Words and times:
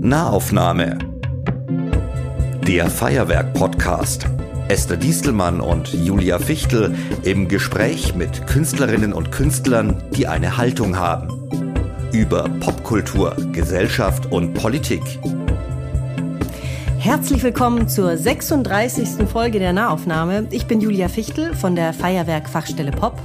Nahaufnahme. 0.00 0.98
Der 2.66 2.88
Feuerwerk-Podcast. 2.90 4.26
Esther 4.68 4.96
Diestelmann 4.96 5.60
und 5.60 5.92
Julia 5.92 6.38
Fichtel 6.38 6.94
im 7.22 7.48
Gespräch 7.48 8.14
mit 8.14 8.46
Künstlerinnen 8.46 9.12
und 9.12 9.32
Künstlern, 9.32 10.02
die 10.16 10.26
eine 10.26 10.56
Haltung 10.56 10.96
haben. 10.96 11.28
Über 12.12 12.48
Popkultur, 12.60 13.36
Gesellschaft 13.52 14.32
und 14.32 14.54
Politik. 14.54 15.02
Herzlich 16.98 17.42
willkommen 17.42 17.88
zur 17.88 18.16
36. 18.16 19.28
Folge 19.28 19.58
der 19.58 19.72
Nahaufnahme. 19.72 20.46
Ich 20.50 20.66
bin 20.66 20.80
Julia 20.80 21.08
Fichtel 21.08 21.54
von 21.54 21.76
der 21.76 21.92
Feuerwerk-Fachstelle 21.92 22.92
Pop. 22.92 23.20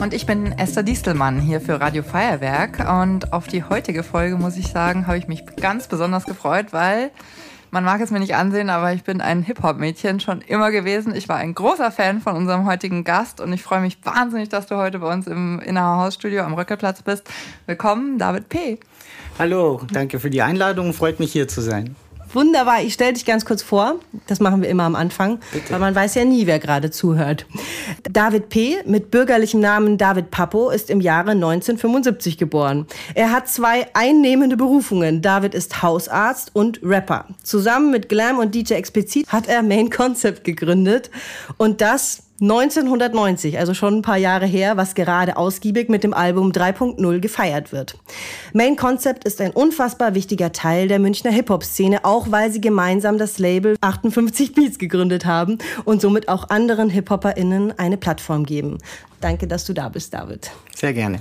Und 0.00 0.14
ich 0.14 0.24
bin 0.24 0.58
Esther 0.58 0.82
Diestelmann 0.82 1.40
hier 1.40 1.60
für 1.60 1.78
Radio 1.78 2.02
Feuerwerk. 2.02 2.88
Und 2.90 3.34
auf 3.34 3.48
die 3.48 3.64
heutige 3.64 4.02
Folge, 4.02 4.36
muss 4.36 4.56
ich 4.56 4.68
sagen, 4.68 5.06
habe 5.06 5.18
ich 5.18 5.28
mich 5.28 5.44
ganz 5.56 5.88
besonders 5.88 6.24
gefreut, 6.24 6.68
weil 6.70 7.10
man 7.70 7.84
mag 7.84 8.00
es 8.00 8.10
mir 8.10 8.18
nicht 8.18 8.34
ansehen, 8.34 8.70
aber 8.70 8.94
ich 8.94 9.04
bin 9.04 9.20
ein 9.20 9.42
Hip-Hop-Mädchen 9.42 10.18
schon 10.18 10.40
immer 10.40 10.70
gewesen. 10.70 11.14
Ich 11.14 11.28
war 11.28 11.36
ein 11.36 11.54
großer 11.54 11.92
Fan 11.92 12.22
von 12.22 12.34
unserem 12.34 12.66
heutigen 12.66 13.04
Gast 13.04 13.42
und 13.42 13.52
ich 13.52 13.62
freue 13.62 13.80
mich 13.80 13.98
wahnsinnig, 14.02 14.48
dass 14.48 14.66
du 14.66 14.76
heute 14.76 15.00
bei 15.00 15.12
uns 15.12 15.26
im 15.26 15.60
Innerhausstudio 15.60 16.44
am 16.44 16.54
Röckelplatz 16.54 17.02
bist. 17.02 17.28
Willkommen, 17.66 18.18
David 18.18 18.48
P. 18.48 18.80
Hallo, 19.38 19.82
danke 19.92 20.18
für 20.18 20.30
die 20.30 20.40
Einladung. 20.40 20.94
Freut 20.94 21.20
mich 21.20 21.30
hier 21.30 21.46
zu 21.46 21.60
sein. 21.60 21.94
Wunderbar, 22.32 22.82
ich 22.82 22.94
stelle 22.94 23.12
dich 23.12 23.24
ganz 23.24 23.44
kurz 23.44 23.62
vor. 23.62 23.96
Das 24.26 24.38
machen 24.38 24.62
wir 24.62 24.68
immer 24.68 24.84
am 24.84 24.94
Anfang, 24.94 25.40
Bitte. 25.52 25.72
weil 25.72 25.80
man 25.80 25.94
weiß 25.94 26.14
ja 26.14 26.24
nie, 26.24 26.46
wer 26.46 26.58
gerade 26.60 26.90
zuhört. 26.90 27.46
David 28.10 28.48
P. 28.48 28.76
mit 28.86 29.10
bürgerlichem 29.10 29.60
Namen 29.60 29.98
David 29.98 30.30
Papo 30.30 30.70
ist 30.70 30.90
im 30.90 31.00
Jahre 31.00 31.32
1975 31.32 32.38
geboren. 32.38 32.86
Er 33.14 33.32
hat 33.32 33.48
zwei 33.48 33.88
einnehmende 33.94 34.56
Berufungen. 34.56 35.22
David 35.22 35.54
ist 35.54 35.82
Hausarzt 35.82 36.50
und 36.54 36.80
Rapper. 36.82 37.26
Zusammen 37.42 37.90
mit 37.90 38.08
Glam 38.08 38.38
und 38.38 38.54
DJ 38.54 38.74
Explizit 38.74 39.26
hat 39.28 39.48
er 39.48 39.62
Main 39.62 39.90
Concept 39.90 40.44
gegründet 40.44 41.10
und 41.56 41.80
das 41.80 42.22
1990, 42.40 43.58
also 43.58 43.74
schon 43.74 43.98
ein 43.98 44.02
paar 44.02 44.16
Jahre 44.16 44.46
her, 44.46 44.78
was 44.78 44.94
gerade 44.94 45.36
ausgiebig 45.36 45.90
mit 45.90 46.04
dem 46.04 46.14
Album 46.14 46.52
3.0 46.52 47.20
gefeiert 47.20 47.70
wird. 47.70 47.98
Main 48.54 48.76
Concept 48.76 49.24
ist 49.24 49.40
ein 49.42 49.50
unfassbar 49.50 50.14
wichtiger 50.14 50.50
Teil 50.52 50.88
der 50.88 50.98
Münchner 50.98 51.32
Hip-Hop-Szene, 51.32 52.04
auch 52.04 52.30
weil 52.30 52.50
sie 52.50 52.60
gemeinsam 52.60 53.18
das 53.18 53.38
Label 53.38 53.76
58 53.82 54.54
Beats 54.54 54.78
gegründet 54.78 55.26
haben 55.26 55.58
und 55.84 56.00
somit 56.00 56.28
auch 56.28 56.48
anderen 56.48 56.88
Hip-HopperInnen 56.88 57.78
eine 57.78 57.98
Plattform 57.98 58.46
geben. 58.46 58.78
Danke, 59.20 59.46
dass 59.46 59.66
du 59.66 59.74
da 59.74 59.90
bist, 59.90 60.14
David. 60.14 60.50
Sehr 60.74 60.94
gerne. 60.94 61.20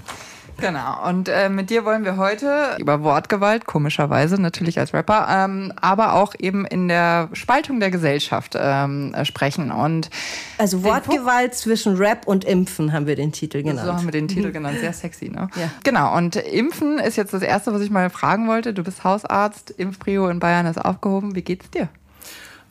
Genau, 0.59 1.07
und 1.07 1.29
äh, 1.29 1.49
mit 1.49 1.69
dir 1.69 1.85
wollen 1.85 2.05
wir 2.05 2.17
heute 2.17 2.75
über 2.79 3.03
Wortgewalt, 3.03 3.65
komischerweise 3.65 4.41
natürlich 4.41 4.79
als 4.79 4.93
Rapper, 4.93 5.27
ähm, 5.29 5.73
aber 5.79 6.13
auch 6.13 6.33
eben 6.37 6.65
in 6.65 6.87
der 6.87 7.29
Spaltung 7.33 7.79
der 7.79 7.91
Gesellschaft 7.91 8.55
ähm, 8.59 9.13
äh, 9.13 9.25
sprechen. 9.25 9.71
Und 9.71 10.09
also 10.57 10.83
Wortgewalt 10.83 11.55
zwischen 11.55 11.95
Rap 11.95 12.27
und 12.27 12.45
Impfen 12.45 12.93
haben 12.93 13.07
wir 13.07 13.15
den 13.15 13.31
Titel 13.31 13.63
genannt. 13.63 13.85
So 13.85 13.93
haben 13.93 14.05
wir 14.05 14.11
den 14.11 14.27
Titel 14.27 14.51
genannt, 14.51 14.79
sehr 14.79 14.93
sexy, 14.93 15.29
ne? 15.29 15.49
Ja. 15.55 15.69
Genau, 15.83 16.15
und 16.15 16.35
Impfen 16.35 16.99
ist 16.99 17.15
jetzt 17.15 17.33
das 17.33 17.41
Erste, 17.41 17.73
was 17.73 17.81
ich 17.81 17.89
mal 17.89 18.09
fragen 18.09 18.47
wollte. 18.47 18.73
Du 18.73 18.83
bist 18.83 19.03
Hausarzt, 19.03 19.71
Impfprio 19.71 20.29
in 20.29 20.39
Bayern 20.39 20.65
ist 20.65 20.77
aufgehoben. 20.77 21.35
Wie 21.35 21.41
geht's 21.41 21.69
dir? 21.69 21.89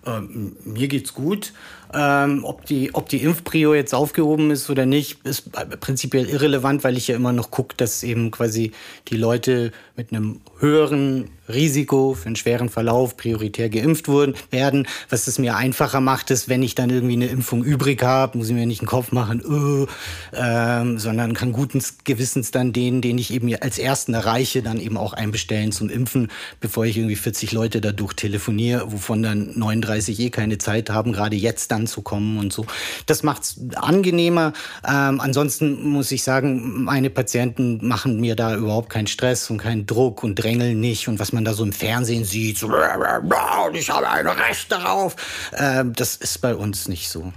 Ähm, 0.09 0.57
mir 0.65 0.89
geht's 0.89 1.15
gut. 1.15 1.53
Ähm, 1.93 2.45
ob, 2.45 2.67
die, 2.67 2.95
ob 2.95 3.09
die 3.09 3.23
Impfprio 3.23 3.75
jetzt 3.75 3.95
aufgehoben 3.95 4.51
ist 4.51 4.69
oder 4.69 4.87
nicht, 4.87 5.25
ist 5.25 5.51
prinzipiell 5.81 6.29
irrelevant, 6.29 6.85
weil 6.85 6.97
ich 6.97 7.09
ja 7.09 7.17
immer 7.17 7.33
noch 7.33 7.51
gucke, 7.51 7.75
dass 7.77 8.03
eben 8.03 8.31
quasi 8.31 8.73
die 9.09 9.17
Leute 9.17 9.73
mit 9.97 10.13
einem 10.13 10.41
höheren 10.59 11.31
Risiko 11.49 12.15
für 12.15 12.27
einen 12.27 12.37
schweren 12.37 12.69
Verlauf 12.69 13.17
prioritär 13.17 13.69
geimpft 13.69 14.09
wurden, 14.09 14.35
werden. 14.51 14.87
Was 15.09 15.27
es 15.27 15.39
mir 15.39 15.57
einfacher 15.57 16.01
macht, 16.01 16.31
ist, 16.31 16.49
wenn 16.49 16.63
ich 16.63 16.75
dann 16.75 16.91
irgendwie 16.91 17.15
eine 17.15 17.27
Impfung 17.27 17.65
übrig 17.65 18.03
habe, 18.03 18.39
muss 18.39 18.49
ich 18.49 18.55
mir 18.55 18.67
nicht 18.67 18.81
einen 18.81 18.89
Kopf 18.89 19.13
machen, 19.13 19.41
öh, 19.41 19.87
ähm, 20.35 20.99
sondern 20.99 21.35
kann 21.35 21.53
guten 21.53 21.83
Gewissens 22.05 22.51
dann 22.51 22.73
den, 22.73 23.01
den 23.01 23.19
ich 23.19 23.33
eben 23.33 23.55
als 23.61 23.79
ersten 23.79 24.15
erreiche, 24.15 24.63
dann 24.63 24.81
eben 24.81 24.97
auch 24.97 25.13
einbestellen 25.13 25.73
zum 25.73 25.89
Impfen, 25.91 26.29
bevor 26.61 26.87
ich 26.87 26.97
irgendwie 26.97 27.17
40 27.17 27.53
Leute 27.53 27.81
dadurch 27.81 28.15
telefoniere, 28.15 28.93
wovon 28.93 29.23
dann 29.23 29.59
39 29.59 30.21
eh 30.21 30.31
keine 30.31 30.59
Zeit 30.59 30.91
haben, 30.91 31.13
gerade 31.13 31.37
jetzt 31.37 31.71
dann 31.71 31.87
zu 31.87 32.03
kommen 32.03 32.39
und 32.39 32.53
so. 32.53 32.67
Das 33.07 33.23
macht's 33.23 33.61
angenehmer. 33.77 34.53
Ähm, 34.87 35.21
ansonsten 35.21 35.89
muss 35.89 36.11
ich 36.13 36.23
sagen, 36.23 36.85
meine 36.85 37.11
Patienten 37.11 37.87
machen 37.87 38.21
mir 38.21 38.37
da 38.37 38.55
überhaupt 38.57 38.91
keinen 38.91 39.07
Stress 39.07 39.51
und 39.51 39.59
keinen 39.59 39.87
Druck 39.87 40.23
und 40.23 40.37
drängeln 40.37 40.81
nicht 40.81 41.09
und 41.09 41.19
was 41.19 41.33
man 41.33 41.38
da 41.45 41.55
so 41.55 41.65
im 41.65 41.73
Fernsehen 41.73 42.25
sieht, 42.25 42.59
so, 42.59 42.69
ich 42.69 43.91
habe 43.91 44.09
ein 44.09 44.27
Recht 44.27 44.71
darauf. 44.71 45.17
Ähm, 45.57 45.93
das 45.95 46.17
ist 46.17 46.39
bei 46.41 46.55
uns 46.55 46.89
nicht 46.89 47.09
so. 47.09 47.33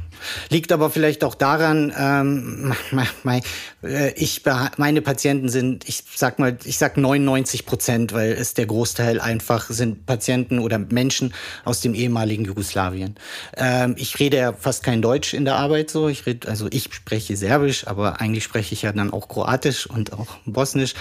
Liegt 0.49 0.71
aber 0.71 0.89
vielleicht 0.89 1.23
auch 1.23 1.35
daran, 1.35 1.93
ähm, 1.97 2.73
äh, 3.83 4.13
ich, 4.13 4.41
meine 4.77 5.01
Patienten 5.01 5.49
sind, 5.49 5.87
ich 5.87 6.03
sag 6.15 6.39
mal, 6.39 6.57
ich 6.63 6.77
sag 6.77 6.97
99 6.97 7.65
Prozent, 7.65 8.13
weil 8.13 8.31
es 8.31 8.53
der 8.53 8.65
Großteil 8.65 9.19
einfach 9.19 9.69
sind 9.69 10.05
Patienten 10.05 10.59
oder 10.59 10.77
Menschen 10.79 11.33
aus 11.65 11.81
dem 11.81 11.93
ehemaligen 11.93 12.45
Jugoslawien. 12.45 13.15
Ähm, 13.57 13.95
ich 13.97 14.19
rede 14.19 14.37
ja 14.37 14.53
fast 14.53 14.83
kein 14.83 15.01
Deutsch 15.01 15.33
in 15.33 15.45
der 15.45 15.55
Arbeit 15.55 15.89
so. 15.89 16.07
Ich 16.07 16.25
rede, 16.25 16.47
also 16.47 16.67
ich 16.71 16.93
spreche 16.93 17.35
Serbisch, 17.35 17.87
aber 17.87 18.21
eigentlich 18.21 18.43
spreche 18.43 18.73
ich 18.73 18.83
ja 18.83 18.91
dann 18.91 19.11
auch 19.11 19.27
Kroatisch 19.27 19.87
und 19.87 20.13
auch 20.13 20.37
Bosnisch. 20.45 20.93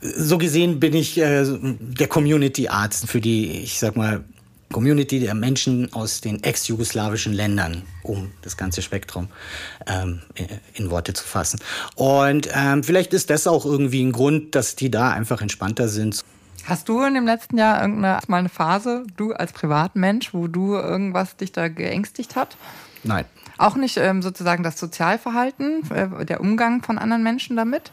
So 0.00 0.38
gesehen 0.38 0.80
bin 0.80 0.94
ich 0.94 1.18
äh, 1.18 1.44
der 1.44 2.08
Community 2.08 2.68
Arzt 2.68 3.08
für 3.08 3.20
die, 3.20 3.62
ich 3.62 3.78
sag 3.78 3.96
mal, 3.96 4.24
Community 4.72 5.20
der 5.20 5.34
Menschen 5.34 5.92
aus 5.92 6.20
den 6.20 6.42
ex-jugoslawischen 6.42 7.32
Ländern, 7.32 7.82
um 8.02 8.32
das 8.42 8.56
ganze 8.56 8.82
Spektrum 8.82 9.28
ähm, 9.86 10.22
in 10.74 10.90
Worte 10.90 11.12
zu 11.12 11.24
fassen. 11.24 11.60
Und 11.94 12.48
ähm, 12.54 12.82
vielleicht 12.82 13.12
ist 13.12 13.30
das 13.30 13.46
auch 13.46 13.64
irgendwie 13.64 14.02
ein 14.02 14.12
Grund, 14.12 14.54
dass 14.54 14.76
die 14.76 14.90
da 14.90 15.10
einfach 15.10 15.42
entspannter 15.42 15.88
sind. 15.88 16.24
Hast 16.64 16.88
du 16.88 17.02
in 17.02 17.14
dem 17.14 17.26
letzten 17.26 17.58
Jahr 17.58 17.80
irgendeine 17.80 18.20
mal 18.28 18.38
eine 18.38 18.48
Phase, 18.48 19.04
du 19.16 19.32
als 19.32 19.52
Privatmensch, 19.52 20.32
wo 20.32 20.46
du 20.46 20.74
irgendwas 20.74 21.36
dich 21.36 21.52
da 21.52 21.68
geängstigt 21.68 22.36
hat? 22.36 22.56
Nein. 23.02 23.24
Auch 23.58 23.74
nicht 23.76 23.96
ähm, 23.96 24.22
sozusagen 24.22 24.62
das 24.62 24.78
Sozialverhalten, 24.78 25.90
äh, 25.90 26.24
der 26.24 26.40
Umgang 26.40 26.82
von 26.82 26.98
anderen 26.98 27.22
Menschen 27.22 27.56
damit? 27.56 27.92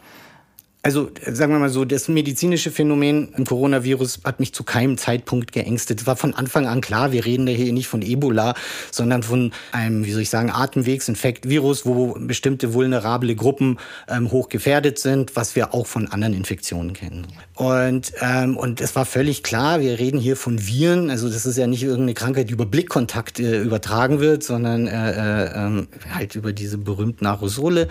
Also 0.82 1.12
sagen 1.30 1.52
wir 1.52 1.60
mal 1.60 1.70
so, 1.70 1.84
das 1.84 2.08
medizinische 2.08 2.72
Phänomen 2.72 3.34
im 3.36 3.46
Coronavirus 3.46 4.22
hat 4.24 4.40
mich 4.40 4.54
zu 4.54 4.64
keinem 4.64 4.98
Zeitpunkt 4.98 5.52
geängstet. 5.52 6.00
Es 6.00 6.08
war 6.08 6.16
von 6.16 6.34
Anfang 6.34 6.68
an 6.68 6.80
klar, 6.80 7.12
wir 7.12 7.26
reden 7.26 7.46
da 7.46 7.52
hier 7.52 7.74
nicht 7.74 7.90
von 7.90 8.02
Ebola, 8.02 8.54
sondern 8.90 9.22
von 9.22 9.52
einem, 9.74 10.06
wie 10.06 10.14
soll 10.14 10.22
ich 10.22 10.30
sagen, 10.30 10.50
Atemwegsinfektvirus, 10.50 11.86
wo 11.86 12.16
bestimmte 12.18 12.74
vulnerable 12.74 13.36
Gruppen 13.36 13.78
ähm, 14.08 14.32
hoch 14.32 14.48
gefährdet 14.48 15.00
sind, 15.00 15.36
was 15.36 15.54
wir 15.58 15.74
auch 15.74 15.86
von 15.86 16.08
anderen 16.08 16.34
Infektionen 16.34 16.94
kennen. 16.94 17.28
Und, 17.56 18.14
ähm, 18.22 18.56
und 18.56 18.80
es 18.80 18.96
war 18.96 19.06
völlig 19.06 19.44
klar, 19.44 19.82
wir 19.82 20.00
reden 20.00 20.18
hier 20.18 20.38
von 20.38 20.66
Viren, 20.66 21.10
also 21.10 21.28
das 21.28 21.46
ist 21.46 21.58
ja 21.58 21.68
nicht 21.68 21.84
irgendeine 21.84 22.14
Krankheit, 22.14 22.48
die 22.48 22.54
über 22.54 22.66
Blickkontakt 22.66 23.42
äh, 23.42 23.62
übertragen 23.62 24.22
wird, 24.22 24.44
sondern 24.44 24.88
äh, 24.88 25.44
äh, 25.44 25.88
halt 26.16 26.36
über 26.36 26.54
diese 26.54 26.78
berühmten 26.78 27.26
Aerosole. 27.26 27.90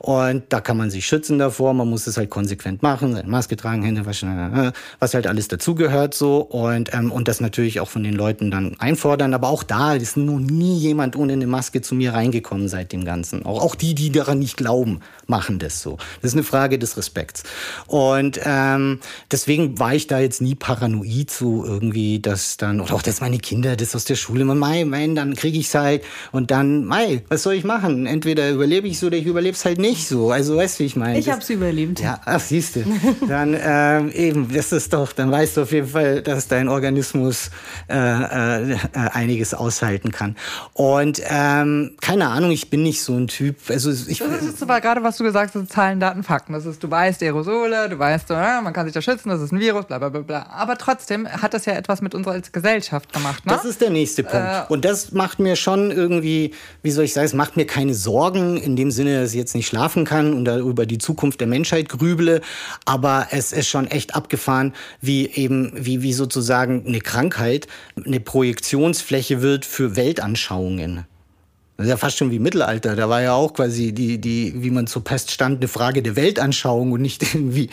Und 0.00 0.44
da 0.50 0.60
kann 0.60 0.76
man 0.76 0.90
sich 0.90 1.06
schützen 1.06 1.38
davor, 1.38 1.72
man 1.72 1.88
muss 1.88 2.06
es 2.06 2.18
halt 2.18 2.25
konsequent 2.26 2.82
machen, 2.82 3.14
seine 3.14 3.28
Maske 3.28 3.56
tragen, 3.56 3.82
Hände 3.82 4.06
waschen, 4.06 4.72
was 4.98 5.14
halt 5.14 5.26
alles 5.26 5.48
dazugehört 5.48 6.14
so. 6.14 6.38
Und, 6.38 6.92
ähm, 6.94 7.12
und 7.12 7.28
das 7.28 7.40
natürlich 7.40 7.80
auch 7.80 7.88
von 7.88 8.02
den 8.02 8.14
Leuten 8.14 8.50
dann 8.50 8.76
einfordern. 8.78 9.34
Aber 9.34 9.48
auch 9.48 9.62
da 9.62 9.94
ist 9.94 10.16
noch 10.16 10.38
nie 10.38 10.78
jemand 10.78 11.16
ohne 11.16 11.34
eine 11.34 11.46
Maske 11.46 11.82
zu 11.82 11.94
mir 11.94 12.14
reingekommen 12.14 12.68
seit 12.68 12.92
dem 12.92 13.04
Ganzen. 13.04 13.44
Auch, 13.44 13.62
auch 13.62 13.74
die, 13.74 13.94
die 13.94 14.10
daran 14.10 14.38
nicht 14.38 14.56
glauben, 14.56 15.00
machen 15.26 15.58
das 15.58 15.82
so. 15.82 15.96
Das 16.22 16.32
ist 16.32 16.34
eine 16.34 16.42
Frage 16.42 16.78
des 16.78 16.96
Respekts. 16.96 17.42
Und 17.86 18.40
ähm, 18.44 19.00
deswegen 19.30 19.78
war 19.78 19.94
ich 19.94 20.06
da 20.06 20.18
jetzt 20.18 20.40
nie 20.40 20.54
paranoid 20.54 21.30
zu 21.30 21.64
irgendwie, 21.66 22.20
dass 22.20 22.56
dann, 22.56 22.80
oder 22.80 22.94
auch, 22.94 23.02
dass 23.02 23.20
meine 23.20 23.38
Kinder 23.38 23.76
das 23.76 23.94
aus 23.94 24.04
der 24.04 24.16
Schule, 24.16 24.44
mei, 24.44 24.84
mein, 24.84 25.14
dann 25.14 25.34
kriege 25.34 25.58
ich 25.58 25.66
es 25.66 25.74
halt 25.74 26.02
und 26.32 26.50
dann, 26.50 26.84
mei, 26.84 27.22
was 27.28 27.42
soll 27.42 27.54
ich 27.54 27.64
machen? 27.64 28.06
Entweder 28.06 28.50
überlebe 28.50 28.86
ich 28.88 28.94
es 28.94 29.04
oder 29.04 29.16
ich 29.16 29.26
überlebe 29.26 29.54
es 29.54 29.64
halt 29.64 29.78
nicht 29.78 30.08
so. 30.08 30.30
Also 30.30 30.56
weißt 30.56 30.78
du, 30.78 30.84
wie 30.84 30.86
ich 30.86 30.96
meine? 30.96 31.18
Ich 31.18 31.30
habe 31.30 31.40
es 31.40 31.50
überlebt. 31.50 32.00
Ja, 32.00 32.15
ach 32.24 32.40
siehst 32.40 32.76
du. 32.76 32.84
Dann 33.28 33.56
ähm, 33.60 34.10
eben, 34.12 34.52
das 34.52 34.72
ist 34.72 34.92
doch, 34.92 35.12
dann 35.12 35.30
weißt 35.30 35.56
du 35.56 35.62
auf 35.62 35.72
jeden 35.72 35.88
Fall, 35.88 36.22
dass 36.22 36.48
dein 36.48 36.68
Organismus 36.68 37.50
äh, 37.88 37.94
äh, 37.94 38.76
einiges 38.92 39.54
aushalten 39.54 40.12
kann. 40.12 40.36
Und 40.72 41.20
ähm, 41.28 41.96
keine 42.00 42.28
Ahnung, 42.28 42.50
ich 42.50 42.70
bin 42.70 42.82
nicht 42.82 43.02
so 43.02 43.14
ein 43.14 43.26
Typ. 43.26 43.56
Also 43.68 43.90
ich, 43.90 44.18
das 44.18 44.42
ist 44.42 44.62
aber 44.62 44.80
gerade, 44.80 45.02
was 45.02 45.16
du 45.16 45.24
gesagt 45.24 45.54
hast, 45.54 45.72
Zahlen, 45.72 46.00
Daten, 46.00 46.22
Fakten. 46.22 46.52
Das 46.52 46.66
ist, 46.66 46.82
du 46.82 46.90
weißt 46.90 47.22
Aerosole, 47.22 47.88
du 47.88 47.98
weißt, 47.98 48.30
ja, 48.30 48.60
man 48.62 48.72
kann 48.72 48.86
sich 48.86 48.94
da 48.94 49.02
schützen, 49.02 49.28
das 49.28 49.40
ist 49.40 49.52
ein 49.52 49.60
Virus, 49.60 49.86
bla 49.86 49.98
bla 49.98 50.08
bla 50.08 50.20
bla. 50.20 50.46
Aber 50.50 50.78
trotzdem 50.78 51.28
hat 51.28 51.54
das 51.54 51.66
ja 51.66 51.74
etwas 51.74 52.02
mit 52.02 52.14
unserer 52.14 52.40
Gesellschaft 52.40 53.12
gemacht. 53.12 53.44
Ne? 53.44 53.52
Das 53.52 53.64
ist 53.64 53.80
der 53.80 53.90
nächste 53.90 54.22
Punkt. 54.22 54.46
Äh, 54.46 54.62
Und 54.68 54.84
das 54.84 55.12
macht 55.12 55.38
mir 55.38 55.56
schon 55.56 55.90
irgendwie, 55.90 56.52
wie 56.82 56.90
soll 56.90 57.04
ich 57.04 57.12
sagen, 57.12 57.26
es 57.26 57.34
macht 57.34 57.56
mir 57.56 57.66
keine 57.66 57.94
Sorgen 57.94 58.56
in 58.56 58.76
dem 58.76 58.90
Sinne, 58.90 59.20
dass 59.20 59.30
ich 59.30 59.36
jetzt 59.36 59.54
nicht 59.54 59.66
schlafen 59.66 60.04
kann 60.04 60.32
und 60.32 60.44
da 60.44 60.58
über 60.58 60.86
die 60.86 60.98
Zukunft 60.98 61.40
der 61.40 61.48
Menschheit 61.48 61.88
grübe 61.88 62.05
grüble, 62.06 62.40
aber 62.84 63.28
es 63.30 63.52
ist 63.52 63.68
schon 63.68 63.86
echt 63.86 64.14
abgefahren, 64.14 64.74
wie 65.00 65.28
eben, 65.28 65.72
wie, 65.74 66.02
wie 66.02 66.12
sozusagen 66.12 66.84
eine 66.86 67.00
Krankheit 67.00 67.66
eine 68.04 68.20
Projektionsfläche 68.20 69.42
wird 69.42 69.64
für 69.64 69.96
Weltanschauungen. 69.96 71.06
Das 71.76 71.84
ist 71.84 71.90
ja 71.90 71.96
fast 71.98 72.16
schon 72.16 72.30
wie 72.30 72.38
Mittelalter. 72.38 72.96
Da 72.96 73.10
war 73.10 73.20
ja 73.20 73.34
auch 73.34 73.52
quasi 73.52 73.92
die, 73.92 74.18
die, 74.18 74.54
wie 74.56 74.70
man 74.70 74.86
zur 74.86 75.04
Pest 75.04 75.30
stand, 75.30 75.58
eine 75.58 75.68
Frage 75.68 76.02
der 76.02 76.16
Weltanschauung 76.16 76.92
und 76.92 77.02
nicht 77.02 77.22
irgendwie, 77.34 77.68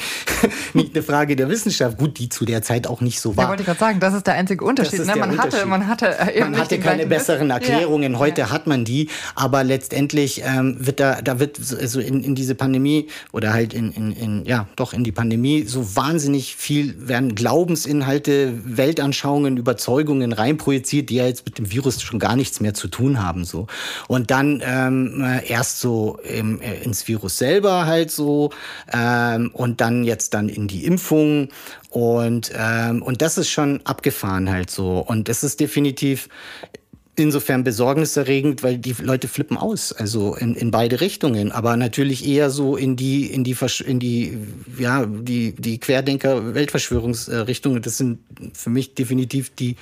nicht 0.73 0.93
eine 0.93 1.03
Frage 1.03 1.37
der 1.37 1.47
Wissenschaft. 1.47 1.97
Gut, 1.97 2.19
die 2.19 2.27
zu 2.27 2.43
der 2.43 2.61
Zeit 2.61 2.85
auch 2.85 2.99
nicht 2.99 3.21
so 3.21 3.37
war. 3.37 3.45
Ja, 3.45 3.49
wollte 3.49 3.61
ich 3.61 3.67
gerade 3.67 3.79
sagen, 3.79 3.99
das 4.01 4.13
ist 4.13 4.27
der 4.27 4.33
einzige 4.33 4.65
Unterschied. 4.65 5.05
Ne? 5.05 5.15
Man, 5.15 5.31
Unterschied. 5.31 5.53
Hatte, 5.53 5.65
man 5.65 5.87
hatte, 5.87 6.19
äh, 6.19 6.41
man 6.41 6.57
hatte 6.57 6.79
keine 6.79 7.05
besseren 7.05 7.49
Erklärungen. 7.49 8.13
Ja. 8.13 8.19
Heute 8.19 8.41
ja. 8.41 8.49
hat 8.51 8.67
man 8.67 8.83
die, 8.83 9.07
aber 9.35 9.63
letztendlich 9.63 10.43
ähm, 10.45 10.75
wird 10.79 10.99
da, 10.99 11.21
da 11.21 11.39
wird 11.39 11.59
also 11.79 12.01
in, 12.01 12.23
in 12.23 12.35
diese 12.35 12.55
Pandemie 12.55 13.07
oder 13.31 13.53
halt 13.53 13.73
in, 13.73 13.93
in, 13.93 14.11
in, 14.11 14.45
ja, 14.45 14.67
doch 14.75 14.91
in 14.91 15.05
die 15.05 15.13
Pandemie 15.13 15.63
so 15.63 15.95
wahnsinnig 15.95 16.57
viel 16.57 17.07
werden 17.07 17.35
Glaubensinhalte, 17.35 18.53
Weltanschauungen, 18.65 19.55
Überzeugungen 19.55 20.33
reinprojiziert, 20.33 21.09
die 21.09 21.15
ja 21.15 21.25
jetzt 21.25 21.45
mit 21.45 21.57
dem 21.57 21.71
Virus 21.71 22.01
schon 22.01 22.19
gar 22.19 22.35
nichts 22.35 22.59
mehr 22.59 22.73
zu 22.73 22.89
tun 22.89 23.23
haben, 23.23 23.45
so. 23.45 23.67
Und 24.07 24.31
dann 24.31 24.61
ähm, 24.65 25.23
äh, 25.23 25.47
erst 25.47 25.79
so 25.79 26.19
im, 26.23 26.61
äh, 26.61 26.75
ins 26.83 27.07
Virus 27.07 27.37
selber 27.37 27.85
halt 27.85 28.11
so 28.11 28.51
ähm, 28.91 29.51
und 29.53 29.81
dann 29.81 30.03
jetzt 30.03 30.33
dann 30.33 30.49
in 30.49 30.67
die 30.67 30.85
Impfung. 30.85 31.49
Und 31.89 32.51
ähm, 32.55 33.01
und 33.01 33.21
das 33.21 33.37
ist 33.37 33.49
schon 33.49 33.81
abgefahren 33.85 34.49
halt 34.49 34.69
so. 34.69 34.99
Und 34.99 35.29
das 35.29 35.43
ist 35.43 35.59
definitiv 35.59 36.29
insofern 37.15 37.63
besorgniserregend, 37.63 38.63
weil 38.63 38.77
die 38.77 38.95
Leute 38.99 39.27
flippen 39.27 39.57
aus, 39.57 39.93
also 39.93 40.35
in, 40.35 40.55
in 40.55 40.71
beide 40.71 40.99
Richtungen, 40.99 41.51
aber 41.51 41.77
natürlich 41.77 42.27
eher 42.27 42.49
so 42.49 42.75
in 42.75 42.95
die 42.95 43.27
in 43.27 43.43
die 43.43 43.55
in 43.85 43.99
die 43.99 44.37
ja 44.79 45.05
die 45.05 45.53
die 45.53 45.79
Querdenker 45.79 46.55
Weltverschwörungsrichtungen. 46.55 47.81
Das 47.81 47.97
sind 47.97 48.19
für 48.53 48.69
mich 48.69 48.95
definitiv 48.95 49.53
die 49.53 49.75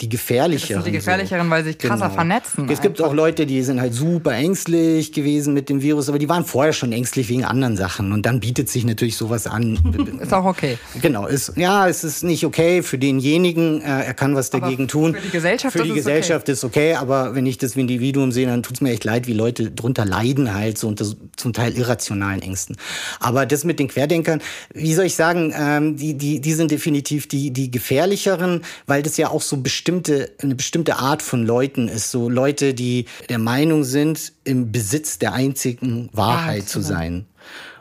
die 0.00 0.08
gefährlicheren. 0.08 0.76
Das 0.76 0.84
sind 0.84 0.92
die 0.92 0.98
gefährlicheren, 0.98 1.46
so. 1.46 1.50
weil 1.50 1.62
sie 1.62 1.70
sich 1.70 1.78
krasser 1.78 2.06
genau. 2.06 2.14
vernetzen. 2.14 2.68
Es 2.68 2.80
gibt 2.80 3.00
auch 3.00 3.14
Leute, 3.14 3.46
die 3.46 3.62
sind 3.62 3.80
halt 3.80 3.94
super 3.94 4.32
ängstlich 4.32 5.12
gewesen 5.12 5.54
mit 5.54 5.68
dem 5.68 5.82
Virus, 5.82 6.08
aber 6.08 6.18
die 6.18 6.28
waren 6.28 6.44
vorher 6.44 6.72
schon 6.72 6.90
ängstlich 6.90 7.28
wegen 7.28 7.44
anderen 7.44 7.76
Sachen. 7.76 8.10
Und 8.10 8.26
dann 8.26 8.40
bietet 8.40 8.68
sich 8.68 8.84
natürlich 8.84 9.16
sowas 9.16 9.46
an. 9.46 9.78
ist 10.20 10.34
auch 10.34 10.44
okay. 10.44 10.78
Genau, 11.00 11.26
ist, 11.26 11.52
ja, 11.56 11.88
es 11.88 12.02
ist 12.02 12.24
nicht 12.24 12.44
okay 12.44 12.82
für 12.82 12.98
denjenigen. 12.98 13.82
Äh, 13.82 14.04
er 14.04 14.14
kann 14.14 14.34
was 14.34 14.50
dagegen 14.50 14.84
aber 14.84 14.88
tun. 14.88 15.14
Für 15.14 15.20
die 15.20 15.30
Gesellschaft, 15.30 15.76
für 15.76 15.84
die 15.84 15.90
ist, 15.90 15.94
Gesellschaft 15.94 16.46
okay. 16.46 16.52
ist 16.52 16.64
okay, 16.64 16.94
aber 16.94 17.36
wenn 17.36 17.46
ich 17.46 17.58
das 17.58 17.76
Individuum 17.76 18.32
sehe, 18.32 18.46
dann 18.46 18.64
tut 18.64 18.76
es 18.76 18.80
mir 18.80 18.90
echt 18.90 19.04
leid, 19.04 19.28
wie 19.28 19.32
Leute 19.32 19.70
drunter 19.70 20.04
leiden 20.04 20.54
halt, 20.54 20.76
so 20.76 20.88
unter 20.88 21.06
zum 21.36 21.52
Teil 21.52 21.72
irrationalen 21.76 22.42
Ängsten. 22.42 22.76
Aber 23.20 23.46
das 23.46 23.62
mit 23.62 23.78
den 23.78 23.86
Querdenkern, 23.86 24.42
wie 24.72 24.94
soll 24.94 25.04
ich 25.04 25.14
sagen, 25.14 25.54
ähm, 25.56 25.96
die, 25.96 26.14
die, 26.14 26.40
die 26.40 26.52
sind 26.52 26.72
definitiv 26.72 27.28
die, 27.28 27.52
die 27.52 27.70
gefährlicheren, 27.70 28.62
weil 28.86 29.04
das 29.04 29.16
ja 29.18 29.28
auch 29.28 29.42
so 29.42 29.58
bestimmt 29.58 29.83
bestimmte, 29.84 30.32
eine 30.38 30.54
bestimmte 30.54 30.96
Art 30.96 31.20
von 31.20 31.44
Leuten 31.44 31.88
ist. 31.88 32.10
So 32.10 32.30
Leute, 32.30 32.72
die 32.72 33.04
der 33.28 33.38
Meinung 33.38 33.84
sind, 33.84 34.32
im 34.44 34.72
Besitz 34.72 35.18
der 35.18 35.34
einzigen 35.34 36.08
Wahrheit 36.12 36.62
ja, 36.62 36.66
zu 36.66 36.80
sein. 36.80 37.26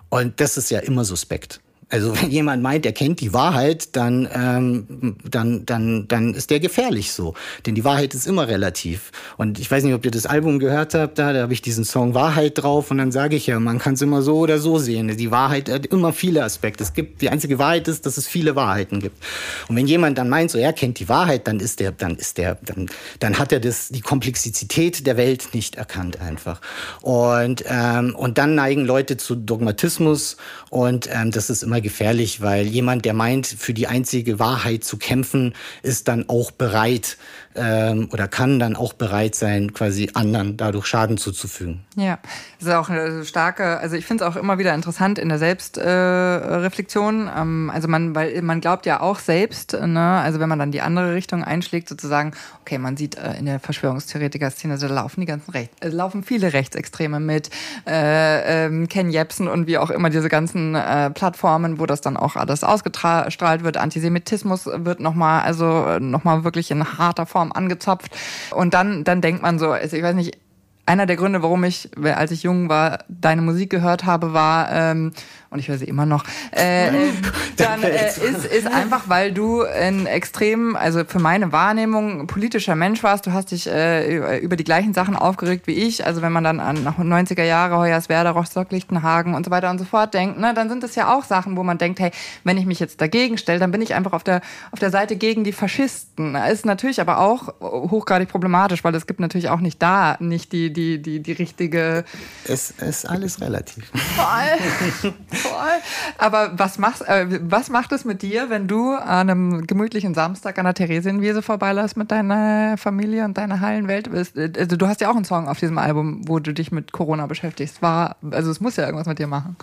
Und 0.09 0.41
das 0.41 0.57
ist 0.57 0.69
ja 0.69 0.79
immer 0.79 1.05
suspekt. 1.05 1.61
Also 1.93 2.19
wenn 2.19 2.31
jemand 2.31 2.63
meint, 2.63 2.87
er 2.87 2.91
kennt 2.91 3.21
die 3.21 3.33
Wahrheit, 3.33 3.95
dann, 3.95 4.27
ähm, 4.33 5.15
dann, 5.29 5.63
dann, 5.67 6.07
dann 6.07 6.33
ist 6.33 6.49
der 6.49 6.59
gefährlich 6.59 7.11
so. 7.11 7.35
Denn 7.67 7.75
die 7.75 7.83
Wahrheit 7.83 8.15
ist 8.15 8.25
immer 8.25 8.47
relativ. 8.47 9.11
Und 9.37 9.59
ich 9.59 9.69
weiß 9.69 9.83
nicht, 9.83 9.93
ob 9.93 10.03
ihr 10.03 10.09
das 10.09 10.25
Album 10.25 10.57
gehört 10.57 10.95
habt, 10.95 11.19
da, 11.19 11.33
da 11.33 11.43
habe 11.43 11.53
ich 11.53 11.61
diesen 11.61 11.85
Song 11.85 12.15
Wahrheit 12.15 12.53
drauf 12.55 12.89
und 12.89 12.97
dann 12.97 13.11
sage 13.11 13.35
ich 13.35 13.45
ja, 13.45 13.59
man 13.59 13.77
kann 13.77 13.93
es 13.93 14.01
immer 14.01 14.23
so 14.23 14.37
oder 14.39 14.57
so 14.57 14.79
sehen. 14.79 15.15
Die 15.15 15.29
Wahrheit 15.29 15.69
hat 15.69 15.85
immer 15.85 16.13
viele 16.13 16.43
Aspekte. 16.43 16.83
Es 16.83 16.93
gibt, 16.93 17.21
die 17.21 17.29
einzige 17.29 17.59
Wahrheit 17.59 17.87
ist, 17.87 18.07
dass 18.07 18.17
es 18.17 18.27
viele 18.27 18.55
Wahrheiten 18.55 18.99
gibt. 18.99 19.23
Und 19.67 19.75
wenn 19.75 19.85
jemand 19.85 20.17
dann 20.17 20.29
meint, 20.29 20.49
so 20.49 20.57
er 20.57 20.73
kennt 20.73 20.97
die 20.97 21.09
Wahrheit, 21.09 21.47
dann 21.47 21.59
ist 21.59 21.79
der, 21.79 21.91
dann 21.91 22.15
ist 22.15 22.39
der, 22.39 22.57
dann, 22.63 22.89
dann 23.19 23.37
hat 23.37 23.51
er 23.51 23.59
das, 23.59 23.89
die 23.89 24.01
Komplexität 24.01 25.05
der 25.05 25.15
Welt 25.15 25.49
nicht 25.53 25.75
erkannt 25.75 26.19
einfach. 26.19 26.59
Und, 27.03 27.63
ähm, 27.67 28.15
und 28.15 28.39
dann 28.39 28.55
neigen 28.55 28.83
Leute 28.83 29.17
zu 29.17 29.35
Dogmatismus 29.35 30.37
und 30.71 31.07
ähm, 31.13 31.29
das 31.29 31.51
ist 31.51 31.61
immer 31.61 31.82
gefährlich, 31.83 32.41
weil 32.41 32.65
jemand, 32.65 33.05
der 33.05 33.13
meint, 33.13 33.45
für 33.45 33.73
die 33.73 33.85
einzige 33.85 34.39
Wahrheit 34.39 34.83
zu 34.83 34.97
kämpfen, 34.97 35.53
ist 35.83 36.07
dann 36.07 36.27
auch 36.29 36.49
bereit 36.49 37.17
ähm, 37.55 38.09
oder 38.11 38.27
kann 38.27 38.59
dann 38.59 38.75
auch 38.75 38.93
bereit 38.93 39.35
sein, 39.35 39.73
quasi 39.73 40.09
anderen 40.13 40.57
dadurch 40.57 40.85
Schaden 40.85 41.17
zuzufügen. 41.17 41.83
Ja, 41.95 42.19
das 42.59 42.67
ist 42.67 42.73
auch 42.73 42.89
eine 42.89 43.25
starke, 43.25 43.77
also 43.79 43.95
ich 43.95 44.05
finde 44.05 44.23
es 44.23 44.29
auch 44.29 44.35
immer 44.35 44.57
wieder 44.57 44.73
interessant 44.73 45.19
in 45.19 45.29
der 45.29 45.37
Selbstreflexion. 45.37 47.27
Äh, 47.27 47.31
ähm, 47.41 47.71
also 47.73 47.87
man, 47.87 48.15
weil 48.15 48.41
man 48.41 48.61
glaubt 48.61 48.85
ja 48.85 49.01
auch 49.01 49.19
selbst, 49.19 49.73
ne, 49.73 50.21
also 50.23 50.39
wenn 50.39 50.49
man 50.49 50.59
dann 50.59 50.71
die 50.71 50.81
andere 50.81 51.13
Richtung 51.13 51.43
einschlägt, 51.43 51.89
sozusagen, 51.89 52.31
okay, 52.61 52.77
man 52.77 52.97
sieht 52.97 53.17
äh, 53.17 53.33
in 53.37 53.45
der 53.45 53.59
Verschwörungstheoretiker-Szene, 53.59 54.77
da 54.77 54.87
laufen 54.87 55.21
die 55.21 55.27
ganzen 55.27 55.51
Recht, 55.51 55.71
äh, 55.83 55.89
laufen 55.89 56.23
viele 56.23 56.53
Rechtsextreme 56.53 57.19
mit, 57.19 57.49
äh, 57.87 58.65
ähm, 58.65 58.87
Ken 58.87 59.09
Jebsen 59.09 59.47
und 59.47 59.67
wie 59.67 59.77
auch 59.77 59.89
immer 59.89 60.09
diese 60.09 60.29
ganzen 60.29 60.75
äh, 60.75 61.09
Plattformen, 61.11 61.79
wo 61.79 61.85
das 61.85 62.01
dann 62.01 62.17
auch 62.17 62.35
alles 62.35 62.63
ausgestrahlt 62.63 63.63
wird. 63.63 63.77
Antisemitismus 63.77 64.65
wird 64.65 64.99
nochmal, 64.99 65.43
also 65.43 65.99
nochmal 65.99 66.43
wirklich 66.43 66.71
in 66.71 66.97
harter 66.97 67.25
Form 67.25 67.42
angezapft. 67.51 68.11
Und 68.51 68.73
dann, 68.73 69.03
dann 69.03 69.21
denkt 69.21 69.41
man 69.41 69.59
so, 69.59 69.71
also 69.71 69.95
ich 69.95 70.03
weiß 70.03 70.15
nicht, 70.15 70.37
einer 70.85 71.05
der 71.05 71.15
Gründe, 71.15 71.41
warum 71.41 71.63
ich, 71.63 71.89
als 72.03 72.31
ich 72.31 72.43
jung 72.43 72.67
war, 72.67 73.05
deine 73.07 73.41
Musik 73.41 73.69
gehört 73.69 74.05
habe, 74.05 74.33
war, 74.33 74.71
ähm, 74.71 75.13
und 75.53 75.59
ich 75.59 75.67
höre 75.67 75.77
sie 75.77 75.85
immer 75.85 76.05
noch, 76.05 76.25
äh, 76.51 76.89
dann 77.57 77.83
äh, 77.83 78.07
ist, 78.07 78.45
ist 78.45 78.67
einfach, 78.67 79.03
weil 79.07 79.31
du 79.31 79.61
ein 79.63 80.05
extrem, 80.07 80.75
also 80.75 81.03
für 81.05 81.19
meine 81.19 81.51
Wahrnehmung, 81.51 82.27
politischer 82.27 82.75
Mensch 82.75 83.03
warst. 83.03 83.27
Du 83.27 83.33
hast 83.33 83.51
dich 83.51 83.67
äh, 83.67 84.39
über 84.39 84.55
die 84.55 84.63
gleichen 84.63 84.93
Sachen 84.93 85.15
aufgeregt 85.15 85.67
wie 85.67 85.73
ich. 85.73 86.05
Also 86.05 86.21
wenn 86.21 86.31
man 86.31 86.43
dann 86.43 86.59
an 86.59 86.85
90er 86.85 87.43
Jahre, 87.43 87.77
Hoyerswerda, 87.77 88.31
Rostock, 88.31 88.71
Lichtenhagen 88.71 89.35
und 89.35 89.45
so 89.45 89.51
weiter 89.51 89.69
und 89.69 89.77
so 89.77 89.85
fort 89.85 90.13
denkt, 90.13 90.39
ne, 90.39 90.53
dann 90.53 90.69
sind 90.69 90.83
das 90.83 90.95
ja 90.95 91.13
auch 91.13 91.23
Sachen, 91.23 91.55
wo 91.55 91.63
man 91.63 91.77
denkt, 91.77 91.99
hey, 91.99 92.11
wenn 92.43 92.57
ich 92.57 92.65
mich 92.65 92.79
jetzt 92.79 92.99
dagegen 92.99 93.37
stelle, 93.37 93.59
dann 93.59 93.71
bin 93.71 93.81
ich 93.81 93.93
einfach 93.93 94.13
auf 94.13 94.23
der, 94.23 94.41
auf 94.71 94.79
der 94.79 94.89
Seite 94.89 95.15
gegen 95.15 95.43
die 95.43 95.53
Faschisten. 95.53 96.35
Ist 96.35 96.65
natürlich 96.65 96.99
aber 96.99 97.19
auch 97.19 97.53
hochgradig 97.61 98.27
problematisch, 98.27 98.83
weil 98.83 98.95
es 98.95 99.05
gibt 99.05 99.19
natürlich 99.19 99.49
auch 99.49 99.59
nicht 99.59 99.81
da 99.81 100.17
nicht 100.19 100.51
die, 100.51 100.73
die, 100.73 101.01
die, 101.01 101.19
die 101.19 101.31
richtige... 101.31 102.03
Es 102.47 102.71
ist 102.71 103.05
alles 103.07 103.39
relativ. 103.41 103.91
Voll. 104.15 105.13
Voll. 105.43 105.81
Aber 106.17 106.51
was, 106.57 106.77
machst, 106.77 107.07
äh, 107.07 107.39
was 107.41 107.69
macht 107.69 107.91
es 107.91 108.05
mit 108.05 108.21
dir, 108.21 108.49
wenn 108.49 108.67
du 108.67 108.93
an 108.93 109.29
einem 109.29 109.67
gemütlichen 109.67 110.13
Samstag 110.13 110.57
an 110.57 110.65
der 110.65 110.73
Theresienwiese 110.73 111.41
vorbeilässt 111.41 111.97
mit 111.97 112.11
deiner 112.11 112.77
Familie 112.77 113.25
und 113.25 113.37
deiner 113.37 113.59
heilen 113.59 113.87
Welt? 113.87 114.09
Also 114.57 114.77
du 114.77 114.87
hast 114.87 115.01
ja 115.01 115.09
auch 115.09 115.15
einen 115.15 115.25
Song 115.25 115.47
auf 115.47 115.59
diesem 115.59 115.77
Album, 115.77 116.27
wo 116.27 116.39
du 116.39 116.53
dich 116.53 116.71
mit 116.71 116.91
Corona 116.91 117.27
beschäftigst. 117.27 117.81
War, 117.81 118.17
also 118.31 118.51
es 118.51 118.59
muss 118.59 118.75
ja 118.75 118.85
irgendwas 118.85 119.07
mit 119.07 119.19
dir 119.19 119.27
machen. 119.27 119.55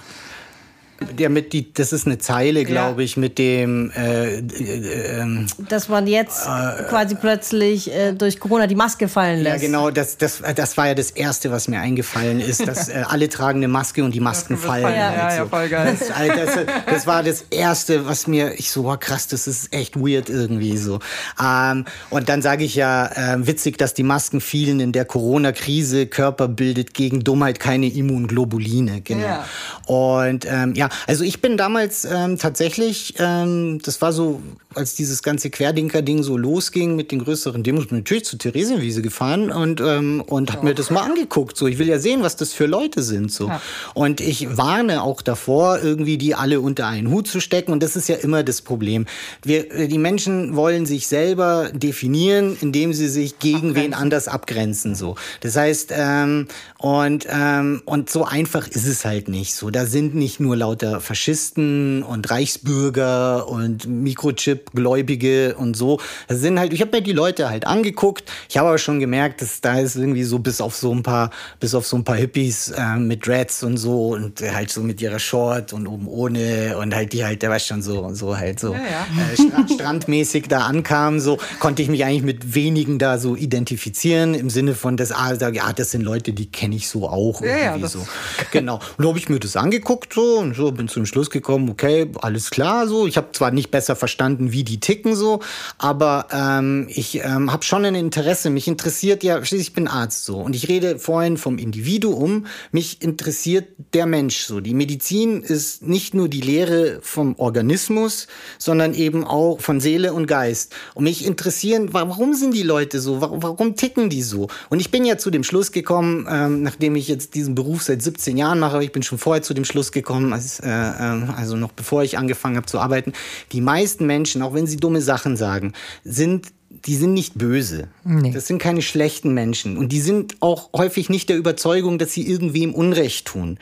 Der 1.19 1.31
mit 1.31 1.55
die, 1.55 1.73
das 1.73 1.93
ist 1.93 2.07
eine 2.07 2.19
Zeile, 2.19 2.65
glaube 2.65 3.03
ich, 3.03 3.17
mit 3.17 3.39
dem. 3.39 3.91
Äh, 3.97 4.39
äh, 4.39 5.21
äh, 5.21 5.47
Dass 5.69 5.89
man 5.89 6.07
jetzt 6.07 6.47
äh, 6.47 6.83
quasi 6.89 7.15
plötzlich 7.15 7.91
äh, 7.91 8.13
durch 8.13 8.39
Corona 8.39 8.67
die 8.67 8.75
Maske 8.75 9.09
fallen 9.09 9.41
lässt. 9.41 9.63
Ja, 9.63 9.67
genau. 9.67 9.91
Das, 9.91 10.19
das, 10.19 10.43
das 10.55 10.77
war 10.77 10.89
ja 10.89 10.95
das 10.95 11.11
Erste, 11.11 11.51
was 11.51 11.69
mir 11.69 11.81
eingefallen 11.81 12.39
ist, 12.41 12.69
dass 12.69 12.91
äh, 12.91 13.03
alle 13.09 13.31
tragen 13.31 13.61
eine 13.61 13.69
Maske 13.69 14.05
und 14.05 14.15
die 14.15 14.21
Masken 14.21 14.59
fallen. 14.59 14.83
Ja, 14.83 15.09
halt 15.09 15.17
ja, 15.17 15.31
so. 15.31 15.37
ja, 15.37 15.47
voll 15.47 15.69
geil. 15.69 15.97
Das, 15.99 16.09
das, 16.09 16.67
das, 16.87 17.07
war 17.07 17.23
das 17.23 17.45
Erste, 17.51 18.07
was 18.07 18.27
mir. 18.27 18.59
Ich 18.59 18.71
so, 18.71 18.91
oh, 18.91 18.97
krass, 18.99 19.27
das 19.27 19.47
ist 19.47 19.73
echt 19.73 19.97
weird 19.97 20.29
irgendwie 20.29 20.77
so. 20.77 20.99
Ähm, 21.43 21.87
und 22.11 22.29
dann 22.29 22.43
sage 22.43 22.65
ich 22.65 22.75
ja, 22.75 23.07
äh, 23.07 23.47
witzig, 23.47 23.79
dass 23.79 23.95
die 23.95 24.03
Masken 24.03 24.43
fielen 24.43 24.81
in 24.81 24.93
der 24.93 25.07
Corona-Krise. 25.07 26.07
Körper 26.07 26.47
bildet 26.47 26.93
gegen 26.93 27.25
Dummheit 27.25 27.59
keine 27.59 27.87
Immunglobuline. 27.87 29.01
Genau. 29.01 29.27
Ja. 29.27 29.45
Und 29.87 30.47
ähm, 30.47 30.75
ja, 30.75 30.90
also 31.07 31.25
ich 31.25 31.41
bin 31.41 31.57
damals 31.57 32.05
ähm, 32.05 32.39
tatsächlich, 32.39 33.15
ähm, 33.19 33.81
das 33.85 34.01
war 34.01 34.13
so, 34.13 34.41
als 34.75 34.95
dieses 34.95 35.23
ganze 35.23 35.51
Querdenker-Ding 35.51 36.23
so 36.23 36.37
losging 36.37 36.97
mit 36.97 37.11
den 37.11 37.25
größeren 37.25 37.63
Demos, 37.63 37.87
bin 37.89 37.99
natürlich 37.99 38.25
zu 38.25 38.37
Theresienwiese 38.37 39.03
gefahren 39.03 39.51
und, 39.51 39.81
ähm, 39.81 40.23
und 40.27 40.53
habe 40.53 40.67
mir 40.67 40.75
das 40.75 40.91
mal 40.91 41.03
angeguckt. 41.03 41.57
So, 41.57 41.67
ich 41.67 41.79
will 41.79 41.89
ja 41.89 41.99
sehen, 41.99 42.23
was 42.23 42.37
das 42.37 42.53
für 42.53 42.67
Leute 42.67 43.03
sind. 43.03 43.33
So. 43.33 43.49
Ja. 43.49 43.61
Und 43.95 44.21
ich 44.21 44.57
warne 44.57 45.03
auch 45.03 45.23
davor, 45.23 45.81
irgendwie 45.83 46.19
die 46.19 46.35
alle 46.35 46.61
unter 46.61 46.87
einen 46.87 47.11
Hut 47.11 47.27
zu 47.27 47.41
stecken. 47.41 47.73
Und 47.73 47.83
das 47.83 47.97
ist 47.97 48.09
ja 48.09 48.17
immer 48.17 48.43
das 48.43 48.63
Problem. 48.63 49.07
Wir, 49.43 49.73
äh, 49.73 49.89
die 49.89 49.99
Menschen 49.99 50.57
wollen 50.57 50.87
sich 50.87 51.07
selber 51.07 51.71
definieren, 51.73 52.57
indem 52.61 52.93
sie 52.93 53.09
sich 53.09 53.39
gegen 53.39 53.57
abgrenzen. 53.57 53.75
wen 53.75 53.95
anders 53.95 54.29
abgrenzen. 54.29 54.95
So. 54.95 55.17
Das 55.41 55.57
heißt, 55.57 55.93
ähm, 55.93 56.47
und, 56.79 57.27
ähm, 57.31 57.83
und 57.85 58.11
so 58.11 58.25
einfach 58.25 58.69
ist 58.69 58.87
es 58.87 59.05
halt 59.05 59.29
nicht 59.29 59.55
so. 59.55 59.71
Da 59.71 59.87
sind 59.87 60.15
nicht 60.15 60.41
nur 60.41 60.57
laut 60.57 60.80
lauter 60.81 61.01
Faschisten 61.01 62.03
und 62.03 62.31
Reichsbürger 62.31 63.49
und 63.49 63.87
Mikrochip-Gläubige 63.87 65.55
und 65.57 65.77
so. 65.77 66.01
Das 66.29 66.41
sind 66.41 66.59
halt, 66.59 66.73
ich 66.73 66.81
habe 66.81 66.97
mir 66.97 67.03
die 67.03 67.13
Leute 67.13 67.49
halt 67.49 67.67
angeguckt. 67.67 68.31
Ich 68.49 68.57
habe 68.57 68.69
aber 68.69 68.79
schon 68.79 69.01
gemerkt, 69.01 69.43
dass 69.43 69.61
da 69.61 69.79
ist 69.79 69.97
irgendwie 69.97 70.25
so 70.25 70.39
bis 70.39 70.61
auf 70.61 70.77
so 70.77 70.93
ein 70.93 71.03
paar, 71.03 71.31
bis 71.59 71.75
auf 71.75 71.87
so 71.87 71.97
ein 71.97 72.05
paar 72.05 72.17
Hippies 72.17 72.71
äh, 72.71 72.97
mit 72.97 73.27
Dreads 73.27 73.63
und 73.63 73.77
so 73.77 74.09
und 74.09 74.41
halt 74.41 74.71
so 74.71 74.83
mit 74.83 75.01
ihrer 75.01 75.19
Short 75.19 75.73
und 75.73 75.87
oben 75.87 76.07
ohne 76.07 76.77
und 76.79 76.95
halt 76.95 77.13
die 77.13 77.25
halt, 77.25 77.43
der 77.43 77.51
war 77.51 77.59
schon 77.59 77.83
so, 77.83 78.13
so 78.15 78.37
halt 78.37 78.61
so 78.61 78.73
ja, 78.73 78.81
ja. 78.81 79.33
Äh, 79.33 79.37
Strand, 79.37 79.73
strandmäßig 79.73 80.49
da 80.49 80.61
ankamen, 80.61 81.21
so 81.21 81.39
konnte 81.59 81.83
ich 81.83 81.89
mich 81.89 82.05
eigentlich 82.05 82.23
mit 82.23 82.55
wenigen 82.55 82.99
da 82.99 83.19
so 83.19 83.37
identifizieren 83.37 84.35
im 84.35 84.51
Sinne 84.51 84.75
von, 84.75 84.97
dass, 84.97 85.13
ah, 85.13 85.35
ja, 85.35 85.73
das 85.73 85.91
sind 85.91 86.03
Leute, 86.03 86.33
die 86.33 86.51
kenne 86.51 86.77
ich 86.77 86.89
so 86.89 87.09
auch. 87.09 87.43
Irgendwie 87.43 87.81
ja, 87.81 87.89
so. 87.89 88.07
Genau. 88.51 88.81
Und 88.97 89.05
da 89.05 89.09
habe 89.09 89.19
ich 89.19 89.29
mir 89.29 89.39
das 89.39 89.57
angeguckt 89.57 90.15
so 90.15 90.39
und 90.39 90.55
so 90.55 90.70
bin 90.73 90.89
zum 90.89 91.07
Schluss 91.07 91.31
gekommen, 91.31 91.71
okay, 91.71 92.11
alles 92.21 92.51
klar 92.51 92.87
so. 92.87 93.07
Ich 93.07 93.17
habe 93.17 93.29
zwar 93.33 93.51
nicht 93.51 93.71
besser 93.71 93.97
verstanden, 93.97 94.53
wie 94.53 94.65
die 94.65 94.81
ticken 94.81 95.17
so, 95.17 95.41
aber 95.79 96.27
ähm, 96.33 96.87
ich 96.91 97.25
ähm, 97.25 97.51
habe 97.51 97.63
schon 97.63 97.85
ein 97.85 97.95
Interesse. 97.95 98.51
Mich 98.51 98.69
interessiert 98.69 99.23
ja, 99.23 99.43
schließlich 99.43 99.71
ich 99.71 99.75
bin 99.75 99.87
Arzt 99.87 100.25
so 100.25 100.39
und 100.39 100.57
ich 100.57 100.69
rede 100.69 100.99
vorhin 100.99 101.37
vom 101.37 101.57
Individuum. 101.57 102.47
Mich 102.73 103.03
interessiert 103.03 103.69
der 103.95 104.07
Mensch 104.07 104.39
so. 104.39 104.59
Die 104.59 104.75
Medizin 104.75 105.43
ist 105.43 105.83
nicht 105.83 106.13
nur 106.13 106.29
die 106.29 106.41
Lehre 106.41 106.99
vom 107.03 107.37
Organismus, 107.39 108.27
sondern 108.59 108.95
eben 108.95 109.23
auch 109.23 109.61
von 109.61 109.79
Seele 109.79 110.13
und 110.13 110.27
Geist. 110.27 110.75
Und 110.95 111.05
mich 111.05 111.25
interessieren, 111.25 111.91
warum 111.93 112.35
sind 112.35 112.53
die 112.53 112.65
Leute 112.65 112.99
so? 112.99 113.21
Warum, 113.21 113.45
warum 113.45 113.77
ticken 113.77 114.11
die 114.11 114.23
so? 114.23 114.49
Und 114.71 114.81
ich 114.81 114.91
bin 114.91 115.05
ja 115.05 115.19
zu 115.19 115.31
dem 115.31 115.45
Schluss 115.45 115.71
gekommen, 115.71 116.27
ähm, 116.29 116.65
nachdem 116.65 116.97
ich 116.97 117.07
jetzt 117.07 117.37
diesen 117.37 117.55
Beruf 117.55 117.85
seit 117.85 118.03
17 118.03 118.37
Jahren 118.37 118.59
mache, 118.59 118.83
ich 118.83 118.91
bin 118.91 119.05
schon 119.05 119.19
vorher 119.19 119.43
zu 119.43 119.55
dem 119.55 119.65
Schluss 119.65 119.93
gekommen, 119.93 120.33
als, 120.33 120.50
äh, 120.59 120.69
äh, 120.69 121.27
also 121.37 121.57
noch 121.57 121.73
bevor 121.73 122.03
ich 122.03 122.19
angefangen 122.19 122.57
habe 122.57 122.67
zu 122.67 122.81
arbeiten, 122.81 123.13
die 123.53 123.61
meisten 123.61 124.07
Menschen, 124.07 124.43
auch 124.43 124.55
wenn 124.55 124.67
sie 124.67 124.77
dumme 124.77 125.01
Sachen 125.01 125.37
sagen, 125.37 125.73
sind 126.03 126.49
die 126.87 126.97
sind 126.97 127.13
nicht 127.13 127.37
böse. 127.37 127.89
Nee. 128.05 128.31
Das 128.33 128.47
sind 128.47 128.59
keine 128.59 128.83
schlechten 128.83 129.35
Menschen. 129.35 129.77
Und 129.77 129.91
die 129.93 130.01
sind 130.01 130.37
auch 130.41 130.71
häufig 130.73 131.11
nicht 131.11 131.29
der 131.29 131.37
Überzeugung, 131.37 131.99
dass 131.99 132.13
sie 132.13 132.27
irgendwem 132.27 132.75
Unrecht 132.75 133.27
tun. 133.27 133.59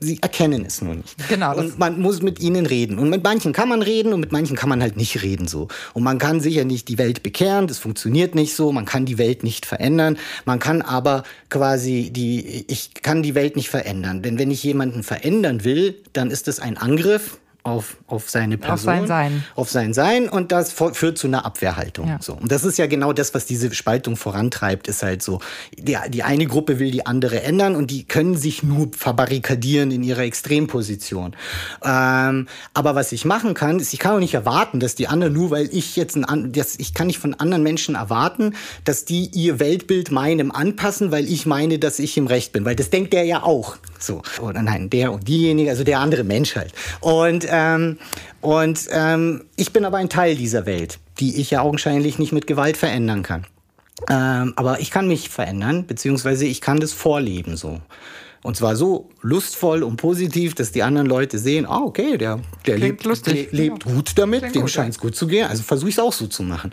Sie 0.00 0.18
erkennen 0.20 0.64
es 0.66 0.82
nur 0.82 0.94
nicht. 0.94 1.28
Genau. 1.28 1.56
Und 1.56 1.78
man 1.78 2.00
muss 2.00 2.22
mit 2.22 2.40
ihnen 2.40 2.66
reden. 2.66 2.98
Und 2.98 3.10
mit 3.10 3.22
manchen 3.22 3.52
kann 3.52 3.68
man 3.68 3.82
reden 3.82 4.12
und 4.12 4.20
mit 4.20 4.32
manchen 4.32 4.56
kann 4.56 4.68
man 4.68 4.82
halt 4.82 4.96
nicht 4.96 5.22
reden 5.22 5.46
so. 5.46 5.68
Und 5.94 6.02
man 6.02 6.18
kann 6.18 6.40
sicher 6.40 6.64
nicht 6.64 6.88
die 6.88 6.98
Welt 6.98 7.22
bekehren, 7.22 7.66
das 7.66 7.78
funktioniert 7.78 8.34
nicht 8.34 8.54
so. 8.54 8.72
Man 8.72 8.84
kann 8.84 9.06
die 9.06 9.18
Welt 9.18 9.44
nicht 9.44 9.66
verändern. 9.66 10.18
Man 10.44 10.58
kann 10.58 10.82
aber 10.82 11.22
quasi 11.50 12.10
die, 12.10 12.64
ich 12.68 12.94
kann 12.94 13.22
die 13.22 13.34
Welt 13.34 13.56
nicht 13.56 13.70
verändern. 13.70 14.22
Denn 14.22 14.38
wenn 14.38 14.50
ich 14.50 14.62
jemanden 14.62 15.02
verändern 15.02 15.64
will, 15.64 16.02
dann 16.12 16.30
ist 16.30 16.48
es 16.48 16.58
ein 16.58 16.76
Angriff 16.76 17.38
auf, 17.66 17.96
auf 18.06 18.30
seine 18.30 18.58
Person. 18.58 18.74
Auf 18.74 18.80
sein 18.80 19.06
Sein. 19.06 19.44
Auf 19.54 19.70
sein 19.70 19.94
Sein 19.94 20.28
und 20.28 20.52
das 20.52 20.72
führt 20.72 21.18
zu 21.18 21.26
einer 21.26 21.44
Abwehrhaltung. 21.44 22.08
Ja. 22.08 22.18
So. 22.20 22.34
Und 22.34 22.52
das 22.52 22.64
ist 22.64 22.78
ja 22.78 22.86
genau 22.86 23.12
das, 23.12 23.34
was 23.34 23.44
diese 23.44 23.74
Spaltung 23.74 24.16
vorantreibt, 24.16 24.86
ist 24.88 25.02
halt 25.02 25.22
so. 25.22 25.40
Die, 25.76 25.96
die 26.08 26.22
eine 26.22 26.46
Gruppe 26.46 26.78
will 26.78 26.90
die 26.90 27.06
andere 27.06 27.42
ändern 27.42 27.74
und 27.74 27.90
die 27.90 28.04
können 28.04 28.36
sich 28.36 28.62
nur 28.62 28.90
verbarrikadieren 28.96 29.90
in 29.90 30.02
ihrer 30.02 30.22
Extremposition. 30.22 31.34
Ähm, 31.84 32.46
aber 32.72 32.94
was 32.94 33.12
ich 33.12 33.24
machen 33.24 33.54
kann, 33.54 33.80
ist, 33.80 33.92
ich 33.92 33.98
kann 33.98 34.14
auch 34.14 34.20
nicht 34.20 34.34
erwarten, 34.34 34.78
dass 34.78 34.94
die 34.94 35.08
anderen, 35.08 35.32
nur 35.32 35.50
weil 35.50 35.68
ich 35.72 35.96
jetzt 35.96 36.16
ein, 36.16 36.52
das, 36.52 36.76
ich 36.78 36.94
kann 36.94 37.08
nicht 37.08 37.18
von 37.18 37.34
anderen 37.34 37.62
Menschen 37.64 37.96
erwarten, 37.96 38.54
dass 38.84 39.04
die 39.04 39.30
ihr 39.32 39.58
Weltbild 39.58 40.10
meinem 40.12 40.52
anpassen, 40.52 41.10
weil 41.10 41.24
ich 41.26 41.46
meine, 41.46 41.78
dass 41.78 41.98
ich 41.98 42.16
im 42.16 42.28
Recht 42.28 42.52
bin. 42.52 42.64
Weil 42.64 42.76
das 42.76 42.90
denkt 42.90 43.12
der 43.12 43.24
ja 43.24 43.42
auch. 43.42 43.76
So. 43.98 44.22
Oder 44.40 44.62
nein, 44.62 44.90
der 44.90 45.12
und 45.12 45.26
diejenige, 45.26 45.70
also 45.70 45.82
der 45.82 45.98
andere 45.98 46.22
Mensch 46.22 46.54
halt. 46.54 46.72
Und 47.00 47.46
ähm, 47.56 47.98
und 48.40 48.86
ähm, 48.90 49.44
ich 49.56 49.72
bin 49.72 49.84
aber 49.84 49.96
ein 49.96 50.08
Teil 50.08 50.36
dieser 50.36 50.66
Welt, 50.66 50.98
die 51.18 51.40
ich 51.40 51.50
ja 51.50 51.62
augenscheinlich 51.62 52.18
nicht 52.18 52.32
mit 52.32 52.46
Gewalt 52.46 52.76
verändern 52.76 53.22
kann. 53.22 53.46
Ähm, 54.10 54.52
aber 54.56 54.80
ich 54.80 54.90
kann 54.90 55.08
mich 55.08 55.30
verändern, 55.30 55.86
beziehungsweise 55.86 56.44
ich 56.44 56.60
kann 56.60 56.80
das 56.80 56.92
vorleben 56.92 57.56
so. 57.56 57.80
Und 58.46 58.56
zwar 58.56 58.76
so 58.76 59.08
lustvoll 59.22 59.82
und 59.82 59.96
positiv, 59.96 60.54
dass 60.54 60.70
die 60.70 60.84
anderen 60.84 61.08
Leute 61.08 61.36
sehen, 61.36 61.66
ah, 61.66 61.80
okay, 61.80 62.16
der, 62.16 62.38
der 62.64 62.78
lebt, 62.78 63.04
le 63.04 63.48
lebt 63.50 63.84
gut 63.84 64.12
damit, 64.14 64.38
Klingt 64.38 64.54
dem 64.54 64.68
scheint 64.68 64.90
es 64.90 65.00
gut 65.00 65.16
zu 65.16 65.26
gehen, 65.26 65.48
also 65.48 65.64
versuche 65.64 65.88
ich 65.88 65.96
es 65.96 65.98
auch 65.98 66.12
so 66.12 66.28
zu 66.28 66.44
machen. 66.44 66.72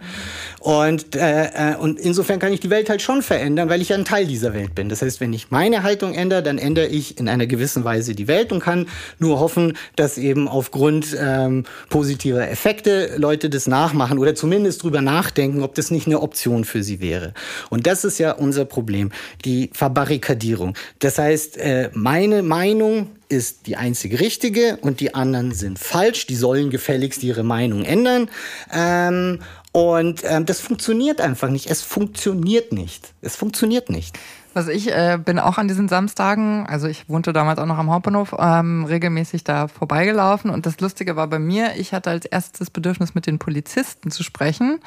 Und, 0.60 1.16
äh, 1.16 1.72
äh, 1.72 1.76
und 1.76 2.00
insofern 2.00 2.38
kann 2.38 2.54
ich 2.54 2.60
die 2.60 2.70
Welt 2.70 2.92
halt 2.92 3.02
schon 3.02 3.24
verändern, 3.24 3.70
weil 3.70 3.82
ich 3.82 3.90
ja 3.90 3.96
ein 3.96 4.06
Teil 4.06 4.28
dieser 4.28 4.54
Welt 4.54 4.76
bin. 4.76 4.88
Das 4.88 5.02
heißt, 5.02 5.20
wenn 5.20 5.34
ich 5.34 5.50
meine 5.50 5.82
Haltung 5.82 6.14
ändere, 6.14 6.44
dann 6.44 6.60
ändere 6.60 6.86
ich 6.86 7.18
in 7.18 7.28
einer 7.28 7.48
gewissen 7.48 7.84
Weise 7.84 8.14
die 8.14 8.28
Welt 8.28 8.52
und 8.52 8.60
kann 8.60 8.88
nur 9.18 9.40
hoffen, 9.40 9.76
dass 9.96 10.20
eben 10.20 10.48
aufgrund 10.48 11.18
ähm, 11.20 11.64
positiver 11.90 12.48
Effekte 12.48 13.16
Leute 13.18 13.50
das 13.50 13.66
nachmachen 13.66 14.20
oder 14.20 14.36
zumindest 14.36 14.84
drüber 14.84 15.02
nachdenken, 15.02 15.64
ob 15.64 15.74
das 15.74 15.90
nicht 15.90 16.06
eine 16.06 16.22
Option 16.22 16.66
für 16.66 16.84
sie 16.84 17.02
wäre. 17.02 17.34
Und 17.72 17.88
das 17.88 18.04
ist 18.04 18.20
ja 18.20 18.34
unser 18.34 18.66
Problem, 18.66 19.12
die 19.44 19.72
Verbarrikadierung. 19.74 20.76
Das 21.00 21.18
heißt, 21.18 21.63
äh, 21.64 21.90
meine 21.94 22.44
Meinung 22.44 23.08
ist 23.30 23.68
die 23.68 23.78
einzige 23.78 24.20
richtige 24.20 24.78
und 24.82 25.00
die 25.00 25.16
anderen 25.16 25.54
sind 25.54 25.80
falsch. 25.80 26.28
Die 26.28 26.36
sollen 26.36 26.70
gefälligst 26.70 27.24
ihre 27.24 27.44
Meinung 27.44 27.84
ändern. 27.84 28.30
Ähm, 28.72 29.40
und 29.72 30.22
ähm, 30.26 30.46
das 30.46 30.60
funktioniert 30.60 31.20
einfach 31.22 31.50
nicht. 31.50 31.70
Es 31.70 31.82
funktioniert 31.82 32.74
nicht. 32.74 33.14
Es 33.22 33.36
funktioniert 33.36 33.90
nicht. 33.90 34.20
Also 34.54 34.70
ich 34.70 34.92
äh, 34.92 35.18
bin 35.24 35.40
auch 35.40 35.58
an 35.58 35.68
diesen 35.68 35.88
Samstagen, 35.88 36.68
also 36.68 36.88
ich 36.88 37.10
wohnte 37.10 37.34
damals 37.34 37.58
auch 37.58 37.66
noch 37.66 37.80
am 37.80 37.90
Hauptbahnhof, 37.90 38.36
ähm, 38.38 38.86
regelmäßig 38.86 39.44
da 39.44 39.68
vorbeigelaufen. 39.68 40.52
Und 40.52 40.68
das 40.68 40.80
Lustige 40.80 41.16
war 41.16 41.28
bei 41.28 41.40
mir, 41.40 41.72
ich 41.78 41.92
hatte 41.92 42.12
als 42.12 42.26
erstes 42.26 42.70
Bedürfnis, 42.70 43.16
mit 43.16 43.26
den 43.26 43.40
Polizisten 43.40 44.12
zu 44.12 44.22
sprechen, 44.22 44.80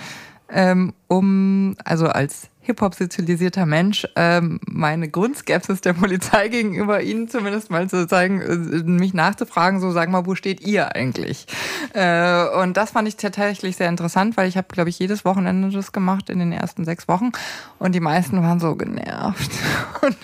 ähm, 0.48 0.92
um, 1.08 1.74
also 1.84 2.06
als 2.06 2.48
Hip-Hop-sozialisierter 2.66 3.64
Mensch 3.64 4.06
ähm, 4.16 4.60
meine 4.66 5.08
Grundskepsis 5.08 5.80
der 5.80 5.94
Polizei 5.94 6.48
gegenüber 6.50 7.00
ihnen 7.00 7.28
zumindest 7.28 7.70
mal 7.70 7.88
zu 7.88 8.06
zeigen, 8.06 8.40
äh, 8.40 8.82
mich 8.82 9.14
nachzufragen, 9.14 9.80
so 9.80 9.90
sag 9.92 10.10
mal, 10.10 10.26
wo 10.26 10.34
steht 10.34 10.60
ihr 10.60 10.94
eigentlich? 10.94 11.46
Äh, 11.94 12.46
und 12.60 12.76
das 12.76 12.90
fand 12.90 13.08
ich 13.08 13.16
tatsächlich 13.16 13.76
sehr 13.76 13.88
interessant, 13.88 14.36
weil 14.36 14.48
ich 14.48 14.56
habe, 14.56 14.68
glaube 14.70 14.90
ich, 14.90 14.98
jedes 14.98 15.24
Wochenende 15.24 15.70
das 15.70 15.92
gemacht 15.92 16.28
in 16.28 16.38
den 16.38 16.52
ersten 16.52 16.84
sechs 16.84 17.08
Wochen 17.08 17.30
und 17.78 17.94
die 17.94 18.00
meisten 18.00 18.42
waren 18.42 18.60
so 18.60 18.74
genervt. 18.76 19.50
Und 20.02 20.16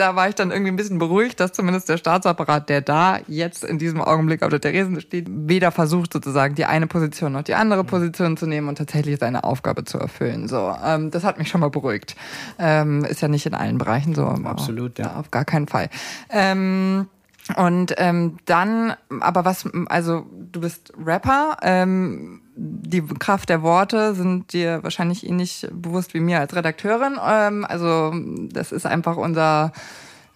da 0.00 0.16
war 0.16 0.28
ich 0.28 0.34
dann 0.34 0.50
irgendwie 0.50 0.72
ein 0.72 0.76
bisschen 0.76 0.98
beruhigt, 0.98 1.38
dass 1.38 1.52
zumindest 1.52 1.88
der 1.88 1.98
Staatsapparat, 1.98 2.68
der 2.68 2.80
da 2.80 3.18
jetzt 3.28 3.62
in 3.62 3.78
diesem 3.78 4.00
Augenblick 4.00 4.42
auf 4.42 4.48
der 4.48 4.60
Theresen 4.60 5.00
steht, 5.00 5.26
weder 5.28 5.70
versucht 5.70 6.12
sozusagen 6.12 6.54
die 6.54 6.64
eine 6.64 6.86
Position 6.86 7.32
noch 7.32 7.42
die 7.42 7.54
andere 7.54 7.84
Position 7.84 8.36
zu 8.36 8.46
nehmen 8.46 8.68
und 8.68 8.78
tatsächlich 8.78 9.18
seine 9.18 9.44
Aufgabe 9.44 9.84
zu 9.84 9.98
erfüllen. 9.98 10.48
So, 10.48 10.74
ähm, 10.84 11.10
das 11.10 11.24
hat 11.24 11.38
mich 11.38 11.48
schon 11.48 11.60
mal 11.60 11.70
beruhigt 11.70 11.79
beruhigt. 11.80 12.16
Ähm, 12.58 13.04
ist 13.04 13.20
ja 13.20 13.28
nicht 13.28 13.46
in 13.46 13.54
allen 13.54 13.78
Bereichen 13.78 14.14
so. 14.14 14.26
Absolut, 14.26 14.98
ja. 14.98 15.16
Auf 15.16 15.30
gar 15.30 15.44
keinen 15.44 15.66
Fall. 15.66 15.88
Ähm, 16.30 17.08
und 17.56 17.94
ähm, 17.98 18.36
dann, 18.44 18.94
aber 19.20 19.44
was, 19.44 19.68
also 19.86 20.26
du 20.52 20.60
bist 20.60 20.92
Rapper, 21.04 21.56
ähm, 21.62 22.42
die 22.54 23.02
Kraft 23.02 23.48
der 23.48 23.62
Worte 23.62 24.14
sind 24.14 24.52
dir 24.52 24.82
wahrscheinlich 24.82 25.26
ähnlich 25.26 25.66
bewusst 25.72 26.14
wie 26.14 26.20
mir 26.20 26.38
als 26.38 26.54
Redakteurin. 26.54 27.18
Ähm, 27.24 27.64
also 27.64 28.12
das 28.52 28.72
ist 28.72 28.86
einfach 28.86 29.16
unser 29.16 29.72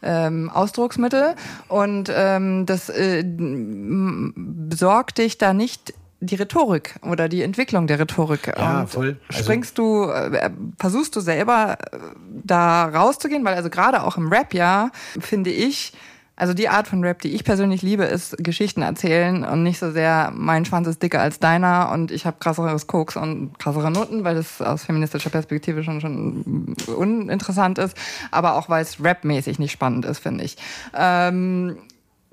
ähm, 0.02 0.50
Ausdrucksmittel 0.50 1.34
und 1.68 2.10
ähm, 2.14 2.66
das 2.66 2.88
äh, 2.88 3.24
besorgt 3.24 5.18
dich 5.18 5.38
da 5.38 5.52
nicht 5.52 5.94
die 6.24 6.34
Rhetorik 6.36 6.94
oder 7.02 7.28
die 7.28 7.42
Entwicklung 7.42 7.86
der 7.86 7.98
Rhetorik. 7.98 8.52
Ja, 8.56 8.80
und 8.80 8.90
voll. 8.90 9.16
Also 9.28 9.42
springst 9.42 9.78
du, 9.78 10.04
äh, 10.04 10.50
versuchst 10.78 11.14
du 11.16 11.20
selber 11.20 11.78
äh, 11.92 11.98
da 12.42 12.86
rauszugehen, 12.86 13.44
weil 13.44 13.54
also 13.54 13.70
gerade 13.70 14.02
auch 14.02 14.16
im 14.16 14.28
Rap 14.28 14.54
ja, 14.54 14.90
finde 15.20 15.50
ich, 15.50 15.92
also 16.36 16.52
die 16.52 16.68
Art 16.68 16.88
von 16.88 17.04
Rap, 17.04 17.22
die 17.22 17.32
ich 17.32 17.44
persönlich 17.44 17.82
liebe, 17.82 18.04
ist 18.04 18.36
Geschichten 18.38 18.82
erzählen 18.82 19.44
und 19.44 19.62
nicht 19.62 19.78
so 19.78 19.92
sehr 19.92 20.32
mein 20.34 20.64
Schwanz 20.64 20.88
ist 20.88 21.00
dicker 21.00 21.20
als 21.20 21.38
deiner 21.38 21.92
und 21.92 22.10
ich 22.10 22.26
habe 22.26 22.38
krasseres 22.40 22.88
Koks 22.88 23.16
und 23.16 23.56
krassere 23.60 23.90
Noten, 23.92 24.24
weil 24.24 24.34
das 24.34 24.60
aus 24.60 24.84
feministischer 24.84 25.30
Perspektive 25.30 25.84
schon 25.84 26.00
schon 26.00 26.74
uninteressant 26.96 27.78
ist, 27.78 27.96
aber 28.32 28.56
auch 28.56 28.68
weil 28.68 28.82
es 28.82 29.02
rapmäßig 29.02 29.60
nicht 29.60 29.70
spannend 29.70 30.04
ist, 30.06 30.18
finde 30.18 30.42
ich. 30.44 30.56
Ähm, 30.92 31.76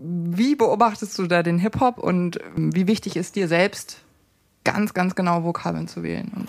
wie 0.03 0.55
beobachtest 0.55 1.17
du 1.19 1.27
da 1.27 1.43
den 1.43 1.59
Hip-Hop 1.59 1.97
und 1.97 2.39
wie 2.55 2.87
wichtig 2.87 3.15
ist 3.15 3.35
dir 3.35 3.47
selbst, 3.47 3.99
ganz, 4.63 4.93
ganz 4.93 5.15
genau 5.15 5.43
Vokabeln 5.43 5.87
zu 5.87 6.03
wählen? 6.03 6.31
Und 6.35 6.47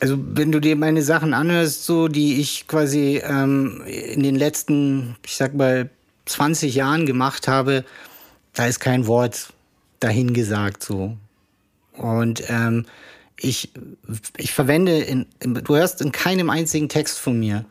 also 0.00 0.18
wenn 0.18 0.52
du 0.52 0.60
dir 0.60 0.76
meine 0.76 1.02
Sachen 1.02 1.34
anhörst, 1.34 1.84
so 1.84 2.08
die 2.08 2.40
ich 2.40 2.66
quasi 2.66 3.20
ähm, 3.24 3.82
in 3.86 4.22
den 4.22 4.36
letzten, 4.36 5.16
ich 5.24 5.36
sag 5.36 5.54
mal, 5.54 5.90
20 6.26 6.74
Jahren 6.74 7.06
gemacht 7.06 7.48
habe, 7.48 7.84
da 8.52 8.66
ist 8.66 8.80
kein 8.80 9.06
Wort 9.06 9.52
dahingesagt 10.00 10.82
so. 10.82 11.16
Und 11.92 12.44
ähm, 12.48 12.86
ich, 13.40 13.72
ich 14.36 14.52
verwende, 14.52 14.98
in, 14.98 15.26
du 15.40 15.76
hörst 15.76 16.00
in 16.00 16.12
keinem 16.12 16.50
einzigen 16.50 16.88
Text 16.88 17.18
von 17.18 17.38
mir 17.38 17.64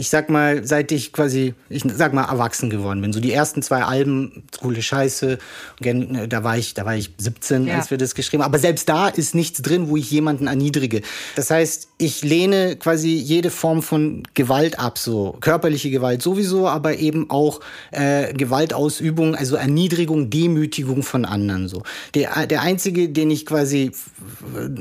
ich 0.00 0.08
sag 0.08 0.30
mal, 0.30 0.66
seit 0.66 0.92
ich 0.92 1.12
quasi, 1.12 1.52
ich 1.68 1.84
sag 1.86 2.14
mal, 2.14 2.24
erwachsen 2.24 2.70
geworden 2.70 3.02
bin. 3.02 3.12
So 3.12 3.20
die 3.20 3.32
ersten 3.32 3.60
zwei 3.62 3.82
Alben, 3.82 4.44
coole 4.58 4.80
Scheiße, 4.80 5.38
da 5.78 6.42
war 6.42 6.56
ich, 6.56 6.72
da 6.72 6.86
war 6.86 6.96
ich 6.96 7.10
17, 7.18 7.66
ja. 7.66 7.76
als 7.76 7.90
wir 7.90 7.98
das 7.98 8.14
geschrieben 8.14 8.42
haben. 8.42 8.50
Aber 8.50 8.58
selbst 8.58 8.88
da 8.88 9.08
ist 9.08 9.34
nichts 9.34 9.60
drin, 9.60 9.90
wo 9.90 9.98
ich 9.98 10.10
jemanden 10.10 10.46
erniedrige. 10.46 11.02
Das 11.36 11.50
heißt, 11.50 11.88
ich 11.98 12.24
lehne 12.24 12.76
quasi 12.76 13.10
jede 13.10 13.50
Form 13.50 13.82
von 13.82 14.22
Gewalt 14.32 14.78
ab, 14.78 14.96
so 14.96 15.36
körperliche 15.40 15.90
Gewalt 15.90 16.22
sowieso, 16.22 16.66
aber 16.66 16.96
eben 16.96 17.28
auch 17.28 17.60
äh, 17.90 18.32
Gewaltausübung, 18.32 19.34
also 19.34 19.56
Erniedrigung, 19.56 20.30
Demütigung 20.30 21.02
von 21.02 21.26
anderen. 21.26 21.68
So 21.68 21.82
der 22.14 22.46
der 22.46 22.62
einzige, 22.62 23.10
den 23.10 23.30
ich 23.30 23.44
quasi 23.44 23.92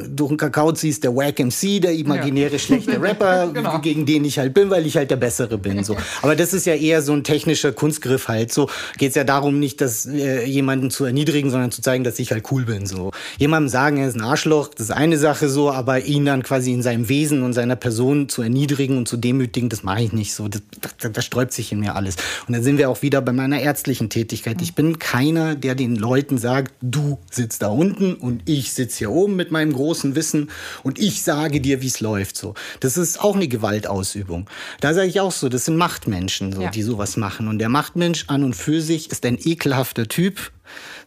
durch 0.10 0.30
den 0.30 0.38
Kakao 0.38 0.72
ziehe, 0.72 0.92
ist 0.92 1.04
der 1.04 1.14
Wack 1.14 1.40
MC, 1.40 1.82
der 1.82 1.94
imaginäre 1.94 2.54
ja. 2.54 2.60
schlechte 2.60 3.02
Rapper, 3.02 3.52
genau. 3.54 3.80
gegen 3.80 4.06
den 4.06 4.24
ich 4.24 4.40
halt 4.40 4.54
bin, 4.54 4.70
weil 4.70 4.86
ich 4.86 4.96
halt 4.96 5.09
der 5.10 5.18
Bessere 5.18 5.58
bin. 5.58 5.84
So. 5.84 5.98
Aber 6.22 6.36
das 6.36 6.54
ist 6.54 6.66
ja 6.66 6.76
eher 6.76 7.02
so 7.02 7.14
ein 7.14 7.24
technischer 7.24 7.72
Kunstgriff 7.72 8.28
halt. 8.28 8.54
So 8.54 8.70
geht 8.98 9.10
es 9.10 9.16
ja 9.16 9.24
darum, 9.24 9.60
nicht, 9.60 9.82
dass 9.82 10.06
äh, 10.06 10.46
jemanden 10.46 10.92
zu 10.92 11.06
erniedrigen, 11.06 11.50
sondern 11.50 11.72
zu 11.72 11.82
zeigen, 11.82 12.04
dass 12.04 12.20
ich 12.20 12.32
halt 12.32 12.52
cool 12.52 12.66
bin. 12.66 12.86
So 12.86 13.12
jemandem 13.38 13.70
sagen, 13.70 13.98
er 13.98 14.08
ist 14.08 14.16
ein 14.16 14.22
Arschloch, 14.22 14.70
das 14.70 14.88
ist 14.88 14.92
eine 14.92 15.18
Sache 15.18 15.50
so, 15.50 15.72
aber 15.72 16.02
ihn 16.06 16.26
dann 16.26 16.44
quasi 16.44 16.74
in 16.74 16.82
seinem 16.82 17.10
Wesen 17.10 17.44
und 17.44 17.54
seiner 17.54 17.76
Person 17.76 18.30
zu 18.30 18.42
erniedrigen 18.42 18.98
und 18.98 19.08
zu 19.08 19.18
demütigen, 19.18 19.70
das 19.70 19.84
mache 19.84 20.04
ich 20.04 20.14
nicht 20.14 20.34
so. 20.34 20.48
Das, 20.48 20.62
das, 20.82 21.12
das 21.12 21.26
sträubt 21.26 21.54
sich 21.54 21.72
in 21.72 21.80
mir 21.80 21.96
alles. 21.96 22.16
Und 22.48 22.54
dann 22.54 22.64
sind 22.64 22.78
wir 22.78 22.90
auch 22.90 23.02
wieder 23.02 23.22
bei 23.22 23.32
meiner 23.32 23.60
ärztlichen 23.60 24.10
Tätigkeit. 24.10 24.62
Ich 24.62 24.76
bin 24.76 25.00
keiner, 25.00 25.56
der 25.56 25.76
den 25.76 25.96
Leuten 25.96 26.38
sagt, 26.38 26.74
du 26.82 27.18
sitzt 27.32 27.62
da 27.62 27.68
unten 27.68 28.16
und 28.16 28.42
ich 28.46 28.74
sitze 28.74 29.00
hier 29.00 29.12
oben 29.12 29.36
mit 29.36 29.52
meinem 29.52 29.74
großen 29.74 30.16
Wissen 30.16 30.50
und 30.84 31.00
ich 31.00 31.22
sage 31.24 31.62
dir, 31.62 31.82
wie 31.82 31.88
es 31.88 32.00
läuft. 32.00 32.38
So, 32.38 32.54
das 32.80 32.98
ist 32.98 33.22
auch 33.22 33.36
eine 33.36 33.48
Gewaltausübung. 33.48 34.48
Da 34.82 34.89
sage 34.94 35.08
ich 35.08 35.20
auch 35.20 35.32
so, 35.32 35.50
das 35.50 35.66
sind 35.66 35.78
Machtmenschen, 35.78 36.54
so, 36.54 36.62
ja. 36.62 36.70
die 36.70 36.82
sowas 36.82 37.18
machen. 37.18 37.48
Und 37.48 37.60
der 37.60 37.70
Machtmensch 37.70 38.26
an 38.28 38.44
und 38.44 38.56
für 38.56 38.82
sich 38.82 39.12
ist 39.12 39.26
ein 39.26 39.38
ekelhafter 39.42 40.08
Typ 40.08 40.52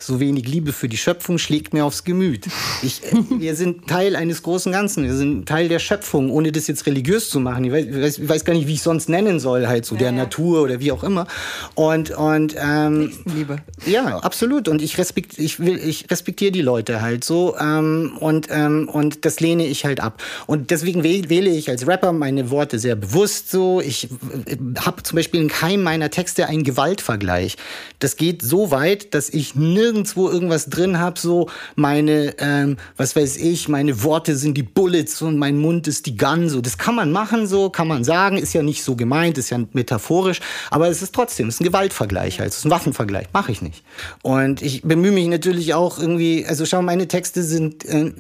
so 0.07 0.21
wenig 0.21 0.49
Liebe 0.49 0.73
für 0.73 0.89
die 0.89 0.97
Schöpfung 0.97 1.39
schlägt 1.39 1.75
mir 1.75 1.85
aufs 1.85 2.05
Gemüt. 2.05 2.47
Ich, 2.83 3.03
äh, 3.05 3.17
wir 3.39 3.55
sind 3.55 3.87
Teil 3.87 4.17
eines 4.17 4.43
großen 4.43 4.73
Ganzen. 4.73 5.05
Wir 5.05 5.15
sind 5.15 5.47
Teil 5.47 5.69
der 5.69 5.79
Schöpfung, 5.79 6.31
ohne 6.31 6.53
das 6.53 6.67
jetzt 6.67 6.87
religiös 6.87 7.31
zu 7.31 7.41
machen. 7.41 7.65
Ich 7.65 7.73
weiß, 7.73 8.19
ich 8.19 8.29
weiß 8.29 8.45
gar 8.45 8.55
nicht, 8.55 8.67
wie 8.67 8.75
ich 8.75 8.83
sonst 8.83 9.09
nennen 9.09 9.41
soll, 9.41 9.67
halt 9.67 9.87
so 9.87 9.95
ja, 9.95 10.01
der 10.01 10.11
ja. 10.11 10.17
Natur 10.17 10.63
oder 10.63 10.81
wie 10.81 10.93
auch 10.93 11.05
immer. 11.05 11.27
Und, 11.75 12.11
und 12.11 12.55
ähm, 12.59 13.13
Liebe. 13.35 13.59
Ja, 13.87 14.19
absolut. 14.19 14.69
Und 14.69 14.83
ich, 14.83 14.99
respekt, 14.99 15.39
ich, 15.39 15.61
will, 15.61 15.79
ich 15.79 16.11
respektiere 16.11 16.53
die 16.53 16.63
Leute 16.63 17.01
halt 17.03 17.25
so. 17.25 17.57
Ähm, 17.59 18.17
und, 18.19 18.49
ähm, 18.51 18.89
und 18.89 19.25
das 19.25 19.41
lehne 19.41 19.67
ich 19.67 19.85
halt 19.85 20.01
ab. 20.01 20.23
Und 20.47 20.71
deswegen 20.71 21.03
wähle 21.05 21.51
ich 21.51 21.71
als 21.71 21.87
Rapper 21.87 22.13
meine 22.13 22.51
Worte 22.51 22.79
sehr 22.79 22.97
bewusst 22.97 23.51
so. 23.51 23.81
Ich 23.81 24.09
äh, 24.47 24.57
habe 24.79 25.03
zum 25.03 25.17
Beispiel 25.17 25.41
in 25.41 25.49
keinem 25.49 25.83
meiner 25.83 26.11
Texte 26.11 26.47
einen 26.47 26.65
Gewaltvergleich. 26.65 27.57
Das 27.99 28.17
geht 28.17 28.43
so 28.43 28.71
weit, 28.71 29.15
dass 29.15 29.29
ich 29.29 29.55
nirgendwo 29.93 30.31
irgendwas 30.31 30.67
drin 30.67 30.99
habe, 30.99 31.19
so 31.19 31.49
meine, 31.77 32.35
ähm, 32.39 32.77
was 32.97 33.15
weiß 33.15 33.37
ich, 33.37 33.69
meine 33.69 34.03
Worte 34.03 34.37
sind 34.37 34.57
die 34.57 34.63
Bullets 34.63 35.21
und 35.23 35.39
mein 35.39 35.59
Mund 35.59 35.87
ist 35.87 36.07
die 36.07 36.17
Gun. 36.17 36.49
So, 36.49 36.61
das 36.61 36.79
kann 36.79 36.95
man 36.95 37.13
machen, 37.13 37.47
so 37.47 37.71
kann 37.71 37.89
man 37.89 38.05
sagen, 38.05 38.39
ist 38.39 38.55
ja 38.55 38.63
nicht 38.63 38.83
so 38.83 38.97
gemeint, 38.97 39.39
ist 39.39 39.51
ja 39.51 39.59
metaphorisch, 39.73 40.41
aber 40.71 40.89
es 40.89 41.03
ist 41.03 41.15
trotzdem, 41.15 41.49
es 41.49 41.57
ist 41.57 41.61
ein 41.61 41.65
Gewaltvergleich, 41.65 42.41
halt, 42.41 42.51
es 42.51 42.59
ist 42.59 42.65
ein 42.65 42.71
Waffenvergleich, 42.71 43.29
mache 43.33 43.53
ich 43.53 43.61
nicht. 43.61 43.85
Und 44.23 44.63
ich 44.63 44.83
bemühe 44.83 45.13
mich 45.13 45.29
natürlich 45.29 45.75
auch 45.75 45.99
irgendwie, 45.99 46.47
also 46.47 46.65
schau, 46.65 46.83
meine 46.83 47.07
Texte 47.07 47.43
sind 47.43 47.85
äh, 47.85 48.13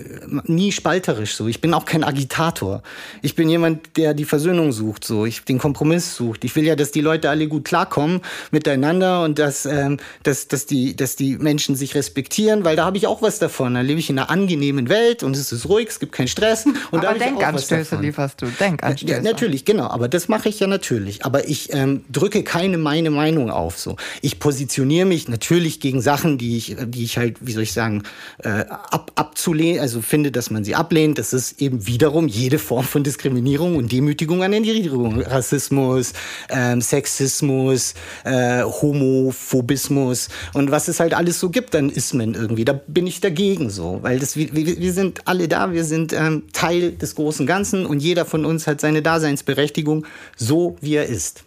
nie 0.44 0.72
spalterisch 0.72 1.34
so. 1.34 1.48
Ich 1.48 1.60
bin 1.60 1.72
auch 1.74 1.86
kein 1.86 2.04
Agitator. 2.04 2.82
Ich 3.22 3.34
bin 3.34 3.48
jemand, 3.48 3.96
der 3.96 4.14
die 4.14 4.24
Versöhnung 4.24 4.72
sucht, 4.72 5.04
so, 5.04 5.24
ich 5.24 5.44
den 5.44 5.58
Kompromiss 5.58 6.14
sucht. 6.14 6.44
Ich 6.44 6.54
will 6.54 6.64
ja, 6.64 6.76
dass 6.76 6.90
die 6.90 7.00
Leute 7.00 7.30
alle 7.30 7.48
gut 7.48 7.64
klarkommen 7.64 8.20
miteinander 8.50 9.24
und 9.24 9.38
dass, 9.38 9.64
ähm, 9.64 9.98
dass, 10.22 10.48
dass 10.48 10.66
die, 10.66 10.94
dass 10.94 11.16
die 11.16 11.38
Menschen 11.38 11.61
sich 11.70 11.94
respektieren, 11.94 12.64
weil 12.64 12.76
da 12.76 12.84
habe 12.84 12.96
ich 12.96 13.06
auch 13.06 13.22
was 13.22 13.38
davon. 13.38 13.74
Da 13.74 13.80
lebe 13.80 14.00
ich 14.00 14.10
in 14.10 14.18
einer 14.18 14.30
angenehmen 14.30 14.88
Welt 14.88 15.22
und 15.22 15.36
es 15.36 15.52
ist 15.52 15.68
ruhig, 15.68 15.88
es 15.88 16.00
gibt 16.00 16.12
keinen 16.12 16.28
Stress. 16.28 16.66
Und 16.90 17.04
aber 17.04 17.18
Denkanstöße 17.18 17.96
lieferst 17.96 18.42
du, 18.42 18.46
Denkanstöße. 18.46 19.12
Ja, 19.12 19.22
natürlich, 19.22 19.64
genau, 19.64 19.86
aber 19.88 20.08
das 20.08 20.28
mache 20.28 20.48
ich 20.48 20.60
ja 20.60 20.66
natürlich. 20.66 21.24
Aber 21.24 21.48
ich 21.48 21.72
ähm, 21.72 22.04
drücke 22.10 22.42
keine 22.42 22.78
meine 22.78 23.10
Meinung 23.10 23.50
auf. 23.50 23.78
So. 23.78 23.96
Ich 24.20 24.38
positioniere 24.38 25.06
mich 25.06 25.28
natürlich 25.28 25.80
gegen 25.80 26.00
Sachen, 26.00 26.38
die 26.38 26.56
ich, 26.56 26.76
die 26.86 27.04
ich 27.04 27.18
halt, 27.18 27.36
wie 27.40 27.52
soll 27.52 27.62
ich 27.62 27.72
sagen, 27.72 28.02
äh, 28.38 28.64
ab, 28.68 29.12
abzulehnen, 29.14 29.80
also 29.80 30.02
finde, 30.02 30.32
dass 30.32 30.50
man 30.50 30.64
sie 30.64 30.74
ablehnt. 30.74 31.18
Das 31.18 31.32
ist 31.32 31.60
eben 31.60 31.86
wiederum 31.86 32.28
jede 32.28 32.58
Form 32.58 32.84
von 32.84 33.04
Diskriminierung 33.04 33.76
und 33.76 33.92
Demütigung 33.92 34.42
an 34.42 34.52
Erniedrigung. 34.52 35.20
Rassismus, 35.22 36.12
ähm, 36.48 36.80
Sexismus, 36.80 37.94
äh, 38.24 38.62
Homophobismus 38.62 40.28
und 40.52 40.70
was 40.70 40.88
es 40.88 41.00
halt 41.00 41.14
alles 41.14 41.40
so 41.40 41.50
gibt 41.52 41.74
an 41.74 41.90
Ismen 41.90 42.34
irgendwie. 42.34 42.64
Da 42.64 42.72
bin 42.72 43.06
ich 43.06 43.20
dagegen 43.20 43.70
so, 43.70 43.98
weil 44.02 44.18
das, 44.18 44.36
wir, 44.36 44.54
wir 44.54 44.92
sind 44.92 45.26
alle 45.26 45.48
da, 45.48 45.72
wir 45.72 45.84
sind 45.84 46.12
ähm, 46.12 46.44
Teil 46.52 46.92
des 46.92 47.14
großen 47.14 47.46
Ganzen 47.46 47.86
und 47.86 48.00
jeder 48.00 48.24
von 48.24 48.44
uns 48.44 48.66
hat 48.66 48.80
seine 48.80 49.02
Daseinsberechtigung, 49.02 50.06
so 50.36 50.76
wie 50.80 50.94
er 50.94 51.06
ist. 51.06 51.44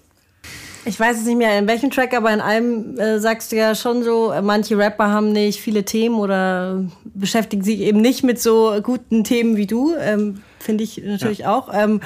Ich 0.88 1.00
weiß 1.00 1.18
es 1.18 1.26
nicht 1.26 1.38
mehr 1.38 1.58
in 1.58 1.68
welchem 1.68 1.90
Track, 1.90 2.14
aber 2.14 2.32
in 2.32 2.42
einem 2.42 3.00
äh, 3.00 3.20
sagst 3.20 3.52
du 3.52 3.56
ja 3.56 3.74
schon 3.74 4.04
so, 4.04 4.32
manche 4.44 4.78
Rapper 4.78 5.10
haben 5.10 5.32
nicht 5.32 5.60
viele 5.60 5.84
Themen 5.84 6.16
oder 6.16 6.86
beschäftigen 7.16 7.64
sich 7.64 7.80
eben 7.80 8.02
nicht 8.02 8.24
mit 8.24 8.40
so 8.40 8.80
guten 8.84 9.24
Themen 9.24 9.58
wie 9.58 9.66
du. 9.66 9.96
Ähm, 10.00 10.44
Finde 10.60 10.84
ich 10.84 11.02
natürlich 11.04 11.40
ja. 11.40 11.56
auch. 11.56 11.70
Ähm, 11.74 12.02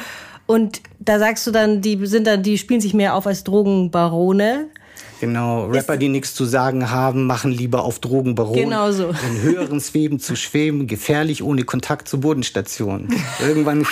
und 0.46 0.82
da 1.00 1.20
sagst 1.20 1.46
du 1.46 1.52
dann, 1.52 1.82
die 1.82 2.06
sind 2.08 2.26
dann, 2.26 2.42
die 2.42 2.58
spielen 2.58 2.80
sich 2.80 2.94
mehr 2.94 3.16
auf 3.16 3.28
als 3.28 3.44
Drogenbarone. 3.44 4.68
Genau, 5.20 5.66
Rapper, 5.66 5.98
die 5.98 6.08
nichts 6.08 6.34
zu 6.34 6.46
sagen 6.46 6.92
haben, 6.92 7.26
machen 7.26 7.52
lieber 7.52 7.84
auf 7.84 8.00
Drogenbaron. 8.00 8.56
Genau 8.56 8.92
so. 8.92 9.10
In 9.10 9.42
höheren 9.42 9.82
Schweben 9.82 10.20
zu 10.20 10.36
schweben, 10.36 10.88
gefährlich 10.88 11.44
ohne 11.44 11.64
Kontakt 11.64 12.08
zur 12.08 12.22
Bodenstation. 12.22 13.10
Irgendwann, 13.40 13.86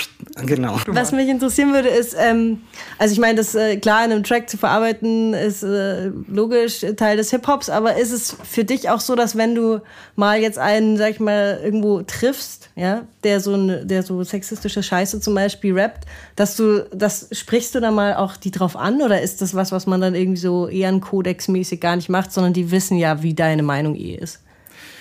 genau. 0.46 0.80
Was 0.88 1.12
mich 1.12 1.28
interessieren 1.28 1.74
würde, 1.74 1.90
ist, 1.90 2.16
ähm, 2.18 2.62
also 2.98 3.14
ich 3.14 3.20
meine, 3.20 3.36
das 3.36 3.56
äh, 3.56 3.78
klar 3.78 4.06
in 4.06 4.12
einem 4.12 4.24
Track 4.24 4.50
zu 4.50 4.58
verarbeiten, 4.58 5.34
ist 5.34 5.64
äh, 5.64 6.12
logisch 6.28 6.86
Teil 6.96 7.18
des 7.18 7.32
Hip-Hops, 7.32 7.70
aber 7.70 7.98
ist 7.98 8.12
es 8.12 8.38
für 8.44 8.64
dich 8.64 8.90
auch 8.90 9.02
so, 9.02 9.16
dass 9.16 9.36
wenn 9.36 9.54
du 9.54 9.82
mal 10.16 10.40
jetzt 10.40 10.58
einen, 10.58 10.98
sag 10.98 11.12
ich 11.12 11.20
mal, 11.20 11.60
irgendwo 11.62 12.02
triffst, 12.04 12.70
ja, 12.76 13.04
der 13.24 13.42
so, 13.42 13.54
eine, 13.54 13.86
der 13.86 14.04
so 14.04 14.24
sexistische 14.24 14.82
Scheiße 14.82 15.20
zum 15.20 15.36
Beispiel 15.36 15.78
rappt, 15.78 16.06
dass 16.38 16.56
du, 16.56 16.88
das 16.94 17.28
sprichst 17.32 17.76
du 17.76 17.82
dann 17.82 17.96
mal 17.96 18.16
auch 18.16 18.38
die 18.38 18.52
drauf 18.52 18.78
an 18.78 19.02
oder 19.02 19.22
ist 19.22 19.42
das 19.42 19.56
was, 19.56 19.72
was 19.72 19.88
man 19.88 20.00
dann 20.00 20.16
irgendwie 20.16 20.40
so 20.40 20.68
eher 20.68 20.88
ein 20.88 21.02
kodexmäßig 21.02 21.82
gar 21.82 21.96
nicht 21.96 22.10
macht, 22.10 22.32
sondern 22.32 22.54
die 22.54 22.72
wissen 22.72 22.98
ja, 22.98 23.24
wie 23.24 23.34
deine 23.34 23.64
Meinung 23.64 23.96
eh 23.96 24.16
ist? 24.16 24.40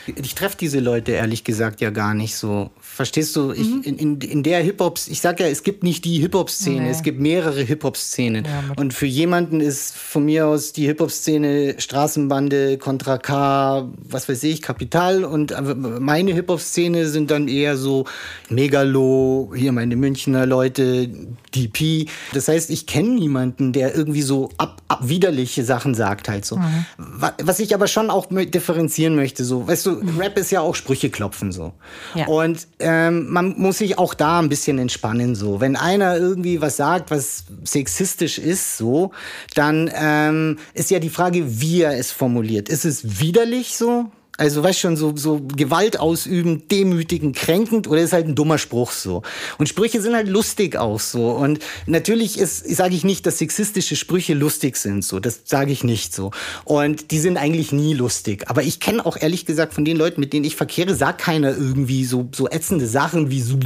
ich 0.06 0.34
treffe 0.34 0.56
diese 0.56 0.80
Leute 0.80 1.12
ehrlich 1.12 1.44
gesagt 1.44 1.80
ja 1.80 1.90
gar 1.90 2.14
nicht 2.14 2.36
so. 2.36 2.70
Verstehst 2.96 3.36
du? 3.36 3.52
Ich, 3.52 3.68
mhm. 3.68 3.82
in, 3.82 3.98
in, 3.98 4.20
in 4.22 4.42
der 4.42 4.62
Hip-Hop, 4.62 4.98
ich 5.06 5.20
sag 5.20 5.38
ja, 5.38 5.46
es 5.48 5.62
gibt 5.62 5.82
nicht 5.82 6.06
die 6.06 6.18
Hip-Hop-Szene, 6.20 6.84
nee. 6.84 6.90
es 6.90 7.02
gibt 7.02 7.20
mehrere 7.20 7.60
Hip-Hop-Szenen. 7.60 8.46
Ja, 8.46 8.72
und 8.78 8.94
für 8.94 9.04
jemanden 9.04 9.60
ist 9.60 9.94
von 9.94 10.24
mir 10.24 10.46
aus 10.46 10.72
die 10.72 10.86
Hip-Hop-Szene 10.86 11.74
Straßenbande, 11.76 12.78
Contra 12.78 13.18
K, 13.18 13.86
was 13.98 14.30
weiß 14.30 14.42
ich, 14.44 14.62
Kapital. 14.62 15.24
Und 15.24 15.54
meine 16.00 16.32
Hip-Hop-Szene 16.32 17.06
sind 17.06 17.30
dann 17.30 17.48
eher 17.48 17.76
so 17.76 18.06
Megalo, 18.48 19.52
hier 19.54 19.72
meine 19.72 19.94
Münchner 19.94 20.46
Leute, 20.46 21.10
DP. 21.54 22.08
Das 22.32 22.48
heißt, 22.48 22.70
ich 22.70 22.86
kenne 22.86 23.10
niemanden, 23.10 23.74
der 23.74 23.94
irgendwie 23.94 24.22
so 24.22 24.48
ab, 24.56 24.80
ab 24.88 25.00
widerliche 25.02 25.64
Sachen 25.64 25.94
sagt 25.94 26.30
halt 26.30 26.46
so. 26.46 26.56
Mhm. 26.56 26.86
Was 27.18 27.58
ich 27.58 27.74
aber 27.74 27.86
schon 27.86 28.10
auch 28.10 28.26
differenzieren 28.30 29.16
möchte, 29.16 29.44
so, 29.44 29.66
weißt 29.66 29.86
du, 29.86 30.02
Rap 30.18 30.36
ist 30.38 30.50
ja 30.50 30.60
auch 30.60 30.74
Sprüche 30.74 31.10
klopfen 31.10 31.52
so. 31.52 31.72
Ja. 32.14 32.26
Und 32.26 32.66
ähm, 32.78 33.30
man 33.30 33.54
muss 33.58 33.78
sich 33.78 33.98
auch 33.98 34.14
da 34.14 34.38
ein 34.38 34.48
bisschen 34.48 34.78
entspannen 34.78 35.34
so. 35.34 35.60
Wenn 35.60 35.76
einer 35.76 36.16
irgendwie 36.16 36.60
was 36.60 36.76
sagt, 36.76 37.10
was 37.10 37.44
sexistisch 37.64 38.38
ist 38.38 38.76
so, 38.76 39.12
dann 39.54 39.90
ähm, 39.94 40.58
ist 40.74 40.90
ja 40.90 40.98
die 40.98 41.10
Frage, 41.10 41.60
wie 41.60 41.82
er 41.82 41.98
es 41.98 42.12
formuliert. 42.12 42.68
Ist 42.68 42.84
es 42.84 43.20
widerlich 43.20 43.76
so? 43.76 44.06
Also, 44.38 44.62
weißt 44.62 44.78
schon, 44.78 44.96
so, 44.96 45.16
so 45.16 45.40
Gewalt 45.56 45.98
ausüben, 45.98 46.68
demütigen, 46.68 47.32
kränkend 47.32 47.88
oder 47.88 48.00
ist 48.00 48.12
halt 48.12 48.26
ein 48.26 48.34
dummer 48.34 48.58
Spruch 48.58 48.90
so. 48.90 49.22
Und 49.56 49.68
Sprüche 49.68 50.00
sind 50.02 50.14
halt 50.14 50.28
lustig 50.28 50.76
auch 50.76 51.00
so. 51.00 51.30
Und 51.30 51.60
natürlich 51.86 52.38
ist, 52.38 52.68
sage 52.68 52.94
ich 52.94 53.04
nicht, 53.04 53.24
dass 53.24 53.38
sexistische 53.38 53.96
Sprüche 53.96 54.34
lustig 54.34 54.76
sind 54.76 55.04
so. 55.04 55.20
Das 55.20 55.40
sage 55.44 55.72
ich 55.72 55.84
nicht 55.84 56.14
so. 56.14 56.32
Und 56.64 57.10
die 57.10 57.18
sind 57.18 57.38
eigentlich 57.38 57.72
nie 57.72 57.94
lustig. 57.94 58.44
Aber 58.48 58.62
ich 58.62 58.78
kenne 58.78 59.06
auch 59.06 59.16
ehrlich 59.16 59.46
gesagt 59.46 59.72
von 59.72 59.84
den 59.84 59.96
Leuten, 59.96 60.20
mit 60.20 60.32
denen 60.32 60.44
ich 60.44 60.56
verkehre, 60.56 60.94
sagt 60.94 61.22
keiner 61.22 61.50
irgendwie 61.50 62.04
so, 62.04 62.28
so 62.34 62.48
ätzende 62.48 62.86
Sachen 62.86 63.30
wie 63.30 63.40
so 63.40 63.56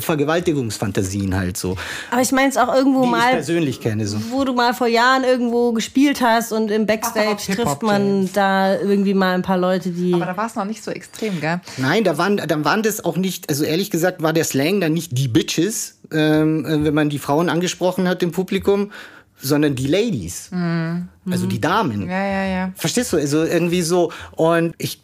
Vergewaltigungsfantasien 0.00 1.36
halt 1.36 1.56
so. 1.56 1.76
Aber 2.10 2.22
ich 2.22 2.32
meine 2.32 2.48
es 2.48 2.56
auch 2.56 2.74
irgendwo 2.74 3.04
die 3.04 3.10
mal. 3.10 3.28
Ich 3.28 3.34
persönlich 3.34 3.80
kenne 3.80 4.06
so. 4.08 4.18
Wo 4.30 4.44
du 4.44 4.54
mal 4.54 4.74
vor 4.74 4.88
Jahren 4.88 5.22
irgendwo 5.22 5.72
gespielt 5.72 6.20
hast 6.20 6.52
und 6.52 6.70
im 6.70 6.86
Backstage 6.86 7.36
Ach, 7.50 7.54
trifft 7.54 7.82
man 7.82 8.28
da 8.32 8.74
irgendwie 8.78 9.14
mal 9.14 9.35
ein 9.36 9.42
paar 9.42 9.58
Leute, 9.58 9.90
die. 9.90 10.14
Aber 10.14 10.26
da 10.26 10.36
war 10.36 10.46
es 10.46 10.54
noch 10.54 10.64
nicht 10.64 10.82
so 10.82 10.90
extrem, 10.90 11.40
gell? 11.40 11.60
Nein, 11.76 12.04
da 12.04 12.18
waren, 12.18 12.36
dann 12.36 12.64
waren 12.64 12.82
das 12.82 13.04
auch 13.04 13.16
nicht, 13.16 13.48
also 13.48 13.64
ehrlich 13.64 13.90
gesagt 13.90 14.22
war 14.22 14.32
der 14.32 14.44
Slang 14.44 14.80
dann 14.80 14.92
nicht 14.92 15.16
die 15.16 15.28
Bitches, 15.28 15.98
ähm, 16.12 16.64
äh, 16.64 16.84
wenn 16.84 16.94
man 16.94 17.08
die 17.08 17.18
Frauen 17.18 17.48
angesprochen 17.48 18.08
hat 18.08 18.22
im 18.22 18.32
Publikum, 18.32 18.90
sondern 19.38 19.74
die 19.74 19.86
Ladies. 19.86 20.50
Mhm. 20.50 21.08
Also 21.30 21.46
die 21.46 21.60
Damen. 21.60 22.08
Ja, 22.08 22.26
ja, 22.26 22.44
ja. 22.44 22.72
Verstehst 22.74 23.12
du? 23.12 23.16
Also 23.16 23.44
irgendwie 23.44 23.82
so. 23.82 24.12
Und 24.32 24.74
ich, 24.78 25.00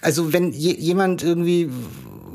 also 0.00 0.32
wenn 0.32 0.52
je, 0.52 0.74
jemand 0.74 1.22
irgendwie 1.22 1.70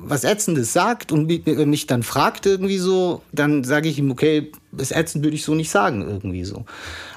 was 0.10 0.24
Ätzendes 0.24 0.74
sagt 0.74 1.12
und 1.12 1.28
mich 1.28 1.88
dann 1.88 2.04
fragt 2.04 2.46
irgendwie 2.46 2.78
so, 2.78 3.22
dann 3.32 3.64
sage 3.64 3.90
ich 3.90 4.00
ihm, 4.00 4.10
okay, 4.10 4.52
das 4.72 4.92
ätzend 4.92 5.24
würde 5.24 5.36
ich 5.36 5.44
so 5.44 5.54
nicht 5.54 5.70
sagen 5.70 6.02
irgendwie 6.02 6.46
so. 6.46 6.66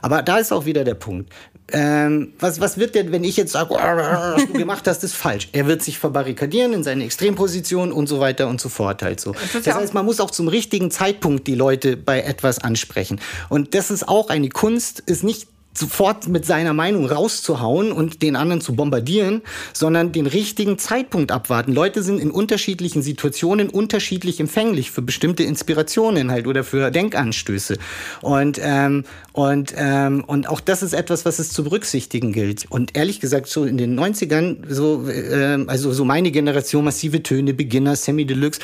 Aber 0.03 0.23
da 0.23 0.38
ist 0.38 0.53
auch 0.53 0.64
wieder 0.64 0.85
der 0.85 0.95
Punkt. 0.95 1.33
Ähm, 1.72 2.33
was, 2.38 2.61
was 2.61 2.78
wird 2.78 2.94
denn, 2.94 3.12
wenn 3.12 3.24
ich 3.24 3.37
jetzt 3.37 3.52
sage, 3.52 3.74
was 3.74 4.46
du 4.46 4.52
gemacht 4.52 4.87
hast, 4.87 5.04
ist 5.04 5.14
falsch? 5.14 5.48
Er 5.52 5.66
wird 5.66 5.83
sich 5.83 5.98
verbarrikadieren 5.98 6.72
in 6.72 6.83
seine 6.83 7.04
Extremposition 7.04 7.92
und 7.92 8.06
so 8.06 8.20
weiter 8.20 8.48
und 8.48 8.61
so 8.61 8.68
fort 8.68 9.02
halt 9.02 9.20
so. 9.20 9.33
Das, 9.33 9.62
das 9.62 9.74
heißt, 9.74 9.94
man 9.94 10.04
muss 10.04 10.20
auch 10.20 10.30
zum 10.30 10.48
richtigen 10.48 10.90
Zeitpunkt 10.90 11.46
die 11.46 11.54
Leute 11.54 11.96
bei 11.96 12.22
etwas 12.22 12.59
ansprechen. 12.59 13.20
Und 13.48 13.74
das 13.74 13.90
ist 13.90 14.09
auch 14.09 14.28
eine 14.28 14.48
Kunst, 14.48 15.00
ist 15.00 15.24
nicht 15.24 15.48
sofort 15.72 16.28
mit 16.28 16.44
seiner 16.44 16.74
Meinung 16.74 17.06
rauszuhauen 17.06 17.92
und 17.92 18.22
den 18.22 18.35
anderen 18.35 18.61
zu 18.61 18.74
bombardieren, 18.74 19.42
sondern 19.72 20.12
den 20.12 20.26
richtigen 20.26 20.78
Zeitpunkt 20.78 21.30
abwarten. 21.30 21.72
Leute 21.72 22.02
sind 22.02 22.20
in 22.20 22.30
unterschiedlichen 22.30 23.02
Situationen 23.02 23.70
unterschiedlich 23.70 24.40
empfänglich 24.40 24.90
für 24.90 25.02
bestimmte 25.02 25.44
Inspirationen 25.44 26.30
halt 26.30 26.46
oder 26.46 26.64
für 26.64 26.90
Denkanstöße. 26.90 27.78
Und, 28.20 28.61
ähm, 28.62 29.04
und, 29.33 29.72
ähm, 29.76 30.24
und 30.26 30.48
auch 30.48 30.61
das 30.61 30.83
ist 30.83 30.92
etwas, 30.92 31.24
was 31.24 31.38
es 31.38 31.50
zu 31.50 31.62
berücksichtigen 31.62 32.33
gilt. 32.33 32.66
Und 32.68 32.96
ehrlich 32.96 33.20
gesagt, 33.20 33.46
so 33.46 33.64
in 33.64 33.78
den 33.78 33.98
90ern, 33.98 34.56
so, 34.68 35.09
äh, 35.09 35.64
also 35.68 35.92
so 35.92 36.04
meine 36.04 36.33
Generation, 36.33 36.85
massive 36.85 37.22
Töne, 37.22 37.54
Beginner, 37.54 37.94
Semi-Deluxe. 37.94 38.61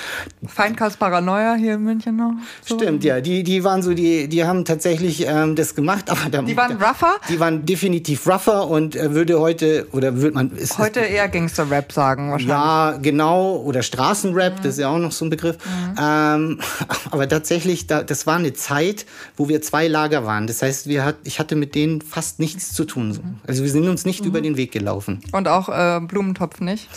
Feinkast 0.47 0.99
Paranoia 0.99 1.55
hier 1.55 1.75
in 1.75 1.85
München 1.85 2.17
noch. 2.17 2.33
So. 2.65 2.77
Stimmt, 2.77 3.05
ja. 3.05 3.21
Die, 3.21 3.45
die 3.45 3.63
waren 3.63 3.83
so, 3.83 3.95
die, 3.95 4.29
die 4.29 4.45
haben 4.45 4.65
tatsächlich 4.65 5.25
ähm, 5.27 5.55
das 5.55 5.77
gemacht, 5.77 6.11
aber 6.11 6.29
da, 6.31 6.43
Die 6.43 6.57
waren 6.57 6.77
rougher? 6.97 7.17
Die 7.29 7.41
waren 7.41 7.65
definitiv 7.67 8.27
rougher 8.27 8.69
und 8.69 8.97
äh, 8.97 9.13
würde 9.13 9.41
heute, 9.41 9.87
oder 9.93 10.17
würde 10.17 10.35
man. 10.35 10.51
Ist, 10.51 10.79
heute 10.79 11.01
eher 11.01 11.29
Gangster-Rap 11.29 11.93
sagen, 11.93 12.31
wahrscheinlich. 12.31 12.49
Ja, 12.49 12.99
genau. 13.01 13.57
Oder 13.57 13.83
Straßenrap, 13.83 14.59
mhm. 14.59 14.63
das 14.63 14.75
ist 14.75 14.79
ja 14.79 14.89
auch 14.89 14.99
noch 14.99 15.13
so 15.13 15.25
ein 15.25 15.31
Begriff. 15.31 15.57
Mhm. 15.65 15.97
Ähm, 16.01 16.61
aber 17.11 17.29
tatsächlich, 17.29 17.87
da, 17.87 18.03
das 18.03 18.27
war 18.27 18.37
eine 18.37 18.53
Zeit, 18.53 19.07
wo 19.37 19.49
wir 19.49 19.63
zwei 19.63 19.89
Lager 19.89 20.25
waren. 20.25 20.47
Das 20.47 20.63
heißt, 20.63 20.87
wir 20.87 21.05
hat, 21.05 21.17
ich 21.25 21.39
hatte 21.39 21.57
mit 21.57 21.75
denen 21.75 22.01
fast 22.01 22.39
nichts 22.39 22.73
zu 22.73 22.85
tun. 22.85 23.13
So. 23.13 23.21
Also 23.47 23.63
wir 23.63 23.71
sind 23.71 23.89
uns 23.89 24.05
nicht 24.05 24.23
mhm. 24.23 24.29
über 24.29 24.41
den 24.41 24.57
Weg 24.57 24.73
gelaufen. 24.73 25.21
Und 25.33 25.49
auch 25.49 25.69
äh, 25.69 26.01
Blumentopf 26.01 26.61
nicht? 26.61 26.89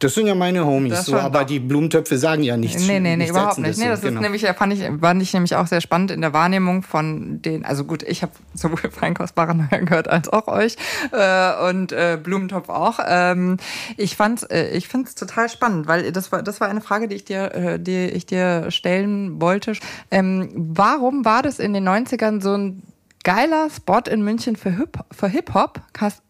Das 0.00 0.14
sind 0.14 0.26
ja 0.26 0.34
meine 0.34 0.66
Homies, 0.66 1.04
so, 1.04 1.16
aber 1.16 1.44
die 1.44 1.60
Blumentöpfe 1.60 2.18
sagen 2.18 2.42
ja 2.42 2.56
nichts. 2.56 2.86
Nee, 2.86 2.98
nee, 2.98 3.16
nee, 3.16 3.28
überhaupt 3.28 3.58
nicht. 3.58 3.78
Nee, 3.78 3.88
das 3.88 4.00
genau. 4.00 4.20
ist 4.20 4.22
nämlich, 4.22 4.42
fand 4.42 4.72
ich, 4.72 4.82
fand 5.00 5.22
ich 5.22 5.32
nämlich 5.32 5.54
auch 5.54 5.66
sehr 5.66 5.80
spannend 5.80 6.10
in 6.10 6.20
der 6.20 6.32
Wahrnehmung 6.32 6.82
von 6.82 7.40
den, 7.42 7.64
also 7.64 7.84
gut, 7.84 8.02
ich 8.02 8.22
habe 8.22 8.32
sowohl 8.54 8.78
Feinkostbaren 8.90 9.68
gehört 9.70 10.08
als 10.08 10.28
auch 10.28 10.48
euch 10.48 10.76
äh, 11.12 11.68
und 11.68 11.92
äh, 11.92 12.18
Blumentopf 12.20 12.68
auch. 12.68 12.98
Ähm, 13.06 13.56
ich 13.96 14.16
fand's, 14.16 14.42
äh, 14.42 14.70
ich 14.70 14.88
finde 14.88 15.08
es 15.08 15.14
total 15.14 15.48
spannend, 15.48 15.86
weil 15.86 16.10
das 16.10 16.32
war, 16.32 16.42
das 16.42 16.60
war 16.60 16.68
eine 16.68 16.80
Frage, 16.80 17.06
die 17.06 17.14
ich 17.14 17.24
dir, 17.24 17.54
äh, 17.54 17.80
die 17.80 18.06
ich 18.06 18.26
dir 18.26 18.70
stellen 18.70 19.40
wollte. 19.40 19.74
Ähm, 20.10 20.50
warum 20.54 21.24
war 21.24 21.42
das 21.42 21.60
in 21.60 21.72
den 21.72 21.88
90ern 21.88 22.42
so 22.42 22.54
ein 22.54 22.82
geiler 23.24 23.68
Spot 23.70 24.02
in 24.08 24.22
München 24.22 24.54
für 24.54 24.70
Hip-Hop. 24.70 25.06
Für 25.10 25.28
Hip 25.28 25.52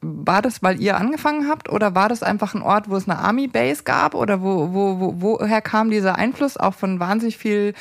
war 0.00 0.42
das, 0.42 0.62
weil 0.62 0.80
ihr 0.80 0.96
angefangen 0.96 1.48
habt 1.48 1.68
oder 1.68 1.94
war 1.94 2.08
das 2.08 2.22
einfach 2.22 2.54
ein 2.54 2.62
Ort, 2.62 2.88
wo 2.88 2.96
es 2.96 3.08
eine 3.08 3.18
Army-Base 3.18 3.82
gab 3.82 4.14
oder 4.14 4.40
wo, 4.40 4.72
wo, 4.72 5.00
wo, 5.00 5.14
woher 5.20 5.60
kam 5.60 5.90
dieser 5.90 6.16
Einfluss 6.16 6.56
auch 6.56 6.74
von 6.74 7.00
wahnsinnig 7.00 7.36
viel, 7.36 7.74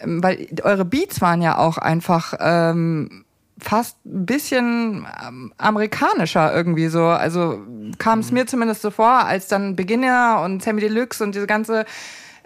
ähm, 0.00 0.22
weil 0.22 0.48
eure 0.62 0.84
Beats 0.84 1.20
waren 1.20 1.40
ja 1.40 1.56
auch 1.56 1.78
einfach 1.78 2.34
ähm, 2.40 3.24
fast 3.58 4.04
ein 4.04 4.26
bisschen 4.26 5.06
ähm, 5.26 5.52
amerikanischer 5.56 6.54
irgendwie 6.54 6.88
so. 6.88 7.04
Also 7.06 7.60
kam 7.98 8.18
es 8.18 8.30
mhm. 8.30 8.38
mir 8.38 8.46
zumindest 8.46 8.82
so 8.82 8.90
vor, 8.90 9.24
als 9.24 9.48
dann 9.48 9.76
Beginner 9.76 10.42
und 10.44 10.62
Sammy 10.62 10.80
Deluxe 10.80 11.22
und 11.22 11.34
diese 11.34 11.46
ganze 11.46 11.84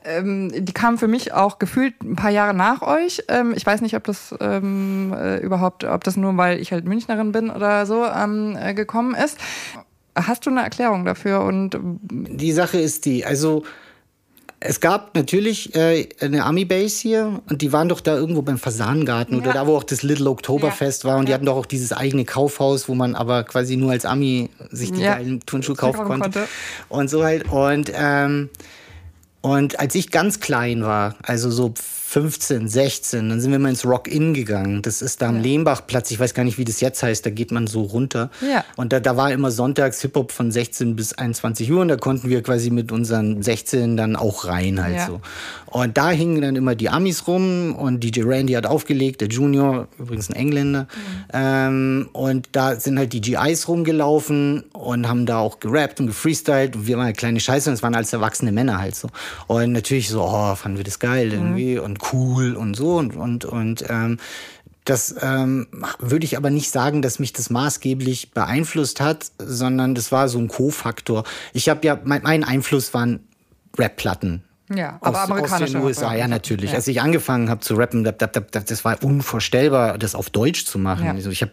ähm, 0.04 0.52
die 0.52 0.72
kamen 0.72 0.98
für 0.98 1.08
mich 1.08 1.32
auch 1.32 1.58
gefühlt 1.58 1.94
ein 2.02 2.16
paar 2.16 2.30
Jahre 2.30 2.54
nach 2.54 2.82
euch. 2.82 3.24
Ähm, 3.28 3.54
ich 3.56 3.64
weiß 3.64 3.80
nicht, 3.80 3.96
ob 3.96 4.04
das 4.04 4.34
ähm, 4.40 5.14
äh, 5.16 5.38
überhaupt, 5.38 5.84
ob 5.84 6.04
das 6.04 6.16
nur, 6.16 6.36
weil 6.36 6.60
ich 6.60 6.72
halt 6.72 6.84
Münchnerin 6.84 7.32
bin 7.32 7.50
oder 7.50 7.86
so 7.86 8.04
ähm, 8.04 8.56
äh, 8.60 8.74
gekommen 8.74 9.14
ist. 9.14 9.38
Hast 10.14 10.46
du 10.46 10.50
eine 10.50 10.62
Erklärung 10.62 11.04
dafür? 11.04 11.42
Und 11.42 11.76
die 11.80 12.52
Sache 12.52 12.78
ist 12.78 13.04
die, 13.04 13.24
also 13.24 13.64
es 14.66 14.80
gab 14.80 15.14
natürlich 15.14 15.74
äh, 15.74 16.08
eine 16.20 16.44
Army-Base 16.44 17.02
hier 17.02 17.42
und 17.50 17.60
die 17.60 17.72
waren 17.72 17.88
doch 17.88 18.00
da 18.00 18.16
irgendwo 18.16 18.40
beim 18.40 18.56
Fasanengarten 18.56 19.36
ja. 19.36 19.42
oder 19.42 19.52
da, 19.52 19.66
wo 19.66 19.76
auch 19.76 19.84
das 19.84 20.02
Little 20.02 20.30
Oktoberfest 20.30 21.04
ja. 21.04 21.10
war 21.10 21.18
und 21.18 21.24
ja. 21.24 21.26
die 21.26 21.34
hatten 21.34 21.46
doch 21.46 21.56
auch 21.56 21.66
dieses 21.66 21.92
eigene 21.92 22.24
Kaufhaus, 22.24 22.88
wo 22.88 22.94
man 22.94 23.14
aber 23.14 23.44
quasi 23.44 23.76
nur 23.76 23.90
als 23.90 24.06
Army 24.06 24.48
sich 24.70 24.90
die 24.90 25.02
geilen 25.02 25.40
Turnschuhe 25.44 25.76
kaufen 25.76 26.04
konnte. 26.04 26.30
konnte. 26.30 26.48
Und 26.88 27.10
so 27.10 27.24
halt. 27.24 27.50
Und 27.50 27.92
ähm, 27.94 28.48
und 29.44 29.78
als 29.78 29.94
ich 29.94 30.11
ganz 30.11 30.40
klein 30.40 30.85
war, 30.85 31.16
also 31.22 31.50
so 31.50 31.74
15, 32.14 32.68
16, 32.68 33.29
dann 33.29 33.40
sind 33.40 33.50
wir 33.50 33.59
mal 33.59 33.70
ins 33.70 33.85
Rock-In 33.85 34.35
gegangen. 34.35 34.83
Das 34.83 35.03
ist 35.03 35.20
da 35.20 35.31
am 35.31 35.38
ja. 35.38 35.42
Lehmbachplatz. 35.42 36.12
Ich 36.12 36.20
weiß 36.20 36.33
gar 36.33 36.44
nicht, 36.44 36.59
wie 36.59 36.64
das 36.64 36.81
jetzt 36.81 37.03
heißt. 37.03 37.27
Da 37.27 37.31
geht 37.31 37.50
man 37.50 37.66
so 37.66 37.83
runter. 37.83 38.31
Ja. 38.40 38.64
Und 38.77 38.92
da, 38.92 39.00
da 39.00 39.16
war 39.16 39.33
immer 39.33 39.50
sonntags 39.50 40.00
Hip-Hop 40.03 40.31
von 40.31 40.53
16 40.53 40.94
bis 40.94 41.14
21 41.14 41.72
Uhr. 41.72 41.81
Und 41.81 41.88
da 41.88 41.96
konnten 41.96 42.29
wir 42.29 42.40
quasi 42.44 42.70
mit 42.70 42.92
unseren 42.92 43.42
16 43.42 43.96
dann 43.96 44.14
auch 44.14 44.44
rein 44.44 44.81
halt 44.81 44.94
ja. 44.94 45.07
so. 45.09 45.20
Und 45.66 45.98
da 45.98 46.12
hingen 46.12 46.40
dann 46.40 46.55
immer 46.55 46.77
die 46.77 46.88
Amis 46.88 47.27
rum 47.27 47.74
und 47.74 48.05
DJ 48.05 48.22
Randy 48.22 48.53
hat 48.53 48.64
aufgelegt, 48.64 49.20
der 49.20 49.27
Junior, 49.27 49.88
übrigens 49.98 50.31
ein 50.31 50.37
Engländer. 50.37 50.83
Mhm. 50.83 50.87
Ähm, 51.33 52.09
und 52.12 52.48
da 52.53 52.79
sind 52.79 52.96
halt 52.96 53.12
die 53.12 53.20
GIs 53.20 53.66
rumgelaufen 53.66 54.62
und 54.72 55.09
haben 55.09 55.27
da 55.27 55.38
auch 55.38 55.59
gerappt 55.59 55.98
und 55.98 56.07
gefreestylt. 56.07 56.77
Und 56.77 56.87
wir 56.87 56.96
waren 56.96 57.07
halt 57.07 57.16
kleine 57.16 57.40
Scheiße 57.40 57.68
und 57.70 57.74
es 57.74 57.83
waren 57.83 57.96
alles 57.96 58.12
erwachsene 58.12 58.53
Männer 58.53 58.79
halt 58.79 58.94
so. 58.94 59.09
Und 59.48 59.72
natürlich 59.72 60.11
so, 60.11 60.22
oh, 60.22 60.55
fanden 60.55 60.79
wir 60.79 60.85
das 60.85 61.00
geil 61.00 61.33
irgendwie 61.33 61.74
mhm. 61.74 61.83
und 61.83 62.03
cool 62.12 62.56
und 62.56 62.74
so 62.74 62.96
und, 62.96 63.16
und, 63.16 63.44
und 63.44 63.84
ähm, 63.88 64.18
das 64.84 65.14
ähm, 65.22 65.66
würde 65.98 66.26
ich 66.26 66.36
aber 66.36 66.50
nicht 66.50 66.70
sagen, 66.70 67.00
dass 67.00 67.18
mich 67.18 67.32
das 67.32 67.48
maßgeblich 67.48 68.32
beeinflusst 68.32 69.00
hat, 69.00 69.30
sondern 69.38 69.94
das 69.94 70.12
war 70.12 70.28
so 70.28 70.38
ein 70.38 70.48
Co-Faktor. 70.48 71.24
Ich 71.54 71.68
habe 71.70 71.86
ja, 71.86 71.98
mein, 72.04 72.22
mein 72.22 72.44
Einfluss 72.44 72.92
waren 72.92 73.20
Rap-Platten. 73.78 74.44
Ja, 74.74 74.98
aber 75.03 75.22
aus, 75.22 75.31
amerikanische 75.31 75.64
aus 75.64 75.72
den 75.72 75.83
USA, 75.83 76.14
ja 76.14 76.27
natürlich. 76.27 76.70
Ja. 76.70 76.77
Als 76.77 76.88
ich 76.88 77.03
angefangen 77.03 77.50
habe 77.50 77.61
zu 77.61 77.74
rappen, 77.74 78.03
das 78.03 78.85
war 78.85 79.03
unvorstellbar, 79.03 79.98
das 79.98 80.14
auf 80.14 80.31
Deutsch 80.31 80.64
zu 80.64 80.79
machen. 80.79 81.05
Ja. 81.05 81.12
Also 81.12 81.31
ich 81.31 81.42
habe 81.42 81.53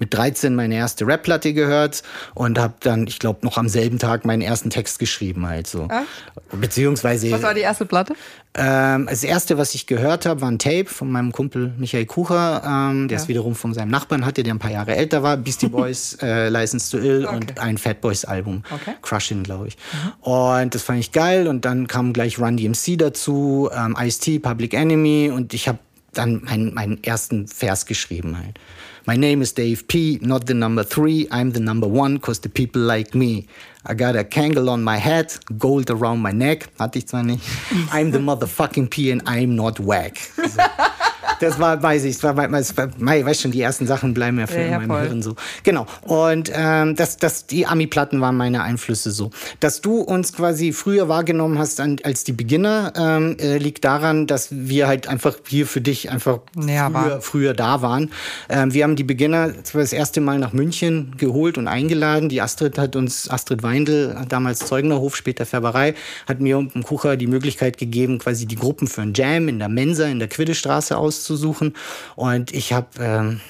mit 0.00 0.12
13 0.12 0.56
meine 0.56 0.74
erste 0.74 1.06
Rap-Platte 1.06 1.52
gehört 1.52 2.02
und 2.34 2.58
habe 2.58 2.74
dann, 2.80 3.06
ich 3.06 3.20
glaube, 3.20 3.46
noch 3.46 3.58
am 3.58 3.68
selben 3.68 4.00
Tag 4.00 4.24
meinen 4.24 4.42
ersten 4.42 4.70
Text 4.70 4.98
geschrieben 4.98 5.46
halt 5.46 5.68
so. 5.68 5.86
Ach? 5.88 6.02
Beziehungsweise. 6.50 7.30
Was 7.30 7.42
war 7.42 7.54
die 7.54 7.60
erste 7.60 7.86
Platte? 7.86 8.14
Ähm, 8.54 9.06
das 9.08 9.22
erste, 9.22 9.56
was 9.56 9.74
ich 9.74 9.86
gehört 9.86 10.26
habe, 10.26 10.40
war 10.40 10.50
ein 10.50 10.58
Tape 10.58 10.86
von 10.86 11.10
meinem 11.12 11.30
Kumpel 11.30 11.72
Michael 11.78 12.06
Kucher, 12.06 12.62
ähm, 12.64 13.06
der 13.06 13.18
ja. 13.18 13.22
es 13.22 13.28
wiederum 13.28 13.54
von 13.54 13.72
seinem 13.72 13.90
Nachbarn 13.90 14.26
hatte, 14.26 14.42
der 14.42 14.54
ein 14.54 14.58
paar 14.58 14.72
Jahre 14.72 14.96
älter 14.96 15.22
war. 15.22 15.36
Beastie 15.36 15.68
Boys, 15.68 16.18
äh, 16.22 16.48
License 16.48 16.90
to 16.90 16.98
Ill 16.98 17.26
okay. 17.26 17.36
und 17.36 17.58
ein 17.60 17.78
Fat 17.78 18.00
Boys 18.00 18.24
Album. 18.24 18.64
Okay. 18.68 18.94
Crushing, 19.02 19.44
glaube 19.44 19.68
ich. 19.68 19.76
Mhm. 19.76 20.32
Und 20.32 20.74
das 20.74 20.82
fand 20.82 20.98
ich 20.98 21.12
geil 21.12 21.46
und 21.46 21.64
dann 21.64 21.86
kam 21.86 22.12
gleich 22.12 22.40
Run 22.40 22.47
DMC 22.56 22.96
dazu, 22.96 23.68
ähm, 23.72 23.96
Ice-T, 23.98 24.38
Public 24.38 24.74
Enemy 24.74 25.30
und 25.34 25.54
ich 25.54 25.68
habe 25.68 25.78
dann 26.12 26.42
meinen, 26.44 26.74
meinen 26.74 27.02
ersten 27.04 27.46
Vers 27.46 27.86
geschrieben 27.86 28.36
halt. 28.38 28.58
My 29.06 29.16
name 29.16 29.42
is 29.42 29.54
Dave 29.54 29.84
P, 29.84 30.18
not 30.20 30.46
the 30.46 30.54
number 30.54 30.84
three. 30.86 31.26
I'm 31.30 31.54
the 31.54 31.60
number 31.60 31.86
one, 31.86 32.18
cause 32.18 32.40
the 32.42 32.48
people 32.48 32.82
like 32.82 33.14
me. 33.14 33.46
I 33.86 33.94
got 33.94 34.16
a 34.16 34.24
kangle 34.24 34.68
on 34.68 34.82
my 34.84 34.98
head, 34.98 35.32
gold 35.58 35.90
around 35.90 36.20
my 36.20 36.32
neck. 36.32 36.68
Hatte 36.78 36.98
ich 36.98 37.06
zwar 37.06 37.22
nicht. 37.22 37.42
I'm 37.90 38.12
the 38.12 38.18
motherfucking 38.18 38.90
P 38.90 39.10
and 39.10 39.22
I'm 39.26 39.54
not 39.54 39.80
whack. 39.80 40.18
So. 40.36 40.62
das 41.40 41.58
war, 41.58 41.82
weiß 41.82 42.04
ich, 42.04 42.18
das 42.18 42.36
war, 42.36 42.48
das 42.48 42.76
war, 42.76 42.88
weiß 42.98 43.40
schon, 43.40 43.50
die 43.50 43.60
ersten 43.60 43.86
Sachen 43.86 44.14
bleiben 44.14 44.36
mir 44.36 44.46
für 44.46 44.60
ja, 44.60 44.66
in 44.66 44.70
meinem 44.72 44.88
voll. 44.88 45.06
Hirn 45.06 45.22
so. 45.22 45.34
Genau. 45.62 45.86
Und 46.02 46.50
ähm, 46.54 46.96
das, 46.96 47.16
das, 47.16 47.46
die 47.46 47.66
Ami-Platten 47.66 48.20
waren 48.20 48.36
meine 48.36 48.62
Einflüsse 48.62 49.10
so. 49.10 49.30
Dass 49.60 49.80
du 49.80 50.00
uns 50.00 50.32
quasi 50.32 50.72
früher 50.72 51.08
wahrgenommen 51.08 51.58
hast 51.58 51.80
an, 51.80 51.98
als 52.02 52.24
die 52.24 52.32
Beginner, 52.32 52.92
ähm, 52.96 53.36
äh, 53.40 53.58
liegt 53.58 53.84
daran, 53.84 54.26
dass 54.26 54.48
wir 54.50 54.88
halt 54.88 55.08
einfach 55.08 55.36
hier 55.46 55.66
für 55.66 55.80
dich 55.80 56.10
einfach 56.10 56.40
ja, 56.66 56.90
früher, 56.90 57.20
früher, 57.20 57.54
da 57.54 57.82
waren. 57.82 58.10
Ähm, 58.48 58.72
wir 58.72 58.84
haben 58.84 58.96
die 58.96 59.04
Beginner 59.04 59.52
das 59.72 59.92
erste 59.92 60.20
Mal 60.20 60.38
nach 60.38 60.52
München 60.52 61.14
geholt 61.18 61.58
und 61.58 61.68
eingeladen. 61.68 62.28
Die 62.28 62.40
Astrid 62.40 62.78
hat 62.78 62.96
uns, 62.96 63.30
Astrid 63.30 63.62
Weindl, 63.62 64.16
damals 64.28 64.60
Zeugnerhof, 64.60 65.16
später 65.16 65.46
Färberei, 65.46 65.94
hat 66.26 66.40
mir 66.40 66.58
und 66.58 66.74
dem 66.74 66.82
Kucher 66.82 67.16
die 67.16 67.26
Möglichkeit 67.26 67.78
gegeben, 67.78 68.18
quasi 68.18 68.46
die 68.46 68.56
Gruppen 68.56 68.86
für 68.88 69.02
ein 69.02 69.12
Jam 69.14 69.48
in 69.48 69.58
der 69.58 69.68
Mensa 69.68 70.06
in 70.06 70.18
der 70.18 70.28
Quiddestraße 70.28 70.96
auszuprobieren 70.96 71.07
auszusuchen. 71.08 71.74
Und 72.16 72.52
ich 72.52 72.72
habe 72.72 72.88
ähm, 73.00 73.40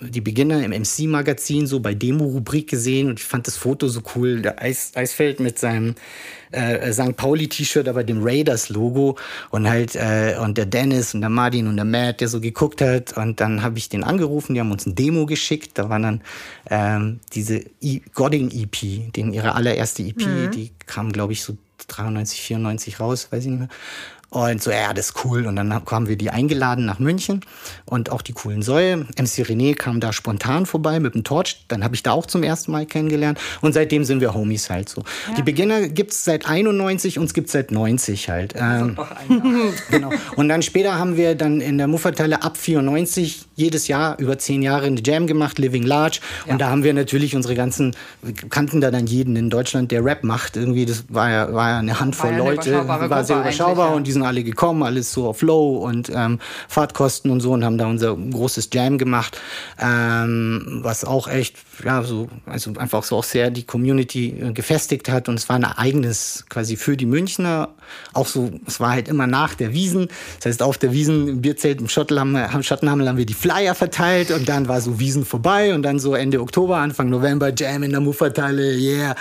die 0.00 0.20
Beginner 0.20 0.64
im 0.64 0.70
MC-Magazin 0.70 1.66
so 1.66 1.80
bei 1.80 1.94
Demo-Rubrik 1.94 2.68
gesehen 2.68 3.08
und 3.08 3.20
ich 3.20 3.26
fand 3.26 3.46
das 3.46 3.56
Foto 3.56 3.88
so 3.88 4.00
cool. 4.14 4.42
Der 4.42 4.60
Eis, 4.60 4.92
Eisfeld 4.94 5.40
mit 5.40 5.58
seinem 5.58 5.94
äh, 6.50 6.92
St. 6.92 7.16
Pauli-T-Shirt, 7.16 7.88
aber 7.88 8.04
dem 8.04 8.22
Raiders-Logo 8.22 9.16
und 9.50 9.68
halt 9.68 9.94
äh, 9.94 10.36
und 10.40 10.58
der 10.58 10.66
Dennis 10.66 11.14
und 11.14 11.20
der 11.20 11.30
Martin 11.30 11.66
und 11.66 11.76
der 11.76 11.84
Matt, 11.84 12.20
der 12.20 12.28
so 12.28 12.40
geguckt 12.40 12.80
hat 12.80 13.16
und 13.16 13.40
dann 13.40 13.62
habe 13.62 13.78
ich 13.78 13.88
den 13.88 14.04
angerufen, 14.04 14.54
die 14.54 14.60
haben 14.60 14.72
uns 14.72 14.86
ein 14.86 14.94
Demo 14.94 15.26
geschickt, 15.26 15.72
da 15.74 15.88
waren 15.88 16.02
dann 16.02 16.20
ähm, 16.70 17.20
diese 17.32 17.62
e 17.80 18.00
Godding-EP, 18.14 19.12
den 19.12 19.32
ihre 19.32 19.54
allererste 19.54 20.02
EP, 20.02 20.26
mhm. 20.26 20.50
die 20.52 20.70
kam 20.86 21.12
glaube 21.12 21.32
ich 21.32 21.42
so 21.42 21.56
93, 21.88 22.40
94 22.40 23.00
raus, 23.00 23.28
weiß 23.30 23.44
ich 23.44 23.50
nicht 23.50 23.60
mehr. 23.60 23.68
Und 24.32 24.62
so, 24.62 24.70
ja, 24.70 24.94
das 24.94 25.10
ist 25.10 25.24
cool. 25.26 25.44
Und 25.44 25.56
dann 25.56 25.74
haben 25.74 26.08
wir 26.08 26.16
die 26.16 26.30
eingeladen 26.30 26.86
nach 26.86 26.98
München 26.98 27.42
und 27.84 28.10
auch 28.10 28.22
die 28.22 28.32
coolen 28.32 28.62
Säue. 28.62 28.96
MC 28.96 29.44
René 29.44 29.74
kam 29.74 30.00
da 30.00 30.10
spontan 30.14 30.64
vorbei 30.64 31.00
mit 31.00 31.14
dem 31.14 31.22
Torch. 31.22 31.66
Dann 31.68 31.84
habe 31.84 31.94
ich 31.94 32.02
da 32.02 32.12
auch 32.12 32.24
zum 32.24 32.42
ersten 32.42 32.72
Mal 32.72 32.86
kennengelernt. 32.86 33.38
Und 33.60 33.74
seitdem 33.74 34.04
sind 34.04 34.22
wir 34.22 34.32
Homies 34.32 34.70
halt 34.70 34.88
so. 34.88 35.02
Ja. 35.28 35.34
Die 35.34 35.42
Beginner 35.42 35.86
gibt 35.88 36.12
es 36.12 36.24
seit 36.24 36.46
91, 36.46 37.18
uns 37.18 37.34
gibt 37.34 37.48
es 37.48 37.52
seit 37.52 37.72
90 37.72 38.30
halt. 38.30 38.54
Ähm, 38.56 38.96
genau. 39.90 40.10
Und 40.36 40.48
dann 40.48 40.62
später 40.62 40.98
haben 40.98 41.18
wir 41.18 41.34
dann 41.34 41.60
in 41.60 41.76
der 41.76 41.86
Mufferteile 41.86 42.42
ab 42.42 42.56
94 42.56 43.48
jedes 43.54 43.86
Jahr 43.86 44.18
über 44.18 44.38
zehn 44.38 44.62
Jahre 44.62 44.86
eine 44.86 45.02
Jam 45.04 45.26
gemacht, 45.26 45.58
Living 45.58 45.82
Large. 45.82 46.20
Und 46.44 46.52
ja. 46.52 46.56
da 46.56 46.70
haben 46.70 46.84
wir 46.84 46.94
natürlich 46.94 47.36
unsere 47.36 47.54
ganzen, 47.54 47.94
kannten 48.48 48.80
da 48.80 48.90
dann 48.90 49.06
jeden 49.06 49.36
in 49.36 49.50
Deutschland, 49.50 49.90
der 49.90 50.02
Rap 50.02 50.24
macht. 50.24 50.56
Irgendwie, 50.56 50.86
das 50.86 51.04
war 51.10 51.30
ja, 51.30 51.52
war 51.52 51.68
ja 51.68 51.78
eine 51.80 52.00
Handvoll 52.00 52.30
war 52.30 52.38
ja 52.38 52.44
eine 52.44 52.54
Leute, 52.54 52.88
war 52.88 53.24
sehr 53.24 53.40
überschaubar 53.40 53.90
ja. 53.90 53.94
und 53.94 54.06
die 54.06 54.21
sind 54.22 54.28
alle 54.28 54.44
gekommen, 54.44 54.82
alles 54.82 55.12
so 55.12 55.26
auf 55.26 55.42
Low 55.42 55.78
und 55.78 56.10
ähm, 56.14 56.38
Fahrtkosten 56.68 57.30
und 57.30 57.40
so 57.40 57.52
und 57.52 57.64
haben 57.64 57.78
da 57.78 57.86
unser 57.86 58.16
großes 58.16 58.68
Jam 58.72 58.98
gemacht, 58.98 59.38
ähm, 59.78 60.80
was 60.82 61.04
auch 61.04 61.28
echt, 61.28 61.56
ja, 61.84 62.02
so, 62.02 62.28
also 62.46 62.72
einfach 62.78 63.02
so 63.02 63.16
auch 63.16 63.24
sehr 63.24 63.50
die 63.50 63.64
Community 63.64 64.28
äh, 64.28 64.52
gefestigt 64.52 65.08
hat 65.08 65.28
und 65.28 65.34
es 65.34 65.48
war 65.48 65.56
ein 65.56 65.64
Ereignis 65.64 66.44
quasi 66.48 66.76
für 66.76 66.96
die 66.96 67.06
Münchner, 67.06 67.70
auch 68.12 68.26
so, 68.26 68.50
es 68.66 68.80
war 68.80 68.90
halt 68.90 69.08
immer 69.08 69.26
nach 69.26 69.54
der 69.54 69.72
Wiesen, 69.72 70.08
das 70.36 70.46
heißt 70.46 70.62
auf 70.62 70.78
der 70.78 70.92
Wiesen 70.92 71.28
im 71.28 71.40
Bierzelt 71.42 71.80
im 71.80 71.88
Schottenhammel 71.88 72.48
haben 73.08 73.16
wir 73.16 73.26
die 73.26 73.34
Flyer 73.34 73.74
verteilt 73.74 74.30
und 74.30 74.48
dann 74.48 74.68
war 74.68 74.80
so 74.80 74.98
Wiesen 75.00 75.24
vorbei 75.24 75.74
und 75.74 75.82
dann 75.82 75.98
so 75.98 76.14
Ende 76.14 76.40
Oktober, 76.40 76.76
Anfang 76.76 77.10
November 77.10 77.52
Jam 77.54 77.82
in 77.82 77.90
der 77.90 78.00
Mufferteile, 78.00 78.74
yeah. 78.76 79.14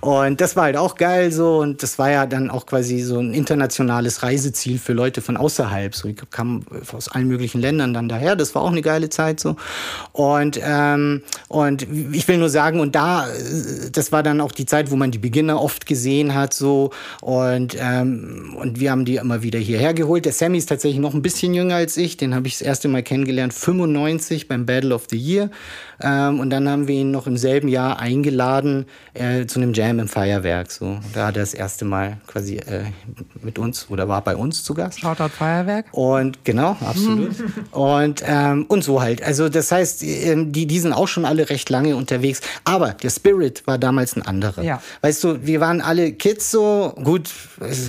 Und 0.00 0.40
das 0.40 0.56
war 0.56 0.64
halt 0.64 0.76
auch 0.76 0.96
geil 0.96 1.32
so 1.32 1.58
und 1.58 1.82
das 1.82 1.98
war 1.98 2.10
ja 2.10 2.26
dann 2.26 2.50
auch 2.50 2.66
quasi 2.66 3.00
so 3.00 3.18
ein 3.18 3.32
internationales 3.32 4.22
Reiseziel 4.48 4.78
für 4.78 4.92
Leute 4.92 5.20
von 5.20 5.36
außerhalb. 5.36 5.94
So, 5.94 6.08
ich 6.08 6.16
kam 6.30 6.62
aus 6.92 7.08
allen 7.08 7.28
möglichen 7.28 7.60
Ländern 7.60 7.94
dann 7.94 8.08
daher. 8.08 8.36
Das 8.36 8.54
war 8.54 8.62
auch 8.62 8.70
eine 8.70 8.82
geile 8.82 9.10
Zeit 9.10 9.40
so. 9.40 9.56
Und 10.12 10.58
ähm, 10.62 11.22
und 11.48 11.86
ich 12.12 12.26
will 12.28 12.38
nur 12.38 12.48
sagen 12.48 12.80
und 12.80 12.94
da, 12.94 13.26
das 13.92 14.12
war 14.12 14.22
dann 14.22 14.40
auch 14.40 14.52
die 14.52 14.66
Zeit, 14.66 14.90
wo 14.90 14.96
man 14.96 15.10
die 15.10 15.18
Beginner 15.18 15.60
oft 15.60 15.86
gesehen 15.86 16.34
hat 16.34 16.54
so 16.54 16.90
und 17.20 17.76
ähm, 17.78 18.56
und 18.58 18.80
wir 18.80 18.90
haben 18.90 19.04
die 19.04 19.16
immer 19.16 19.42
wieder 19.42 19.58
hierher 19.58 19.94
geholt. 19.94 20.24
Der 20.24 20.32
Sammy 20.32 20.58
ist 20.58 20.68
tatsächlich 20.68 21.00
noch 21.00 21.14
ein 21.14 21.22
bisschen 21.22 21.54
jünger 21.54 21.76
als 21.76 21.96
ich. 21.96 22.16
Den 22.16 22.34
habe 22.34 22.46
ich 22.46 22.58
das 22.58 22.62
erste 22.62 22.88
Mal 22.88 23.02
kennengelernt 23.02 23.52
95 23.52 24.48
beim 24.48 24.66
Battle 24.66 24.94
of 24.94 25.06
the 25.10 25.18
Year. 25.18 25.50
Ähm, 26.00 26.40
und 26.40 26.50
dann 26.50 26.68
haben 26.68 26.86
wir 26.86 26.94
ihn 26.94 27.10
noch 27.10 27.26
im 27.26 27.36
selben 27.36 27.68
Jahr 27.68 27.98
eingeladen 27.98 28.86
äh, 29.14 29.46
zu 29.46 29.60
einem 29.60 29.72
Jam 29.72 29.98
im 29.98 30.08
Feuerwerk. 30.08 30.70
So. 30.70 30.98
Da 31.12 31.26
hat 31.26 31.36
er 31.36 31.42
das 31.42 31.54
erste 31.54 31.84
Mal 31.84 32.18
quasi 32.26 32.56
äh, 32.56 32.84
mit 33.42 33.58
uns 33.58 33.90
oder 33.90 34.08
war 34.08 34.22
bei 34.22 34.36
uns 34.38 34.64
zu 34.64 34.74
Gast. 34.74 35.00
Shoutout 35.00 35.30
Feuerwerk. 35.30 35.86
Und 35.92 36.44
genau, 36.44 36.76
absolut. 36.80 37.32
und, 37.72 38.22
ähm, 38.26 38.66
und 38.68 38.82
so 38.82 39.02
halt. 39.02 39.22
Also 39.22 39.48
das 39.48 39.72
heißt, 39.72 40.02
ähm, 40.02 40.52
die, 40.52 40.66
die 40.66 40.78
sind 40.78 40.92
auch 40.92 41.08
schon 41.08 41.24
alle 41.24 41.50
recht 41.50 41.68
lange 41.70 41.96
unterwegs. 41.96 42.40
Aber 42.64 42.90
der 42.92 43.10
Spirit 43.10 43.66
war 43.66 43.78
damals 43.78 44.16
ein 44.16 44.22
anderer. 44.22 44.62
Ja. 44.62 44.82
Weißt 45.00 45.22
du, 45.24 45.46
wir 45.46 45.60
waren 45.60 45.80
alle 45.80 46.12
Kids 46.12 46.50
so. 46.50 46.94
Gut, 47.02 47.30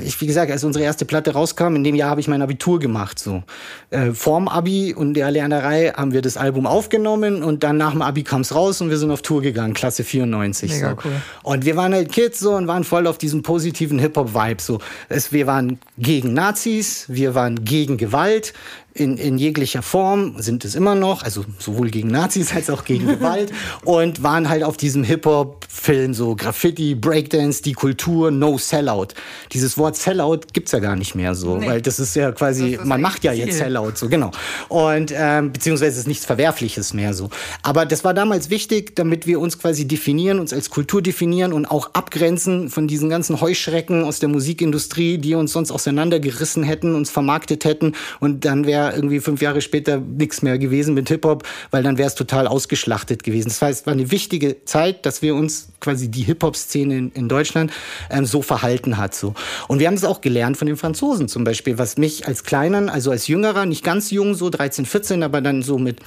ich, 0.03 0.19
wie 0.21 0.27
gesagt, 0.27 0.51
als 0.51 0.63
unsere 0.63 0.83
erste 0.83 1.05
Platte 1.05 1.33
rauskam, 1.33 1.75
in 1.75 1.83
dem 1.83 1.95
Jahr 1.95 2.09
habe 2.09 2.21
ich 2.21 2.27
mein 2.27 2.41
Abitur 2.41 2.79
gemacht. 2.79 3.19
So. 3.19 3.43
Äh, 3.91 4.11
vorm 4.11 4.47
Abi 4.47 4.93
und 4.93 5.13
der 5.13 5.31
Lernerei 5.31 5.93
haben 5.95 6.13
wir 6.13 6.21
das 6.21 6.37
Album 6.37 6.65
aufgenommen 6.65 7.43
und 7.43 7.63
dann 7.63 7.77
nach 7.77 7.91
dem 7.91 8.01
Abi 8.01 8.23
kam 8.23 8.41
es 8.41 8.53
raus 8.53 8.81
und 8.81 8.89
wir 8.89 8.97
sind 8.97 9.11
auf 9.11 9.21
Tour 9.21 9.41
gegangen, 9.41 9.73
Klasse 9.73 10.03
94. 10.03 10.71
Mega 10.71 10.91
so. 10.91 10.97
cool. 11.05 11.11
Und 11.43 11.65
wir 11.65 11.75
waren 11.75 11.93
halt 11.93 12.11
Kids 12.11 12.39
so 12.39 12.53
und 12.55 12.67
waren 12.67 12.83
voll 12.83 13.07
auf 13.07 13.17
diesem 13.17 13.43
positiven 13.43 13.99
Hip-Hop-Vibe. 13.99 14.61
So. 14.61 14.79
Es, 15.07 15.31
wir 15.31 15.47
waren 15.47 15.79
gegen 15.97 16.33
Nazis, 16.39 17.03
wir 17.09 17.35
waren 17.35 17.65
gegen 17.65 17.97
Gewalt, 17.97 18.53
in, 18.93 19.17
in 19.17 19.37
jeglicher 19.37 19.81
Form, 19.81 20.35
sind 20.37 20.65
es 20.65 20.75
immer 20.75 20.95
noch, 20.95 21.23
also 21.23 21.45
sowohl 21.59 21.89
gegen 21.89 22.09
Nazis 22.09 22.53
als 22.53 22.69
auch 22.69 22.83
gegen 22.83 23.07
Gewalt 23.19 23.51
und 23.85 24.23
waren 24.23 24.49
halt 24.49 24.63
auf 24.63 24.77
diesem 24.77 25.03
Hip-Hop-Film 25.03 26.13
so 26.13 26.35
Graffiti, 26.35 26.95
Breakdance, 26.95 27.61
die 27.61 27.73
Kultur, 27.73 28.31
No 28.31 28.57
Sellout. 28.57 29.09
Dieses 29.53 29.77
Wort 29.77 29.95
Sellout 29.95 30.41
gibt's 30.53 30.71
ja 30.71 30.79
gar 30.79 30.95
nicht 30.95 31.15
mehr 31.15 31.35
so, 31.35 31.57
nee. 31.57 31.67
weil 31.67 31.81
das 31.81 31.99
ist 31.99 32.15
ja 32.15 32.31
quasi, 32.31 32.73
ist 32.73 32.85
man 32.85 33.01
macht 33.01 33.23
ja 33.23 33.31
jetzt 33.31 33.57
Sellout, 33.57 33.93
so 33.95 34.09
genau. 34.09 34.31
Und 34.67 35.13
ähm, 35.15 35.53
beziehungsweise 35.53 35.99
ist 35.99 36.07
nichts 36.07 36.25
Verwerfliches 36.25 36.93
mehr 36.93 37.13
so. 37.13 37.29
Aber 37.61 37.85
das 37.85 38.03
war 38.03 38.13
damals 38.13 38.49
wichtig, 38.49 38.95
damit 38.95 39.27
wir 39.27 39.39
uns 39.39 39.59
quasi 39.59 39.87
definieren, 39.87 40.39
uns 40.39 40.51
als 40.51 40.69
Kultur 40.69 41.01
definieren 41.01 41.53
und 41.53 41.67
auch 41.67 41.93
abgrenzen 41.93 42.69
von 42.69 42.87
diesen 42.87 43.09
ganzen 43.09 43.39
Heuschrecken 43.39 44.03
aus 44.03 44.19
der 44.19 44.29
Musikindustrie, 44.29 45.19
die 45.19 45.35
uns 45.35 45.53
sonst 45.53 45.71
auseinandergerissen 45.71 46.63
hätten, 46.63 46.95
uns 46.95 47.09
vermarktet 47.09 47.65
hätten 47.65 47.93
und 48.19 48.45
dann 48.45 48.65
wäre 48.65 48.78
irgendwie 48.93 49.19
fünf 49.19 49.41
Jahre 49.41 49.61
später 49.61 49.97
nichts 49.97 50.41
mehr 50.41 50.57
gewesen 50.57 50.93
mit 50.93 51.09
Hip-Hop, 51.09 51.43
weil 51.71 51.83
dann 51.83 51.97
wäre 51.97 52.07
es 52.07 52.15
total 52.15 52.47
ausgeschlachtet 52.47 53.23
gewesen. 53.23 53.49
Das 53.49 53.61
heißt, 53.61 53.81
es 53.81 53.85
war 53.85 53.93
eine 53.93 54.11
wichtige 54.11 54.65
Zeit, 54.65 55.05
dass 55.05 55.21
wir 55.21 55.35
uns 55.35 55.69
quasi 55.79 56.09
die 56.09 56.23
Hip-Hop-Szene 56.23 56.97
in, 56.97 57.11
in, 57.11 57.29
Deutschland 57.29 57.71
ähm, 58.09 58.25
so 58.25 58.41
verhalten 58.41 58.97
hat. 58.97 59.15
So. 59.15 59.33
Und 59.67 59.79
wir 59.79 59.87
haben 59.87 59.93
es 59.93 60.03
auch 60.03 60.21
gelernt 60.21 60.57
von 60.57 60.67
den 60.67 60.77
Franzosen 60.77 61.27
zum 61.27 61.43
Beispiel, 61.43 61.77
was 61.77 61.97
mich 61.97 62.27
als 62.27 62.43
Kleinen, 62.43 62.89
also 62.89 63.11
als 63.11 63.27
Jüngerer, 63.27 63.65
nicht 63.65 63.83
ganz 63.83 64.11
jung, 64.11 64.35
so 64.35 64.49
13, 64.49 64.85
14, 64.85 65.23
aber 65.23 65.41
dann 65.41 65.61
so 65.61 65.77
mit 65.77 65.99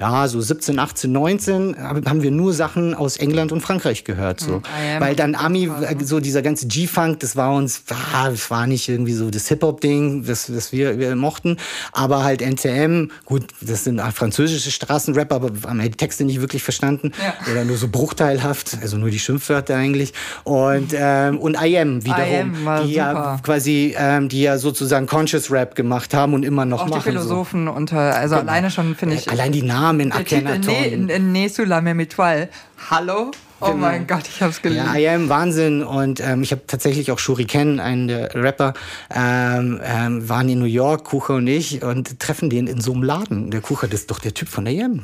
ja, 0.00 0.26
so 0.26 0.40
17, 0.40 0.78
18, 0.78 1.12
19 1.12 1.76
haben 1.78 2.22
wir 2.22 2.30
nur 2.30 2.52
Sachen 2.52 2.94
aus 2.94 3.16
England 3.16 3.52
und 3.52 3.60
Frankreich 3.60 4.02
gehört. 4.02 4.40
So. 4.40 4.58
Mm, 4.58 4.62
Weil 4.98 5.14
dann 5.14 5.34
Ami, 5.36 5.70
so 6.02 6.18
dieser 6.18 6.42
ganze 6.42 6.66
G-Funk, 6.66 7.20
das 7.20 7.36
war 7.36 7.54
uns, 7.54 7.84
ah, 8.12 8.30
das 8.30 8.50
war 8.50 8.66
nicht 8.66 8.88
irgendwie 8.88 9.12
so 9.12 9.30
das 9.30 9.46
Hip-Hop-Ding, 9.48 10.24
das, 10.24 10.46
das 10.46 10.72
wir, 10.72 10.98
wir 10.98 11.14
mochten. 11.14 11.56
Aber 11.92 12.11
halt 12.20 12.40
NTM, 12.40 13.10
gut, 13.24 13.44
das 13.60 13.84
sind 13.84 14.00
französische 14.00 14.70
Straßenrapper, 14.70 15.36
aber 15.36 15.50
haben 15.68 15.80
ja 15.80 15.88
die 15.88 15.96
Texte 15.96 16.24
nicht 16.24 16.40
wirklich 16.40 16.62
verstanden. 16.62 17.12
Ja. 17.22 17.34
Oder 17.50 17.64
nur 17.64 17.76
so 17.76 17.88
bruchteilhaft, 17.88 18.78
also 18.82 18.96
nur 18.96 19.10
die 19.10 19.18
Schimpfwörter 19.18 19.76
eigentlich. 19.76 20.12
Und, 20.44 20.92
ähm, 20.94 21.38
und 21.38 21.54
IM 21.54 22.04
wiederum, 22.04 22.66
IM 22.66 22.86
die 22.86 22.92
ja 22.92 23.40
quasi, 23.42 23.94
ähm, 23.96 24.28
die 24.28 24.42
ja 24.42 24.58
sozusagen 24.58 25.06
Conscious 25.06 25.50
Rap 25.50 25.74
gemacht 25.74 26.14
haben 26.14 26.34
und 26.34 26.44
immer 26.44 26.64
noch 26.64 26.82
Auch 26.82 26.88
machen. 26.88 27.02
Die 27.04 27.10
Philosophen 27.10 27.66
so. 27.66 27.72
unter, 27.72 28.14
also 28.14 28.36
genau. 28.36 28.48
alleine 28.50 28.70
schon 28.70 28.94
finde 28.94 29.16
ich. 29.16 29.30
Allein 29.30 29.52
die 29.52 29.62
Namen 29.62 30.12
Akhenaton. 30.12 31.06
Ne, 31.06 31.18
ne 31.18 31.48
étoile. 32.02 32.48
Hallo? 32.90 33.30
Oh 33.62 33.66
genau. 33.66 33.78
mein 33.78 34.06
Gott, 34.08 34.24
ich 34.26 34.42
hab's 34.42 34.60
geliebt. 34.60 34.82
Ja, 34.84 34.96
I 34.96 35.08
am 35.08 35.28
Wahnsinn. 35.28 35.84
Und 35.84 36.18
ähm, 36.18 36.42
ich 36.42 36.50
habe 36.50 36.62
tatsächlich 36.66 37.12
auch 37.12 37.20
Shuriken, 37.20 37.78
einen 37.78 38.08
der 38.08 38.34
Rapper, 38.34 38.74
ähm, 39.14 39.80
ähm, 39.84 40.28
waren 40.28 40.48
in 40.48 40.58
New 40.58 40.64
York, 40.64 41.04
Kucher 41.04 41.36
und 41.36 41.46
ich, 41.46 41.82
und 41.82 42.18
treffen 42.18 42.50
den 42.50 42.66
in 42.66 42.80
so 42.80 42.92
einem 42.92 43.04
Laden. 43.04 43.52
Der 43.52 43.60
Kucher, 43.60 43.86
das 43.86 44.00
ist 44.00 44.10
doch 44.10 44.18
der 44.18 44.34
Typ 44.34 44.48
von 44.48 44.64
der 44.64 44.74
IM. 44.74 44.94
Mhm. 44.94 45.02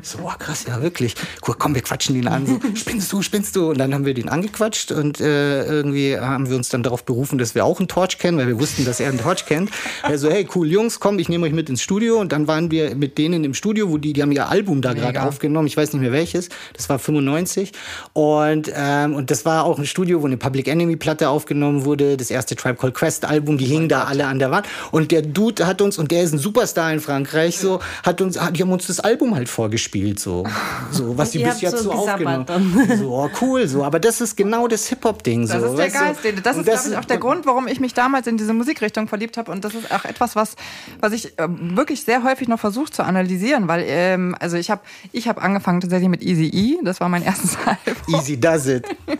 So, 0.00 0.20
oh, 0.22 0.32
krass, 0.38 0.64
ja, 0.66 0.80
wirklich. 0.80 1.14
Kucher, 1.42 1.58
komm, 1.58 1.74
wir 1.74 1.82
quatschen 1.82 2.14
den 2.14 2.26
an. 2.26 2.46
So, 2.46 2.58
spinnst 2.74 3.12
du, 3.12 3.20
spinnst 3.20 3.54
du? 3.54 3.70
Und 3.70 3.78
dann 3.78 3.92
haben 3.92 4.06
wir 4.06 4.14
den 4.14 4.30
angequatscht 4.30 4.92
und 4.92 5.20
äh, 5.20 5.64
irgendwie 5.64 6.18
haben 6.18 6.48
wir 6.48 6.56
uns 6.56 6.70
dann 6.70 6.82
darauf 6.82 7.04
berufen, 7.04 7.36
dass 7.36 7.54
wir 7.54 7.66
auch 7.66 7.80
einen 7.80 7.88
Torch 7.88 8.16
kennen, 8.16 8.38
weil 8.38 8.46
wir 8.46 8.58
wussten, 8.58 8.86
dass 8.86 9.00
er 9.00 9.10
einen 9.10 9.20
Torch 9.20 9.44
kennt. 9.44 9.70
So, 10.14 10.30
hey, 10.30 10.48
cool, 10.54 10.66
Jungs, 10.66 11.00
komm, 11.00 11.18
ich 11.18 11.28
nehme 11.28 11.44
euch 11.44 11.52
mit 11.52 11.68
ins 11.68 11.82
Studio. 11.82 12.18
Und 12.18 12.32
dann 12.32 12.46
waren 12.46 12.70
wir 12.70 12.94
mit 12.94 13.18
denen 13.18 13.44
im 13.44 13.52
Studio, 13.52 13.90
wo 13.90 13.98
die, 13.98 14.14
die 14.14 14.22
haben 14.22 14.32
ihr 14.32 14.48
Album 14.48 14.80
da 14.80 14.94
gerade 14.94 15.22
aufgenommen. 15.22 15.66
Ich 15.66 15.76
weiß 15.76 15.92
nicht 15.92 16.00
mehr 16.00 16.12
welches. 16.12 16.48
Das 16.72 16.88
war 16.88 16.98
95. 16.98 17.72
Und, 18.12 18.70
ähm, 18.74 19.14
und 19.14 19.30
das 19.30 19.44
war 19.44 19.64
auch 19.64 19.78
ein 19.78 19.86
Studio, 19.86 20.22
wo 20.22 20.26
eine 20.26 20.36
Public 20.36 20.68
Enemy 20.68 20.96
Platte 20.96 21.28
aufgenommen 21.28 21.84
wurde, 21.84 22.16
das 22.16 22.30
erste 22.30 22.56
Tribe 22.56 22.76
Called 22.76 22.94
Quest 22.94 23.24
Album, 23.24 23.58
die 23.58 23.66
hingen 23.66 23.88
da 23.88 24.04
alle 24.04 24.26
an 24.26 24.38
der 24.38 24.50
Wand. 24.50 24.66
Und 24.90 25.10
der 25.10 25.22
Dude 25.22 25.66
hat 25.66 25.80
uns, 25.80 25.98
und 25.98 26.10
der 26.10 26.22
ist 26.22 26.32
ein 26.32 26.38
Superstar 26.38 26.92
in 26.92 27.00
Frankreich, 27.00 27.58
so, 27.58 27.80
hat 28.04 28.20
uns, 28.20 28.40
hat, 28.40 28.56
die 28.56 28.62
haben 28.62 28.72
uns 28.72 28.86
das 28.86 29.00
Album 29.00 29.34
halt 29.34 29.48
vorgespielt, 29.48 30.18
so, 30.20 30.44
so 30.90 31.16
was 31.16 31.32
sie 31.32 31.42
bis 31.42 31.60
jetzt 31.60 31.78
so, 31.78 31.84
so 31.84 31.92
aufgenommen 31.92 32.46
haben. 32.48 32.90
So, 33.00 33.14
oh, 33.14 33.30
cool, 33.40 33.68
so. 33.68 33.84
Aber 33.84 34.00
das 34.00 34.20
ist 34.20 34.36
genau 34.36 34.66
das 34.66 34.86
Hip-Hop-Ding, 34.88 35.46
so. 35.46 35.54
Das 35.54 35.70
ist 35.70 35.78
der 35.78 35.90
Geist. 35.90 36.24
Du? 36.24 36.32
Das 36.42 36.56
ist, 36.56 36.64
glaube 36.64 36.80
ich, 36.90 36.96
auch 36.96 37.04
der 37.04 37.18
Grund, 37.18 37.46
warum 37.46 37.68
ich 37.68 37.80
mich 37.80 37.94
damals 37.94 38.26
in 38.26 38.36
diese 38.36 38.52
Musikrichtung 38.52 39.08
verliebt 39.08 39.36
habe. 39.36 39.50
Und 39.52 39.64
das 39.64 39.74
ist 39.74 39.92
auch 39.92 40.04
etwas, 40.04 40.36
was, 40.36 40.56
was 41.00 41.12
ich 41.12 41.38
äh, 41.38 41.48
wirklich 41.48 42.04
sehr 42.04 42.22
häufig 42.24 42.48
noch 42.48 42.60
versucht 42.60 42.94
zu 42.94 43.04
analysieren, 43.04 43.68
weil, 43.68 43.84
ähm, 43.86 44.36
also 44.38 44.56
ich 44.56 44.70
habe 44.70 44.82
ich 45.12 45.28
hab 45.28 45.42
angefangen 45.42 45.80
tatsächlich 45.80 46.08
mit 46.08 46.22
Easy 46.22 46.46
E, 46.46 46.78
das 46.82 47.00
war 47.00 47.08
mein 47.08 47.22
erstes 47.30 47.56
Easy 48.08 48.38
does 48.38 48.66
it. 48.66 48.86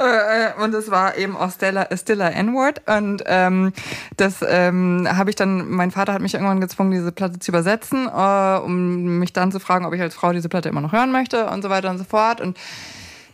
Äh, 0.00 0.62
und 0.62 0.72
es 0.72 0.90
war 0.90 1.18
eben 1.18 1.36
auch 1.36 1.50
Stella, 1.50 1.86
Stilla 1.94 2.28
N-Word. 2.30 2.80
Und 2.88 3.22
ähm, 3.26 3.72
das 4.16 4.36
ähm, 4.46 5.06
habe 5.10 5.28
ich 5.28 5.36
dann, 5.36 5.68
mein 5.68 5.90
Vater 5.90 6.14
hat 6.14 6.22
mich 6.22 6.34
irgendwann 6.34 6.60
gezwungen, 6.60 6.90
diese 6.90 7.12
Platte 7.12 7.38
zu 7.38 7.50
übersetzen, 7.50 8.06
äh, 8.06 8.58
um 8.64 9.18
mich 9.18 9.34
dann 9.34 9.52
zu 9.52 9.60
fragen, 9.60 9.84
ob 9.84 9.92
ich 9.92 10.00
als 10.00 10.14
Frau 10.14 10.32
diese 10.32 10.48
Platte 10.48 10.70
immer 10.70 10.80
noch 10.80 10.92
hören 10.92 11.12
möchte 11.12 11.50
und 11.50 11.60
so 11.60 11.68
weiter 11.68 11.90
und 11.90 11.98
so 11.98 12.04
fort. 12.04 12.40
Und 12.40 12.56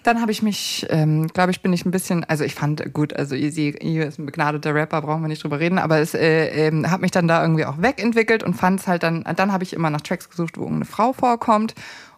dann 0.07 0.21
habe 0.21 0.31
ich 0.31 0.43
mich, 0.43 0.87
ähm, 0.89 1.27
glaube 1.29 1.51
ich, 1.51 1.63
bin 1.63 1.73
ich 1.73 1.85
ein 1.85 1.91
bisschen, 1.91 2.23
also 2.25 2.45
ich 2.45 2.55
fand 2.55 2.93
gut, 2.95 3.15
also 3.15 3.35
Easy 3.35 3.71
ist 3.71 4.19
ein 4.19 4.27
begnadeter 4.27 4.75
Rapper, 4.75 5.03
brauchen 5.03 5.23
wir 5.23 5.29
nicht 5.29 5.43
drüber 5.43 5.59
reden, 5.59 5.79
aber 5.79 5.99
es 5.99 6.15
äh, 6.15 6.69
äh, 6.69 6.87
hat 6.87 7.01
mich 7.01 7.11
dann 7.11 7.27
da 7.27 7.43
irgendwie 7.43 7.65
auch 7.65 7.83
wegentwickelt 7.83 8.45
und 8.45 8.55
fand 8.55 8.81
es 8.81 8.87
halt 8.87 9.03
dann, 9.03 9.25
dann 9.37 9.53
habe 9.53 9.65
ich 9.65 9.73
immer 9.73 9.91
nach 9.91 10.01
Tracks 10.01 10.31
gesucht, 10.31 10.59
wo 10.59 10.63
irgendeine 10.63 10.85
Frau 10.85 11.13
vorkommt 11.13 11.75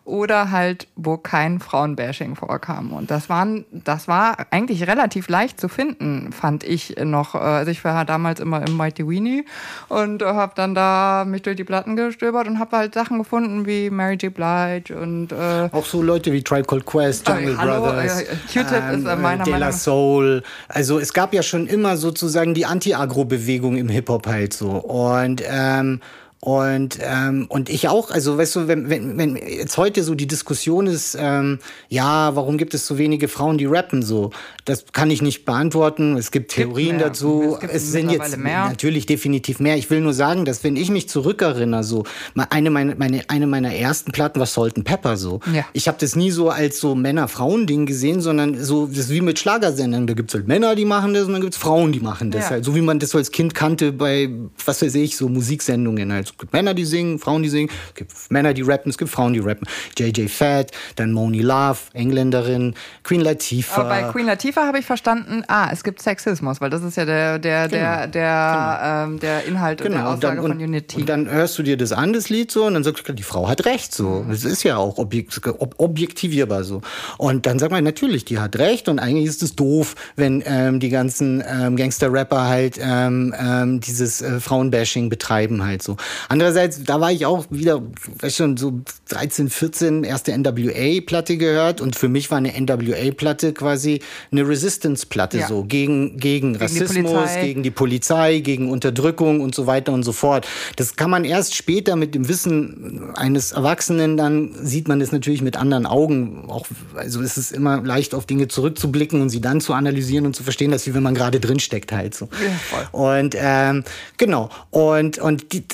oder 0.09 0.51
halt, 0.51 0.89
wo 0.97 1.19
kein 1.19 1.61
Frauenbashing 1.61 2.35
vorkam. 2.35 2.93
Und 2.93 3.11
das 3.11 3.29
waren, 3.29 3.67
das 3.71 4.09
war 4.09 4.47
eigentlich 4.51 4.87
relativ 4.87 5.29
leicht 5.29 5.61
zu 5.61 5.69
finden, 5.69 6.33
fand 6.33 6.65
ich 6.65 6.97
noch. 7.05 7.35
Also 7.35 7.71
ich 7.71 7.85
war 7.85 8.05
damals 8.05 8.41
immer 8.41 8.67
im 8.67 8.77
Mighty 8.77 9.07
Weenie 9.07 9.45
und 9.89 10.23
habe 10.23 10.53
dann 10.57 10.75
da 10.75 11.25
mich 11.27 11.43
durch 11.43 11.57
die 11.57 11.65
Platten 11.65 11.95
gestöbert 11.95 12.49
und 12.49 12.59
habe 12.59 12.77
halt 12.77 12.95
Sachen 12.95 13.19
gefunden 13.19 13.67
wie 13.67 13.91
Mary 13.91 14.15
J. 14.15 14.33
Blige 14.33 14.99
und 14.99 15.31
äh, 15.33 15.69
auch 15.71 15.85
so 15.85 16.03
Leute 16.03 16.33
wie 16.33 16.43
Tribe 16.43 16.67
Called 16.67 16.87
Quest, 16.87 17.29
Jungle 17.29 17.53
äh, 17.53 17.57
hallo, 17.57 17.81
Brothers, 17.83 18.23
äh, 18.23 18.27
Q-Tip 18.53 18.73
ähm, 18.73 19.01
ist 19.01 19.07
äh, 19.07 19.17
meiner 19.17 19.45
De 19.45 19.57
La 19.57 19.73
Soul. 19.73 20.43
Also 20.69 20.99
es 20.99 21.13
gab 21.13 21.35
ja 21.35 21.43
schon 21.43 21.67
immer 21.67 21.97
sozusagen 21.99 22.55
die 22.55 22.65
Anti-Agro-Bewegung 22.65 23.77
im 23.77 23.89
Hip 23.91 24.09
Hop 24.09 24.27
halt 24.27 24.55
so 24.55 24.71
und 24.71 25.43
ähm, 25.47 26.01
und, 26.41 26.99
ähm, 27.03 27.47
und 27.49 27.69
ich 27.69 27.89
auch, 27.89 28.13
also 28.13 28.39
weißt 28.39 28.57
du, 28.57 28.69
wenn, 28.69 28.89
wenn, 28.89 29.19
wenn 29.19 29.37
jetzt 29.37 29.77
heute 29.77 30.05
so 30.05 30.15
die 30.15 30.29
Diskussion 30.29 30.87
ist, 30.87 31.17
ähm, 31.19 31.59
ja, 31.89 32.37
warum 32.37 32.59
gibt 32.59 32.75
es 32.75 32.87
so 32.87 32.97
wenige 32.97 33.27
Frauen, 33.27 33.59
die 33.59 33.67
rappen 33.67 34.03
so? 34.03 34.31
Das 34.65 34.85
kann 34.93 35.11
ich 35.11 35.21
nicht 35.21 35.45
beantworten. 35.45 36.17
Es 36.17 36.31
gibt 36.31 36.53
Theorien 36.53 36.99
gibt 36.99 37.11
dazu. 37.11 37.55
Es, 37.55 37.61
gibt 37.61 37.75
es 37.75 37.91
sind 37.91 38.11
jetzt 38.11 38.37
mehr. 38.37 38.69
natürlich 38.69 39.07
definitiv 39.07 39.59
mehr. 39.59 39.77
Ich 39.77 39.91
will 39.91 40.01
nur 40.01 40.13
sagen, 40.13 40.45
dass 40.45 40.63
wenn 40.63 40.77
ich 40.77 40.91
mich 40.91 41.09
zurückerinnere, 41.09 41.83
so 41.83 42.05
eine 42.51 42.71
meiner, 42.71 42.95
meine, 42.95 43.29
eine 43.29 43.49
meiner 43.49 43.75
ersten 43.75 44.13
Platten 44.13 44.39
war 44.39 44.47
Salt 44.47 44.77
and 44.77 44.85
Pepper 44.85 45.17
so. 45.17 45.41
Ja. 45.53 45.65
Ich 45.73 45.89
habe 45.89 45.99
das 46.01 46.15
nie 46.15 46.31
so 46.31 46.51
als 46.51 46.79
so 46.79 46.95
Männer-Frauen-Ding 46.95 47.87
gesehen, 47.87 48.21
sondern 48.21 48.63
so 48.63 48.87
das 48.87 48.99
ist 48.99 49.11
wie 49.11 49.23
mit 49.23 49.41
Schlagersendern. 49.41 50.07
Da 50.07 50.15
gibt's 50.15 50.35
halt 50.35 50.47
Männer, 50.47 50.77
die 50.77 50.85
machen 50.85 51.15
das 51.15 51.25
und 51.25 51.33
dann 51.33 51.43
gibt's 51.43 51.57
Frauen, 51.57 51.91
die 51.91 52.01
machen 52.01 52.31
das. 52.31 52.45
Ja. 52.45 52.51
Halt. 52.51 52.65
So 52.65 52.77
wie 52.77 52.81
man 52.81 53.01
das 53.01 53.11
so 53.11 53.19
als 53.19 53.33
Kind 53.33 53.55
kannte 53.55 53.91
bei, 53.91 54.31
was 54.65 54.83
weiß 54.83 54.95
ich, 54.95 55.17
so 55.17 55.29
Musiksendungen 55.29 56.13
halt. 56.13 56.28
Es 56.31 56.39
gibt 56.39 56.53
Männer, 56.53 56.75
die 56.75 56.85
singen, 56.85 57.19
Frauen, 57.19 57.43
die 57.43 57.49
singen, 57.49 57.71
es 57.89 57.95
gibt 57.95 58.13
Männer, 58.31 58.55
die 58.55 58.63
rappen, 58.63 58.91
es 58.91 58.99
gibt 58.99 59.11
Frauen, 59.11 59.33
die 59.33 59.41
rappen. 59.41 59.67
JJ 59.97 60.29
Fett, 60.29 60.73
dann 60.97 61.13
Moni 61.13 61.41
Love, 61.41 61.79
Engländerin, 61.93 62.75
Queen 63.03 63.21
Latifah. 63.21 63.81
Aber 63.81 63.89
bei 63.89 64.03
Queen 64.13 64.27
Latifah 64.27 64.67
habe 64.67 64.79
ich 64.79 64.87
verstanden, 64.87 65.45
ah, 65.49 65.71
es 65.73 65.83
gibt 65.83 66.03
Sexismus, 66.03 66.61
weil 66.61 66.71
das 66.71 66.83
ist 66.83 66.97
ja 66.97 67.05
der, 67.05 67.39
der, 67.39 67.69
genau. 67.69 67.81
der, 67.81 68.07
der, 68.07 68.79
genau. 68.81 69.05
ähm, 69.05 69.21
der 69.21 69.45
Inhalt 69.45 69.81
genau. 69.81 69.97
der 69.97 70.09
Aussage 70.09 70.43
und 70.43 70.49
dann, 70.49 70.59
von 70.59 70.69
Unity. 70.69 70.97
Und 71.01 71.09
dann 71.09 71.31
hörst 71.31 71.59
du 71.59 71.63
dir 71.63 71.77
das 71.77 71.93
an, 71.93 72.13
das 72.13 72.29
Lied 72.29 72.51
so, 72.51 72.67
und 72.67 72.75
dann 72.75 72.85
sagst 72.85 73.09
du, 73.09 73.13
die 73.13 73.23
Frau 73.23 73.49
hat 73.49 73.65
recht 73.65 73.95
so. 73.95 74.25
Das 74.29 74.45
ist 74.45 74.63
ja 74.63 74.77
auch 74.77 74.99
objekt, 74.99 75.41
objektivierbar 75.59 76.65
so. 76.65 76.83
Und 77.17 77.47
dann 77.47 77.59
sagt 77.59 77.73
man, 77.73 77.85
natürlich, 77.85 78.25
die 78.25 78.39
hat 78.39 78.57
recht 78.57 78.89
und 78.89 78.99
eigentlich 78.99 79.27
ist 79.27 79.43
es 79.43 79.57
doof, 79.57 79.95
wenn 80.17 80.43
ähm, 80.47 80.81
die 80.81 80.89
ganzen 80.89 81.43
ähm, 81.47 81.77
Gangster-Rapper 81.77 82.47
halt 82.47 82.79
ähm, 82.81 83.35
ähm, 83.39 83.81
dieses 83.81 84.23
äh, 84.23 84.41
Frauenbashing 84.41 85.09
betreiben 85.09 85.65
halt 85.65 85.83
so. 85.83 85.97
Andererseits, 86.29 86.83
da 86.85 87.01
war 87.01 87.13
ich 87.13 87.27
auch 87.27 87.47
wieder, 87.51 87.83
weiß 88.21 88.37
schon, 88.37 88.57
so 88.57 88.81
13, 89.09 89.51
14, 89.51 90.05
erste 90.05 90.37
NWA-Platte 90.37 91.37
gehört 91.37 91.81
und 91.81 91.97
für 91.97 92.09
mich 92.09 92.31
war 92.31 92.39
eine 92.39 92.53
NWA-Platte 92.59 93.53
quasi 93.53 94.01
eine 94.31 94.47
Resistance-Platte 94.47 95.39
ja. 95.39 95.49
so 95.49 95.65
gegen, 95.65 96.17
gegen, 96.17 96.53
gegen 96.53 96.57
Rassismus, 96.57 97.33
die 97.35 97.47
gegen 97.47 97.63
die 97.63 97.71
Polizei, 97.71 98.41
gegen 98.41 98.71
Unterdrückung 98.71 99.41
und 99.41 99.55
so 99.55 99.67
weiter 99.67 99.93
und 99.93 100.03
so 100.03 100.13
fort. 100.13 100.47
Das 100.77 100.97
kann 100.97 101.11
man 101.11 101.25
erst 101.25 101.55
später 101.55 101.97
mit 101.97 102.15
dem 102.15 102.29
Wissen 102.29 103.13
eines 103.15 103.53
Erwachsenen, 103.53 104.17
dann 104.17 104.55
sieht 104.63 104.89
man 104.89 105.01
es 105.01 105.13
natürlich 105.13 105.43
mit 105.43 105.57
anderen 105.57 105.87
Augen. 105.87 106.45
Auch, 106.49 106.67
also 106.95 107.23
es 107.23 107.37
ist 107.37 107.53
immer 107.53 107.83
leicht 107.83 108.15
auf 108.15 108.27
Dinge 108.27 108.49
zurückzublicken 108.49 109.21
und 109.21 109.31
sie 109.31 109.41
dann 109.41 109.61
zu 109.61 109.73
analysieren 109.73 110.27
und 110.27 110.35
zu 110.35 110.43
verstehen, 110.43 110.71
dass 110.71 110.87
wie 110.87 110.95
wenn 110.95 111.03
man 111.03 111.15
gerade 111.15 111.41
drin 111.41 111.61
steckt 111.61 111.93
halt 111.93 112.15
so. 112.15 112.29
Ja, 112.73 112.89
und 112.93 113.35
ähm, 113.39 113.85
genau. 114.17 114.51
Und, 114.71 115.19
und 115.19 115.53
die, 115.53 115.65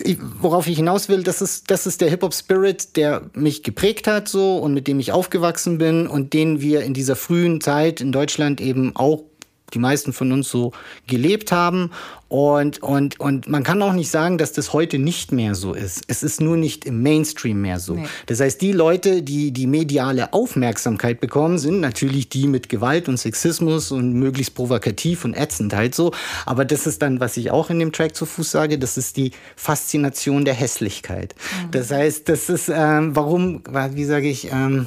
worauf 0.40 0.66
ich 0.66 0.76
hinaus 0.76 1.08
will, 1.08 1.22
das 1.22 1.40
ist, 1.42 1.70
das 1.70 1.86
ist 1.86 2.00
der 2.00 2.10
Hip-Hop-Spirit, 2.10 2.96
der 2.96 3.30
mich 3.34 3.62
geprägt 3.62 4.06
hat 4.06 4.28
so 4.28 4.58
und 4.58 4.74
mit 4.74 4.86
dem 4.88 5.00
ich 5.00 5.12
aufgewachsen 5.12 5.78
bin 5.78 6.06
und 6.06 6.32
den 6.32 6.60
wir 6.60 6.82
in 6.82 6.94
dieser 6.94 7.16
frühen 7.16 7.60
Zeit 7.60 8.00
in 8.00 8.12
Deutschland 8.12 8.60
eben 8.60 8.94
auch 8.96 9.24
die 9.72 9.78
meisten 9.78 10.12
von 10.12 10.32
uns 10.32 10.48
so 10.48 10.72
gelebt 11.06 11.52
haben. 11.52 11.90
Und, 12.28 12.82
und, 12.82 13.20
und 13.20 13.48
man 13.48 13.62
kann 13.62 13.80
auch 13.82 13.92
nicht 13.92 14.10
sagen, 14.10 14.38
dass 14.38 14.52
das 14.52 14.72
heute 14.72 14.98
nicht 14.98 15.30
mehr 15.30 15.54
so 15.54 15.72
ist. 15.72 16.02
Es 16.08 16.24
ist 16.24 16.40
nur 16.40 16.56
nicht 16.56 16.84
im 16.84 17.00
Mainstream 17.00 17.60
mehr 17.60 17.78
so. 17.78 17.94
Nee. 17.94 18.06
Das 18.26 18.40
heißt, 18.40 18.60
die 18.60 18.72
Leute, 18.72 19.22
die 19.22 19.52
die 19.52 19.68
mediale 19.68 20.32
Aufmerksamkeit 20.32 21.20
bekommen, 21.20 21.58
sind 21.58 21.80
natürlich 21.80 22.28
die 22.28 22.48
mit 22.48 22.68
Gewalt 22.68 23.08
und 23.08 23.18
Sexismus 23.18 23.92
und 23.92 24.14
möglichst 24.14 24.54
provokativ 24.56 25.24
und 25.24 25.34
ätzend 25.34 25.74
halt 25.74 25.94
so. 25.94 26.12
Aber 26.44 26.64
das 26.64 26.88
ist 26.88 27.02
dann, 27.02 27.20
was 27.20 27.36
ich 27.36 27.52
auch 27.52 27.70
in 27.70 27.78
dem 27.78 27.92
Track 27.92 28.16
zu 28.16 28.26
Fuß 28.26 28.50
sage, 28.50 28.78
das 28.78 28.96
ist 28.96 29.16
die 29.16 29.30
Faszination 29.54 30.44
der 30.44 30.54
Hässlichkeit. 30.54 31.36
Mhm. 31.36 31.70
Das 31.70 31.92
heißt, 31.92 32.28
das 32.28 32.48
ist, 32.48 32.68
ähm, 32.68 33.14
warum, 33.14 33.62
wie 33.92 34.04
sage 34.04 34.28
ich, 34.28 34.50
ähm, 34.50 34.86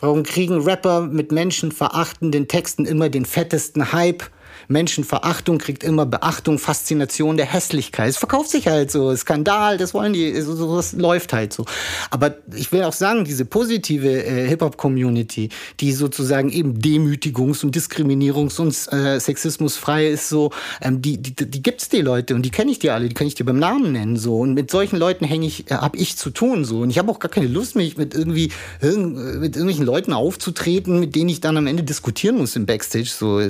Warum 0.00 0.22
kriegen 0.22 0.62
Rapper 0.62 1.02
mit 1.02 1.32
menschenverachtenden 1.32 2.46
Texten 2.46 2.84
immer 2.84 3.08
den 3.08 3.24
fettesten 3.24 3.92
Hype? 3.92 4.24
Menschenverachtung 4.68 5.58
kriegt 5.58 5.82
immer 5.82 6.06
Beachtung, 6.06 6.58
Faszination 6.58 7.36
der 7.36 7.46
Hässlichkeit. 7.46 8.10
Es 8.10 8.18
verkauft 8.18 8.50
sich 8.50 8.68
halt 8.68 8.90
so, 8.90 9.14
Skandal, 9.16 9.78
das 9.78 9.94
wollen 9.94 10.12
die, 10.12 10.40
so, 10.40 10.54
so 10.54 10.76
das 10.76 10.92
läuft 10.92 11.32
halt 11.32 11.52
so. 11.52 11.64
Aber 12.10 12.36
ich 12.54 12.70
will 12.70 12.82
auch 12.84 12.92
sagen, 12.92 13.24
diese 13.24 13.44
positive 13.44 14.24
äh, 14.24 14.46
Hip-Hop-Community, 14.48 15.48
die 15.80 15.92
sozusagen 15.92 16.50
eben 16.50 16.78
demütigungs- 16.78 17.64
und 17.64 17.76
diskriminierungs- 17.76 18.60
und 18.60 18.74
äh, 18.92 19.18
sexismusfrei 19.18 20.08
ist, 20.08 20.28
so, 20.28 20.50
ähm, 20.82 21.00
die, 21.00 21.16
die, 21.16 21.34
die 21.34 21.62
gibt's 21.62 21.88
die 21.88 22.02
Leute 22.02 22.34
und 22.34 22.42
die 22.42 22.50
kenne 22.50 22.70
ich 22.70 22.78
dir 22.78 22.94
alle, 22.94 23.08
die 23.08 23.14
kann 23.14 23.26
ich 23.26 23.34
dir 23.34 23.44
beim 23.44 23.58
Namen 23.58 23.92
nennen 23.92 24.16
so. 24.16 24.38
Und 24.38 24.54
mit 24.54 24.70
solchen 24.70 24.98
Leuten 24.98 25.24
hänge 25.24 25.46
ich, 25.46 25.70
äh, 25.70 25.74
habe 25.74 25.96
ich 25.96 26.16
zu 26.16 26.30
tun 26.30 26.64
so. 26.64 26.80
Und 26.80 26.90
ich 26.90 26.98
habe 26.98 27.10
auch 27.10 27.18
gar 27.18 27.30
keine 27.30 27.46
Lust, 27.46 27.74
mich 27.74 27.96
mit 27.96 28.14
irgendwie 28.14 28.52
mit 28.80 29.56
irgendwelchen 29.56 29.84
Leuten 29.84 30.12
aufzutreten, 30.12 31.00
mit 31.00 31.14
denen 31.14 31.28
ich 31.28 31.40
dann 31.40 31.56
am 31.56 31.66
Ende 31.66 31.82
diskutieren 31.82 32.36
muss 32.36 32.56
im 32.56 32.66
Backstage 32.66 33.06
so. 33.06 33.40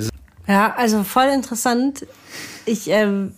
Ja, 0.49 0.75
also 0.77 1.05
voll 1.05 1.27
interessant. 1.27 2.07
Ich, 2.65 2.89
ähm, 2.89 3.35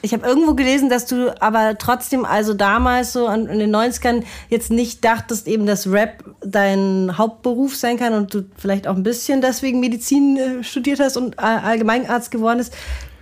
ich 0.00 0.12
habe 0.12 0.26
irgendwo 0.26 0.54
gelesen, 0.54 0.88
dass 0.88 1.06
du 1.06 1.34
aber 1.40 1.76
trotzdem, 1.78 2.24
also 2.24 2.54
damals 2.54 3.12
so 3.12 3.28
in 3.28 3.58
den 3.58 3.74
90ern, 3.74 4.24
jetzt 4.48 4.70
nicht 4.70 5.04
dachtest 5.04 5.46
eben, 5.46 5.66
dass 5.66 5.90
Rap 5.90 6.24
dein 6.40 7.16
Hauptberuf 7.16 7.76
sein 7.76 7.98
kann 7.98 8.14
und 8.14 8.32
du 8.34 8.44
vielleicht 8.56 8.86
auch 8.86 8.96
ein 8.96 9.02
bisschen 9.02 9.42
deswegen 9.42 9.80
Medizin 9.80 10.36
äh, 10.36 10.64
studiert 10.64 11.00
hast 11.00 11.16
und 11.16 11.38
Allgemeinarzt 11.38 12.30
geworden 12.30 12.58
bist. 12.58 12.74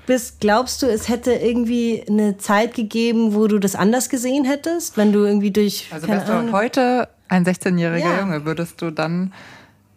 Bist, 0.04 0.40
glaubst 0.40 0.82
du, 0.82 0.86
es 0.86 1.08
hätte 1.08 1.32
irgendwie 1.32 2.04
eine 2.08 2.36
Zeit 2.36 2.74
gegeben, 2.74 3.36
wo 3.36 3.46
du 3.46 3.60
das 3.60 3.76
anders 3.76 4.08
gesehen 4.08 4.44
hättest, 4.44 4.96
wenn 4.96 5.12
du 5.12 5.20
irgendwie 5.20 5.52
durch. 5.52 5.86
Also 5.92 6.08
wärst 6.08 6.28
du 6.28 6.50
heute 6.50 7.08
ein 7.28 7.44
16-jähriger 7.44 7.98
ja. 7.98 8.18
Junge, 8.18 8.44
würdest 8.44 8.82
du 8.82 8.90
dann 8.90 9.32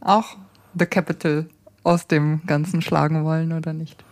auch 0.02 0.38
The 0.78 0.86
Capital 0.86 1.48
aus 1.86 2.08
dem 2.08 2.41
Ganzen 2.45 2.82
schlagen 2.82 3.24
wollen 3.24 3.54
oder 3.54 3.74
nicht? 3.74 4.04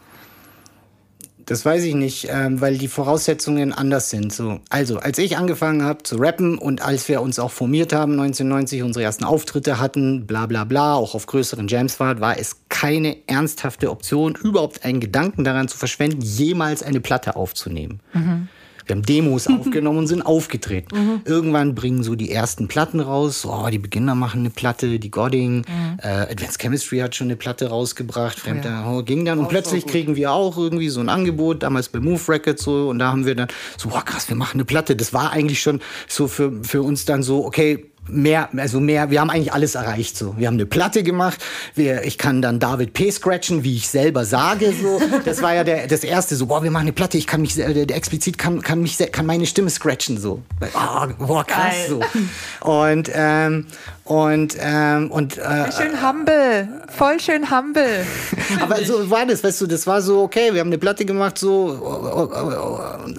Das 1.46 1.66
weiß 1.66 1.84
ich 1.84 1.96
nicht, 1.96 2.28
ähm, 2.30 2.62
weil 2.62 2.78
die 2.78 2.88
Voraussetzungen 2.88 3.74
anders 3.74 4.10
sind. 4.10 4.32
So, 4.32 4.62
also, 4.70 5.00
als 5.00 5.18
ich 5.18 5.36
angefangen 5.36 5.84
habe 5.84 6.04
zu 6.04 6.16
rappen 6.16 6.58
und 6.58 6.82
als 6.82 7.10
wir 7.10 7.22
uns 7.22 7.38
auch 7.38 7.52
formiert 7.52 7.92
haben, 7.92 8.14
1990 8.14 8.82
unsere 8.82 9.04
ersten 9.04 9.26
Auftritte 9.26 9.78
hatten, 9.78 10.26
bla 10.26 10.46
bla 10.46 10.64
bla, 10.64 10.96
auch 10.96 11.16
auf 11.16 11.26
größeren 11.26 11.68
Jams 11.68 12.00
war, 12.00 12.22
war 12.22 12.40
es 12.40 12.62
keine 12.70 13.18
ernsthafte 13.28 13.92
Option, 13.92 14.36
überhaupt 14.36 14.86
einen 14.86 15.02
Gedanken 15.02 15.44
daran 15.44 15.68
zu 15.68 15.78
verschwenden, 15.78 16.22
jemals 16.22 16.82
eine 16.82 17.02
Platte 17.02 17.36
aufzunehmen. 17.36 18.00
Mhm. 18.14 18.48
Wir 18.86 18.96
haben 18.96 19.04
Demos 19.04 19.48
aufgenommen 19.60 20.00
und 20.00 20.08
sind 20.08 20.22
aufgetreten. 20.22 20.96
Mhm. 20.96 21.22
Irgendwann 21.26 21.76
bringen 21.76 22.04
so 22.04 22.16
die 22.16 22.32
ersten 22.32 22.68
Platten 22.68 23.00
raus. 23.00 23.46
Oh, 23.46 23.68
die 23.70 23.80
Beginner 23.80 24.16
machen 24.16 24.42
eine 24.42 24.50
Platte, 24.50 25.00
die 25.00 25.12
Godding. 25.12 25.58
Mhm. 25.58 26.00
Äh, 26.02 26.08
Advanced 26.32 26.60
Chemistry 26.60 27.00
hat 27.00 27.16
schon 27.16 27.28
eine 27.28 27.36
Platte 27.36 27.68
rausgebracht. 27.68 28.40
Fremder 28.40 28.86
oh, 28.88 28.98
ja. 28.98 29.02
ging 29.02 29.26
dann. 29.26 29.40
Und 29.40 29.46
auch 29.46 29.50
plötzlich 29.50 29.86
kriegen 29.86 30.16
wir 30.16 30.32
auch 30.32 30.58
irgendwie 30.58 30.90
so 30.90 31.00
ein 31.00 31.10
Angebot, 31.10 31.64
damals 31.64 31.90
bei 31.90 32.00
Move 32.00 32.22
Records 32.28 32.64
so. 32.64 32.90
Und 32.90 33.00
da 33.00 33.12
haben 33.12 33.26
wir 33.26 33.36
dann 33.36 33.48
so, 33.78 33.90
boah, 33.90 34.04
krass, 34.04 34.30
wir 34.30 34.36
machen 34.36 34.58
eine 34.58 34.66
Platte. 34.66 34.96
Das 34.96 35.14
war 35.14 35.32
eigentlich 35.32 35.62
schon 35.62 35.80
so 36.08 36.28
für, 36.28 36.64
für 36.64 36.82
uns 36.82 37.06
dann 37.06 37.24
so, 37.24 37.46
okay, 37.46 37.93
mehr, 38.08 38.50
also 38.58 38.80
mehr, 38.80 39.10
wir 39.10 39.22
haben 39.22 39.30
eigentlich 39.30 39.54
alles 39.54 39.76
erreicht 39.76 40.18
so. 40.18 40.36
Wir 40.38 40.48
haben 40.48 40.56
eine 40.56 40.66
Platte 40.66 41.04
gemacht, 41.04 41.44
wir, 41.76 42.04
ich 42.04 42.18
kann 42.18 42.42
dann 42.42 42.60
David 42.60 42.94
P. 42.94 43.12
scratchen, 43.12 43.64
wie 43.64 43.76
ich 43.76 43.88
selber 43.88 44.26
sage 44.26 44.74
so. 44.74 45.02
Das 45.26 45.42
war 45.42 45.54
ja 45.54 45.64
der, 45.64 45.88
das 45.88 46.04
erste 46.04 46.36
so, 46.36 46.48
boah, 46.48 46.64
wir 46.64 46.72
machen 46.72 46.84
eine 46.84 46.94
Platte, 46.94 47.18
ich 47.18 47.28
kann 47.28 47.42
mich, 47.42 47.58
äh, 47.58 47.86
der 47.86 47.96
explizit 47.96 48.38
kann, 48.38 48.62
kann 48.62 48.82
mich, 48.82 48.98
kann 49.12 49.26
meine 49.26 49.46
Stimme 49.46 49.70
scratchen 49.70 50.20
so. 50.20 50.42
Oh, 50.62 51.08
boah, 51.26 51.46
krass 51.46 51.74
Geil. 51.88 52.00
so. 52.62 52.68
Und, 52.68 53.10
ähm, 53.14 53.68
und, 54.06 54.58
ähm, 54.60 55.10
und 55.12 55.38
äh, 55.38 55.72
schön 55.72 56.06
humble, 56.06 56.68
voll 56.90 57.20
schön 57.22 57.50
humble. 57.50 58.06
Aber 58.62 58.84
so 58.84 59.10
war 59.10 59.26
das, 59.26 59.44
weißt 59.44 59.62
du, 59.62 59.68
das 59.68 59.88
war 59.88 60.02
so, 60.02 60.24
okay, 60.24 60.54
wir 60.54 60.60
haben 60.60 60.68
eine 60.68 60.78
Platte 60.78 61.06
gemacht, 61.06 61.38
so 61.38 61.68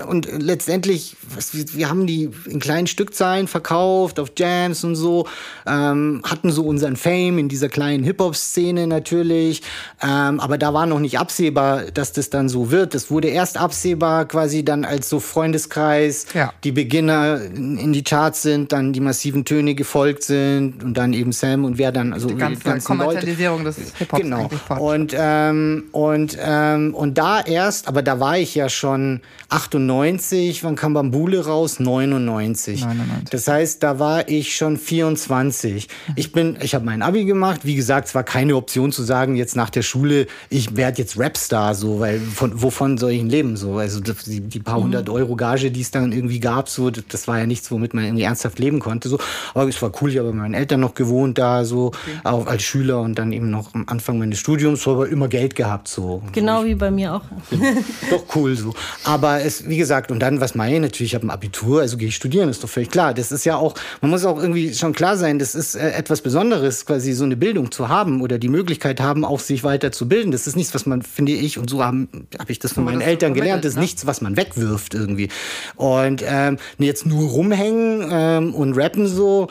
und 0.07 0.29
letztendlich, 0.31 1.17
wir 1.53 1.89
haben 1.89 2.07
die 2.07 2.31
in 2.47 2.61
kleinen 2.61 2.87
Stückzahlen 2.87 3.49
verkauft, 3.49 4.21
auf 4.21 4.33
Jams 4.37 4.74
und 4.83 4.97
so, 4.97 5.29
ähm, 5.67 6.23
hatten 6.25 6.51
so 6.51 6.65
unseren 6.65 6.97
Fame 6.97 7.39
in 7.39 7.49
dieser 7.49 7.69
kleinen 7.69 8.03
Hip-Hop-Szene 8.03 8.87
natürlich, 8.87 9.63
ähm, 10.03 10.41
aber 10.41 10.59
da 10.59 10.75
war 10.75 10.87
noch 10.87 11.01
nicht 11.01 11.19
absehbar, 11.19 11.83
dass 11.93 12.13
das 12.13 12.31
dann 12.31 12.49
so 12.49 12.71
wird. 12.71 12.95
Das 12.95 13.11
wurde 13.11 13.29
erst 13.29 13.59
absehbar 13.59 14.27
quasi 14.27 14.65
dann 14.65 14.85
als 14.85 15.09
so 15.09 15.21
Freundeskreis, 15.21 16.27
ja. 16.35 16.53
die 16.65 16.73
Beginner 16.73 17.41
in 17.55 17.93
die 17.93 18.03
Charts 18.03 18.43
sind, 18.43 18.73
dann 18.73 18.93
die 18.93 19.01
massiven 19.01 19.45
Töne 19.45 19.75
gefolgt 19.75 20.23
sind 20.23 20.83
und, 20.83 20.95
dann 20.95 21.13
eben 21.13 21.33
Sam 21.33 21.65
und 21.65 21.79
wer 21.79 21.93
dann 21.93 22.13
also 22.13 22.29
die 22.29 22.37
ganze 22.37 22.61
die 22.61 22.65
ganzen 22.65 22.87
Kommerzialisierung 22.87 23.65
Leute. 23.65 23.81
des 23.81 23.97
Hip-Hops 23.99 24.23
genau 24.23 24.49
und 24.79 25.15
ähm, 25.17 25.85
und 25.93 26.39
ähm, 26.41 26.95
und 26.95 27.19
da 27.19 27.41
erst 27.41 27.89
aber 27.89 28.03
da 28.03 28.21
war 28.21 28.39
ich 28.39 28.55
ja 28.55 28.69
schon 28.69 29.21
98 29.49 30.65
wann 30.65 30.77
kam 30.77 30.95
Bambule 30.95 31.45
raus 31.45 31.81
99. 31.81 32.81
99 32.81 33.31
das 33.31 33.49
heißt 33.49 33.83
da 33.83 33.99
war 33.99 34.29
ich 34.29 34.57
schon 34.57 34.64
24 34.77 35.89
ich 36.17 36.33
bin 36.33 36.57
ich 36.61 36.75
habe 36.75 36.85
mein 36.85 37.03
Abi 37.03 37.25
gemacht 37.25 37.61
wie 37.65 37.75
gesagt 37.75 38.09
es 38.09 38.15
war 38.15 38.25
keine 38.25 38.57
Option 38.57 38.93
zu 38.93 39.03
sagen 39.03 39.37
jetzt 39.37 39.57
nach 39.57 39.71
der 39.71 39.83
Schule 39.83 40.27
ich 40.51 40.77
werde 40.77 40.99
jetzt 40.99 41.19
Rapstar 41.19 41.75
so 41.75 42.01
weil 42.01 42.21
von 42.21 42.63
wovon 42.63 42.99
soll 42.99 43.13
ich 43.13 43.23
leben 43.23 43.57
so 43.57 43.79
also 43.79 44.01
die, 44.01 44.41
die 44.41 44.61
paar 44.61 44.79
mhm. 44.79 44.85
hundert 44.85 45.09
Euro 45.09 45.37
Gage 45.37 45.71
die 45.71 45.81
es 45.81 45.91
dann 45.91 46.13
irgendwie 46.13 46.41
gab 46.41 46.69
so 46.69 46.91
das 46.91 47.27
war 47.27 47.39
ja 47.39 47.47
nichts 47.47 47.71
womit 47.71 47.95
man 47.95 48.05
irgendwie 48.05 48.25
ernsthaft 48.25 48.59
leben 48.59 48.81
konnte 48.81 49.09
so 49.09 49.19
aber 49.55 49.69
es 49.69 49.81
war 49.81 49.91
cool 50.03 50.11
ich 50.11 50.19
habe 50.19 50.33
meinen 50.33 50.55
Eltern 50.55 50.75
Eltern 50.75 50.81
noch 50.81 50.95
gewohnt 50.95 51.39
da, 51.39 51.65
so 51.65 51.87
okay. 51.87 52.19
auch 52.25 52.47
als 52.47 52.63
Schüler 52.63 53.01
und 53.01 53.19
dann 53.19 53.33
eben 53.33 53.51
noch 53.51 53.75
am 53.75 53.85
Anfang 53.87 54.19
meines 54.19 54.39
Studiums, 54.39 54.83
so 54.83 54.93
aber 54.93 55.09
immer 55.09 55.29
Geld 55.29 55.55
gehabt, 55.55 55.89
so. 55.89 56.23
Genau 56.33 56.63
so. 56.63 56.67
wie 56.67 56.75
bei 56.75 56.91
mir 56.91 57.15
auch. 57.15 57.23
doch 58.11 58.25
cool 58.35 58.57
so. 58.57 58.75
Aber 59.05 59.43
es, 59.43 59.69
wie 59.69 59.77
gesagt, 59.77 60.11
und 60.11 60.21
dann, 60.21 60.41
was 60.41 60.55
meine 60.55 60.75
ich 60.75 60.81
natürlich, 60.81 61.13
ich 61.13 61.15
habe 61.15 61.27
ein 61.27 61.31
Abitur, 61.31 61.83
also 61.83 61.97
gehe 61.97 62.09
ich 62.09 62.17
studieren, 62.17 62.49
ist 62.49 62.63
doch 62.65 62.69
völlig 62.69 62.91
klar. 62.91 63.15
Das 63.15 63.31
ist 63.31 63.45
ja 63.45 63.57
auch, 63.57 63.75
man 64.01 64.11
muss 64.11 64.25
auch 64.25 64.41
irgendwie 64.41 64.54
schon 64.75 64.93
klar 64.93 65.17
sein, 65.17 65.39
das 65.39 65.55
ist 65.55 65.75
äh, 65.75 65.91
etwas 65.91 66.21
Besonderes, 66.21 66.87
quasi 66.87 67.13
so 67.13 67.25
eine 67.25 67.37
Bildung 67.37 67.71
zu 67.71 67.89
haben 67.89 68.21
oder 68.21 68.39
die 68.39 68.49
Möglichkeit 68.49 69.01
haben, 69.01 69.25
auch 69.25 69.41
sich 69.41 69.65
weiter 69.65 69.93
zu 69.93 70.09
bilden. 70.09 70.31
Das 70.31 70.47
ist 70.47 70.57
nichts, 70.57 70.75
was 70.75 70.87
man, 70.87 71.03
finde 71.03 71.33
ich, 71.33 71.59
und 71.59 71.71
so 71.71 71.85
habe 71.85 72.09
hab 72.39 72.51
ich 72.51 72.59
das 72.59 72.73
von 72.73 72.85
meinen 72.85 73.01
das 73.01 73.09
Eltern 73.09 73.35
gelernt, 73.35 73.65
das 73.65 73.71
ist 73.71 73.77
ne? 73.77 73.83
nichts, 73.83 74.07
was 74.07 74.21
man 74.21 74.37
wegwirft 74.37 74.95
irgendwie. 74.95 75.29
Und 75.77 76.25
ähm, 76.27 76.59
jetzt 76.79 77.07
nur 77.07 77.29
rumhängen 77.29 78.09
ähm, 78.11 78.55
und 78.55 78.75
rappen 78.75 79.07
so, 79.07 79.49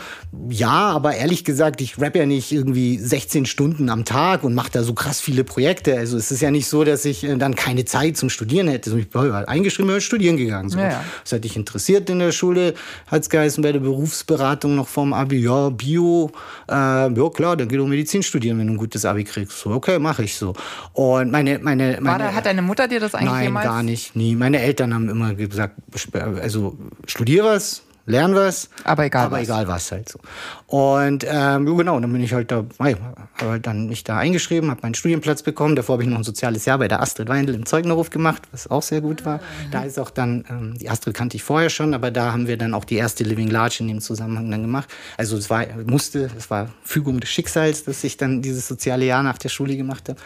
ja, 0.50 0.92
aber 0.92 1.16
ehrlich 1.16 1.44
gesagt, 1.44 1.82
ich 1.82 2.00
rap 2.00 2.16
ja 2.16 2.26
nicht 2.26 2.52
irgendwie 2.52 2.98
16 2.98 3.46
Stunden 3.46 3.90
am 3.90 4.06
Tag 4.06 4.44
und 4.44 4.54
mache 4.54 4.72
da 4.72 4.84
so 4.84 4.94
krass 4.94 5.22
viele 5.22 5.44
Projekte. 5.44 5.98
Also 5.98 6.18
es 6.18 6.32
ist 6.32 6.42
ja 6.42 6.52
nicht 6.52 6.68
so, 6.68 6.84
dass 6.84 7.06
ich 7.06 7.24
äh, 7.24 7.36
dann 7.36 7.56
keine 7.56 7.86
Zeit 7.86 8.18
zum 8.18 8.30
Studieren 8.30 8.68
hätte. 8.68 8.92
Also 8.92 8.98
ich 8.98 9.14
war 9.14 9.48
eingeschrieben, 9.48 9.92
bin 9.92 10.02
studieren 10.02 10.38
gegangen. 10.38 10.70
So. 10.70 10.80
Ja, 10.80 10.90
ja. 10.90 11.04
Das 11.24 11.34
hat 11.34 11.44
dich 11.44 11.56
interessiert 11.56 12.10
in 12.10 12.20
der 12.20 12.32
Schule, 12.32 12.74
hat 13.08 13.24
es 13.24 13.30
geheißen 13.30 13.62
bei 13.62 13.72
der 13.72 13.80
Berufsberatung 13.80 14.76
noch 14.76 14.88
vorm 14.94 15.14
Abi, 15.14 15.40
ja, 15.40 15.70
Bio, 15.70 16.32
äh, 16.70 16.74
ja 16.74 17.30
klar, 17.30 17.58
dann 17.58 17.68
geh 17.68 17.78
du 17.78 17.86
Medizin 17.86 18.24
studieren, 18.24 18.60
wenn 18.60 18.68
du 18.68 18.74
ein 18.74 18.78
gutes 18.78 19.06
Abi 19.06 19.24
kriegst. 19.24 19.60
So, 19.60 19.72
okay, 19.72 20.00
mache 20.00 20.24
ich 20.24 20.36
so. 20.36 20.54
Und 20.94 21.32
meine, 21.32 21.60
meine, 21.60 21.98
meine 22.00 22.26
da, 22.26 22.34
hat 22.34 22.46
deine 22.46 22.62
Mutter 22.62 22.88
dir 22.88 23.00
das 23.00 23.16
eigentlich 23.16 23.32
Nein, 23.32 23.44
jemals? 23.46 23.66
gar 23.66 23.84
nicht, 23.84 24.16
nie. 24.16 24.36
Meine 24.36 24.60
Eltern 24.60 24.94
haben 24.94 25.10
immer 25.10 25.34
gesagt, 25.34 25.76
also 26.22 26.78
studier 27.08 27.44
was, 27.44 27.84
lern 28.06 28.36
was. 28.36 28.70
Aber 28.84 29.06
egal 29.06 29.28
aber 29.28 29.38
was. 29.38 29.44
egal 29.44 29.68
was 29.68 29.92
halt 29.92 30.10
so. 30.10 30.20
Und 30.68 31.26
ähm, 31.28 31.66
genau, 31.78 32.00
dann 32.00 32.12
bin 32.12 32.22
ich 32.22 32.34
halt 32.34 32.52
da, 32.52 32.66
habe 32.80 32.98
halt 33.40 33.68
dann 33.68 33.88
mich 33.88 34.04
da 34.04 34.18
eingeschrieben, 34.18 34.70
habe 34.70 34.82
meinen 34.84 34.94
Studienplatz 34.94 35.44
bekommen. 35.44 35.76
Davor 35.76 35.94
habe 35.94 36.04
ich 36.04 36.10
noch 36.10 36.18
ein 36.18 36.24
soziales 36.24 36.66
Jahr 36.66 36.78
bei 36.78 36.88
der 36.88 37.02
Astrid 37.02 37.30
Weindl 37.30 37.54
im 37.54 37.66
Zeugnerhof 37.66 38.10
gemacht, 38.10 38.44
was 38.52 38.70
auch 38.70 38.82
sehr 38.82 39.02
gut 39.02 39.26
war. 39.26 39.40
Da 39.72 39.84
ist 39.84 40.00
auch 40.00 40.10
dann, 40.10 40.46
ähm, 40.50 40.78
die 40.78 40.90
Astrid 40.90 41.14
kannte 41.14 41.38
ich 41.38 41.44
vorher 41.44 41.70
schon, 41.70 41.94
aber 41.94 42.12
da 42.12 42.32
haben 42.32 42.48
wir 42.48 42.58
dann 42.58 42.74
auch 42.74 42.86
die 42.86 42.96
erste 42.96 43.24
Living 43.24 43.50
Large 43.50 43.78
in 43.80 43.88
dem 43.88 44.02
Zusammenhang 44.02 44.50
dann 44.52 44.62
gemacht. 44.62 44.90
Also 45.18 45.38
es 45.38 45.50
war, 45.50 45.66
musste, 45.86 46.30
es 46.38 46.50
war 46.50 46.70
Fügung 46.84 47.20
des 47.20 47.30
Schicksals, 47.30 47.84
dass 47.84 48.04
ich 48.04 48.18
dann 48.18 48.42
dieses 48.42 48.68
soziale 48.68 49.06
Jahr 49.06 49.24
nach 49.24 49.38
der 49.38 49.50
Schule 49.50 49.78
gemacht 49.78 50.10
habe. 50.10 50.20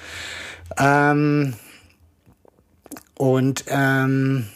Ähm, 0.78 1.54
und 3.18 3.66
ähm, 3.68 4.48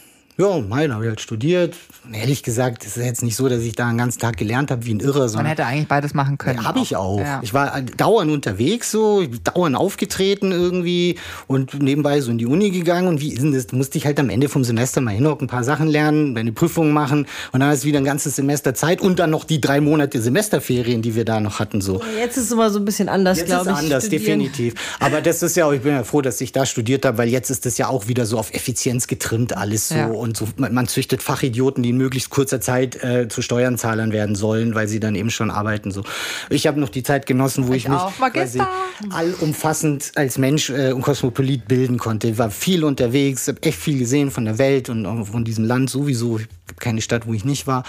ja, 0.41 0.59
mein 0.59 0.93
habe 0.93 1.03
ich 1.03 1.09
halt 1.09 1.21
studiert. 1.21 1.75
Ehrlich 2.11 2.41
gesagt, 2.41 2.83
es 2.83 2.97
ist 2.97 3.05
jetzt 3.05 3.23
nicht 3.23 3.35
so, 3.35 3.47
dass 3.47 3.61
ich 3.61 3.75
da 3.75 3.87
einen 3.87 3.97
ganzen 3.97 4.19
Tag 4.19 4.37
gelernt 4.37 4.71
habe 4.71 4.85
wie 4.85 4.93
ein 4.93 4.99
Irrer. 4.99 5.31
Man 5.33 5.45
hätte 5.45 5.65
eigentlich 5.65 5.87
beides 5.87 6.13
machen 6.15 6.37
können. 6.37 6.59
Ja, 6.59 6.65
habe 6.65 6.79
ich 6.79 6.95
auch. 6.95 7.19
Ja. 7.19 7.39
Ich 7.43 7.53
war 7.53 7.79
dauernd 7.81 8.31
unterwegs 8.31 8.89
so, 8.89 9.23
dauernd 9.43 9.75
aufgetreten 9.75 10.51
irgendwie 10.51 11.19
und 11.47 11.81
nebenbei 11.81 12.19
so 12.21 12.31
in 12.31 12.39
die 12.39 12.47
Uni 12.47 12.71
gegangen. 12.71 13.07
Und 13.07 13.21
wie 13.21 13.31
ist 13.31 13.43
denn 13.43 13.53
das? 13.53 13.67
Du 13.67 13.75
musst 13.75 13.93
dich 13.93 14.05
halt 14.05 14.19
am 14.19 14.29
Ende 14.29 14.49
vom 14.49 14.63
Semester 14.63 14.99
mal 14.99 15.11
hinhocken, 15.11 15.45
ein 15.45 15.49
paar 15.49 15.63
Sachen 15.63 15.87
lernen, 15.87 16.33
deine 16.33 16.51
Prüfungen 16.51 16.91
machen 16.91 17.27
und 17.51 17.59
dann 17.59 17.71
du 17.71 17.83
wieder 17.83 17.99
ein 17.99 18.05
ganzes 18.05 18.35
Semester 18.35 18.73
Zeit 18.73 18.99
und 18.99 19.19
dann 19.19 19.29
noch 19.29 19.43
die 19.43 19.61
drei 19.61 19.79
Monate 19.79 20.21
Semesterferien, 20.21 21.03
die 21.03 21.15
wir 21.15 21.23
da 21.23 21.39
noch 21.39 21.59
hatten. 21.59 21.81
So. 21.81 22.01
Jetzt 22.19 22.37
ist 22.37 22.45
es 22.45 22.51
immer 22.51 22.71
so 22.71 22.79
ein 22.79 22.85
bisschen 22.85 23.09
anders, 23.09 23.45
glaube 23.45 23.51
ich. 23.51 23.67
Jetzt 23.67 23.77
ist 23.77 23.83
anders, 23.83 24.05
studieren. 24.05 24.39
definitiv. 24.39 24.73
Aber 24.99 25.21
das 25.21 25.43
ist 25.43 25.55
ja, 25.55 25.71
ich 25.71 25.81
bin 25.81 25.93
ja 25.93 26.03
froh, 26.03 26.21
dass 26.21 26.41
ich 26.41 26.51
da 26.51 26.65
studiert 26.65 27.05
habe, 27.05 27.19
weil 27.19 27.29
jetzt 27.29 27.51
ist 27.51 27.65
das 27.65 27.77
ja 27.77 27.87
auch 27.87 28.07
wieder 28.07 28.25
so 28.25 28.39
auf 28.39 28.53
Effizienz 28.53 29.07
getrimmt 29.07 29.55
alles 29.55 29.89
so. 29.89 29.95
Ja. 29.95 30.07
Und 30.07 30.30
und 30.31 30.37
so, 30.37 30.47
man, 30.55 30.73
man, 30.73 30.87
züchtet 30.87 31.21
Fachidioten, 31.21 31.83
die 31.83 31.89
in 31.89 31.97
möglichst 31.97 32.29
kurzer 32.29 32.61
Zeit 32.61 33.03
äh, 33.03 33.27
zu 33.27 33.41
Steuernzahlern 33.41 34.13
werden 34.13 34.35
sollen, 34.35 34.75
weil 34.75 34.87
sie 34.87 35.01
dann 35.01 35.15
eben 35.15 35.29
schon 35.29 35.51
arbeiten. 35.51 35.91
So. 35.91 36.03
Ich 36.49 36.67
habe 36.67 36.79
noch 36.79 36.87
die 36.87 37.03
Zeit 37.03 37.25
genossen, 37.25 37.67
wo 37.67 37.73
ich, 37.73 37.85
ich 37.85 37.91
mich 37.91 37.99
quasi 38.31 38.61
allumfassend 39.09 40.13
als 40.15 40.37
Mensch 40.37 40.69
äh, 40.69 40.93
und 40.93 41.01
Kosmopolit 41.01 41.67
bilden 41.67 41.97
konnte. 41.97 42.29
Ich 42.29 42.37
war 42.37 42.49
viel 42.49 42.85
unterwegs, 42.85 43.49
habe 43.49 43.61
echt 43.63 43.77
viel 43.77 43.99
gesehen 43.99 44.31
von 44.31 44.45
der 44.45 44.57
Welt 44.57 44.87
und 44.87 45.25
von 45.25 45.43
diesem 45.43 45.65
Land 45.65 45.89
sowieso. 45.89 46.39
Ich 46.39 46.47
keine 46.79 47.01
Stadt, 47.01 47.27
wo 47.27 47.33
ich 47.33 47.45
nicht 47.45 47.67
war. 47.67 47.83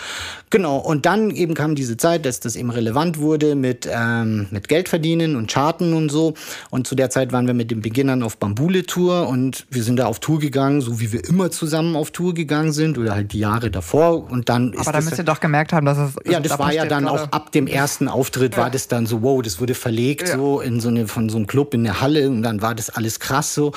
Genau, 0.50 0.78
und 0.78 1.06
dann 1.06 1.30
eben 1.30 1.54
kam 1.54 1.74
diese 1.74 1.96
Zeit, 1.96 2.24
dass 2.24 2.40
das 2.40 2.56
eben 2.56 2.70
relevant 2.70 3.18
wurde 3.18 3.54
mit, 3.54 3.88
ähm, 3.90 4.46
mit 4.50 4.68
Geld 4.68 4.88
verdienen 4.88 5.36
und 5.36 5.50
Charten 5.50 5.94
und 5.94 6.10
so. 6.10 6.34
Und 6.70 6.86
zu 6.86 6.94
der 6.94 7.10
Zeit 7.10 7.32
waren 7.32 7.46
wir 7.46 7.54
mit 7.54 7.70
den 7.70 7.80
Beginnern 7.80 8.22
auf 8.22 8.36
Bambule-Tour 8.36 9.28
und 9.28 9.66
wir 9.70 9.82
sind 9.82 9.96
da 9.96 10.06
auf 10.06 10.20
Tour 10.20 10.38
gegangen, 10.38 10.80
so 10.80 11.00
wie 11.00 11.12
wir 11.12 11.24
immer 11.24 11.50
zusammen 11.50 11.96
auf 11.96 12.10
Tour 12.10 12.21
gegangen 12.30 12.72
sind 12.72 12.98
oder 12.98 13.14
halt 13.14 13.32
die 13.32 13.40
Jahre 13.40 13.70
davor. 13.70 14.30
Und 14.30 14.48
dann 14.48 14.74
Aber 14.76 14.92
da 14.92 15.00
müsst 15.00 15.18
ihr 15.18 15.24
doch 15.24 15.40
gemerkt 15.40 15.72
haben, 15.72 15.84
dass 15.84 15.98
es. 15.98 16.14
Ja, 16.24 16.40
das 16.40 16.58
war 16.58 16.72
ja 16.72 16.86
dann 16.86 17.04
gerade. 17.04 17.22
auch 17.22 17.32
ab 17.32 17.52
dem 17.52 17.66
ersten 17.66 18.08
Auftritt 18.08 18.54
ja. 18.56 18.62
war 18.62 18.70
das 18.70 18.88
dann 18.88 19.06
so, 19.06 19.22
wow, 19.22 19.42
das 19.42 19.60
wurde 19.60 19.74
verlegt 19.74 20.28
ja. 20.28 20.36
so 20.36 20.60
in 20.60 20.80
so 20.80 20.88
eine, 20.88 21.08
von 21.08 21.28
so 21.28 21.36
einem 21.36 21.46
Club 21.46 21.74
in 21.74 21.84
der 21.84 22.00
Halle 22.00 22.28
und 22.28 22.42
dann 22.42 22.62
war 22.62 22.74
das 22.74 22.90
alles 22.90 23.20
krass 23.20 23.54
so. 23.54 23.72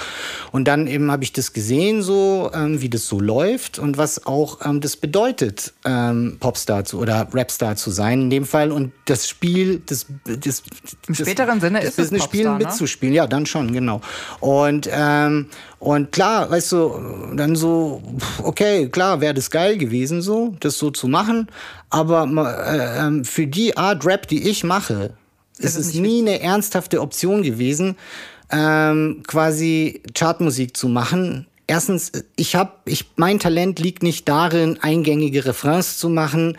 Und 0.51 0.67
dann 0.67 0.87
eben 0.87 1.11
habe 1.11 1.23
ich 1.23 1.33
das 1.33 1.53
gesehen, 1.53 2.01
so, 2.01 2.51
ähm, 2.53 2.81
wie 2.81 2.89
das 2.89 3.07
so 3.07 3.19
läuft 3.19 3.79
und 3.79 3.97
was 3.97 4.25
auch 4.25 4.65
ähm, 4.65 4.81
das 4.81 4.95
bedeutet, 4.95 5.73
ähm, 5.83 6.37
Popstar 6.39 6.85
zu 6.85 6.99
oder 6.99 7.27
Rapstar 7.33 7.75
zu 7.75 7.89
sein 7.89 8.23
in 8.23 8.29
dem 8.29 8.45
Fall. 8.45 8.71
Und 8.71 8.91
das 9.05 9.27
Spiel, 9.27 9.81
das, 9.85 10.05
das 10.25 10.63
im 11.07 11.15
späteren 11.15 11.59
Sinne 11.59 11.79
das 11.79 11.89
ist 11.89 11.99
es 11.99 12.05
Business-Spiel 12.05 12.43
ne? 12.45 12.57
mitzuspielen, 12.57 13.13
ja, 13.15 13.27
dann 13.27 13.45
schon, 13.45 13.73
genau. 13.73 14.01
Und 14.39 14.89
ähm, 14.91 15.47
und 15.86 16.11
klar, 16.11 16.49
weißt 16.49 16.71
du, 16.71 16.95
dann 17.36 17.55
so, 17.55 18.01
okay, 18.43 18.89
klar, 18.89 19.21
wäre 19.21 19.33
das 19.33 19.51
geil 19.51 19.77
gewesen, 19.77 20.21
so, 20.21 20.55
das 20.59 20.77
so 20.77 20.91
zu 20.91 21.07
machen. 21.07 21.47
Aber 21.89 22.25
äh, 22.25 23.05
ähm, 23.05 23.23
für 23.23 23.47
die 23.47 23.77
Art 23.77 24.05
Rap, 24.05 24.27
die 24.27 24.49
ich 24.49 24.63
mache, 24.63 25.13
ist 25.57 25.77
es 25.77 25.93
nie 25.93 26.21
eine 26.21 26.41
ernsthafte 26.41 26.99
Option 27.01 27.43
gewesen, 27.43 27.95
ähm, 28.51 29.23
quasi 29.27 30.01
Chartmusik 30.13 30.75
zu 30.75 30.89
machen 30.89 31.47
erstens, 31.67 32.11
ich 32.36 32.55
habe, 32.55 32.73
ich, 32.86 33.05
mein 33.15 33.39
Talent 33.39 33.79
liegt 33.79 34.03
nicht 34.03 34.27
darin, 34.27 34.77
eingängige 34.81 35.45
Refrains 35.45 35.97
zu 35.97 36.09
machen. 36.09 36.57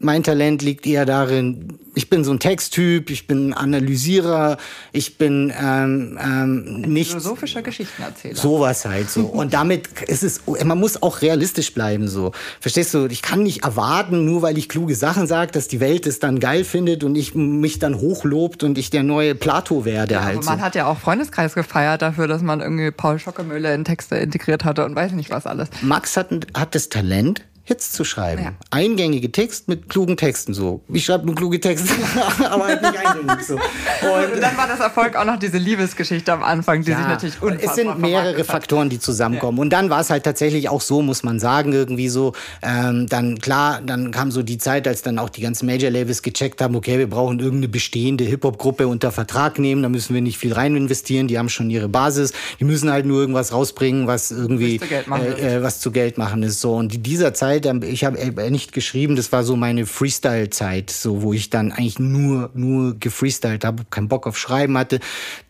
Mein 0.00 0.22
Talent 0.22 0.60
liegt 0.60 0.86
eher 0.86 1.06
darin, 1.06 1.78
ich 1.94 2.10
bin 2.10 2.24
so 2.24 2.32
ein 2.32 2.40
Texttyp, 2.40 3.10
ich 3.10 3.26
bin 3.26 3.54
Analysierer, 3.54 4.58
ich 4.92 5.18
bin 5.18 5.52
ähm, 5.58 6.18
ähm, 6.20 6.80
nicht 6.80 7.10
philosophischer 7.10 7.62
Geschichtenerzähler. 7.62 8.34
Sowas 8.34 8.84
halt 8.84 9.08
so. 9.08 9.22
Und 9.26 9.54
damit 9.54 10.02
ist 10.02 10.24
es, 10.24 10.40
man 10.64 10.78
muss 10.78 11.02
auch 11.02 11.22
realistisch 11.22 11.72
bleiben 11.72 12.08
so. 12.08 12.32
Verstehst 12.60 12.92
du? 12.92 13.06
Ich 13.06 13.22
kann 13.22 13.44
nicht 13.44 13.64
erwarten, 13.64 14.24
nur 14.24 14.42
weil 14.42 14.58
ich 14.58 14.68
kluge 14.68 14.96
Sachen 14.96 15.26
sage, 15.26 15.52
dass 15.52 15.68
die 15.68 15.80
Welt 15.80 16.06
es 16.06 16.18
dann 16.18 16.40
geil 16.40 16.64
findet 16.64 17.04
und 17.04 17.14
ich 17.14 17.34
mich 17.34 17.78
dann 17.78 17.98
hochlobt 17.98 18.64
und 18.64 18.76
ich 18.76 18.90
der 18.90 19.04
neue 19.04 19.34
Plato 19.34 19.84
werde 19.84 20.14
ja, 20.14 20.24
halt. 20.24 20.44
man 20.44 20.58
so. 20.58 20.64
hat 20.64 20.74
ja 20.74 20.86
auch 20.86 20.98
Freundeskreis 20.98 21.54
gefeiert 21.54 22.02
dafür, 22.02 22.26
dass 22.26 22.42
man 22.42 22.60
irgendwie 22.60 22.90
Paul 22.90 23.18
Schockemöhle 23.18 23.72
in 23.72 23.84
Texte 23.84 24.16
integriert 24.16 24.64
hatte 24.64 24.84
und 24.84 24.96
weiß 24.96 25.12
nicht 25.12 25.30
was 25.30 25.46
alles. 25.46 25.68
Max 25.82 26.16
hat, 26.16 26.30
hat 26.54 26.74
das 26.74 26.88
Talent, 26.88 27.42
Hits 27.66 27.92
zu 27.92 28.04
schreiben. 28.04 28.42
Ja. 28.42 28.52
Eingängige 28.70 29.32
Text 29.32 29.68
mit 29.68 29.88
klugen 29.88 30.18
Texten 30.18 30.52
so. 30.52 30.82
Ich 30.92 31.06
schreibe 31.06 31.24
nur 31.24 31.34
kluge 31.34 31.58
Texte, 31.58 31.94
aber 32.50 32.66
halt 32.66 32.82
nicht 32.82 32.96
eingängig 32.98 33.46
so. 33.46 33.54
Und, 33.54 34.34
und, 34.34 34.42
dann 34.42 34.56
war 34.58 34.68
das 34.68 34.80
Erfolg 34.80 35.16
auch 35.16 35.24
noch 35.24 35.38
diese 35.38 35.56
Liebesgeschichte 35.56 36.30
am 36.30 36.42
Anfang, 36.42 36.82
die 36.84 36.90
ja, 36.90 36.98
sich 36.98 37.06
natürlich 37.06 37.42
unfassbar 37.42 37.70
Es 37.70 37.76
sind 37.76 37.98
mehrere 37.98 38.44
Faktoren, 38.44 38.90
die 38.90 38.98
zusammenkommen. 38.98 39.56
Ja. 39.56 39.62
Und 39.62 39.70
dann 39.70 39.88
war 39.88 40.00
es 40.00 40.10
halt 40.10 40.24
tatsächlich 40.24 40.68
auch 40.68 40.82
so, 40.82 41.00
muss 41.00 41.22
man 41.22 41.40
sagen, 41.40 41.72
irgendwie 41.72 42.10
so. 42.10 42.34
Ähm, 42.62 43.06
dann 43.08 43.38
klar, 43.38 43.80
dann 43.80 44.10
kam 44.10 44.30
so 44.30 44.42
die 44.42 44.58
Zeit, 44.58 44.86
als 44.86 45.00
dann 45.00 45.18
auch 45.18 45.30
die 45.30 45.40
ganzen 45.40 45.64
Major 45.64 45.90
Labels 45.90 46.22
gecheckt 46.22 46.60
haben, 46.60 46.76
okay, 46.76 46.98
wir 46.98 47.08
brauchen 47.08 47.38
irgendeine 47.40 47.68
bestehende 47.68 48.24
Hip-Hop-Gruppe 48.24 48.86
unter 48.86 49.10
Vertrag 49.10 49.58
nehmen, 49.58 49.82
da 49.82 49.88
müssen 49.88 50.14
wir 50.14 50.20
nicht 50.20 50.36
viel 50.36 50.52
rein 50.52 50.76
investieren, 50.76 51.28
die 51.28 51.38
haben 51.38 51.48
schon 51.48 51.70
ihre 51.70 51.88
Basis, 51.88 52.32
die 52.60 52.64
müssen 52.64 52.90
halt 52.90 53.06
nur 53.06 53.20
irgendwas 53.20 53.52
rausbringen, 53.52 54.06
was 54.06 54.30
irgendwie 54.30 54.80
äh, 54.82 55.56
äh, 55.56 55.62
was 55.62 55.80
zu 55.80 55.92
Geld 55.92 56.18
machen 56.18 56.42
ist. 56.42 56.60
So. 56.60 56.74
Und 56.74 56.94
in 56.94 57.02
dieser 57.02 57.32
Zeit 57.32 57.53
Zeit, 57.62 57.84
ich 57.84 58.04
habe 58.04 58.18
äh, 58.18 58.50
nicht 58.50 58.72
geschrieben, 58.72 59.16
das 59.16 59.32
war 59.32 59.44
so 59.44 59.56
meine 59.56 59.86
Freestyle-Zeit, 59.86 60.90
so 60.90 61.22
wo 61.22 61.32
ich 61.32 61.50
dann 61.50 61.72
eigentlich 61.72 61.98
nur 61.98 62.50
nur 62.54 62.98
gefreestylt 62.98 63.64
habe, 63.64 63.84
keinen 63.90 64.08
Bock 64.08 64.26
auf 64.26 64.38
Schreiben 64.38 64.76
hatte 64.78 65.00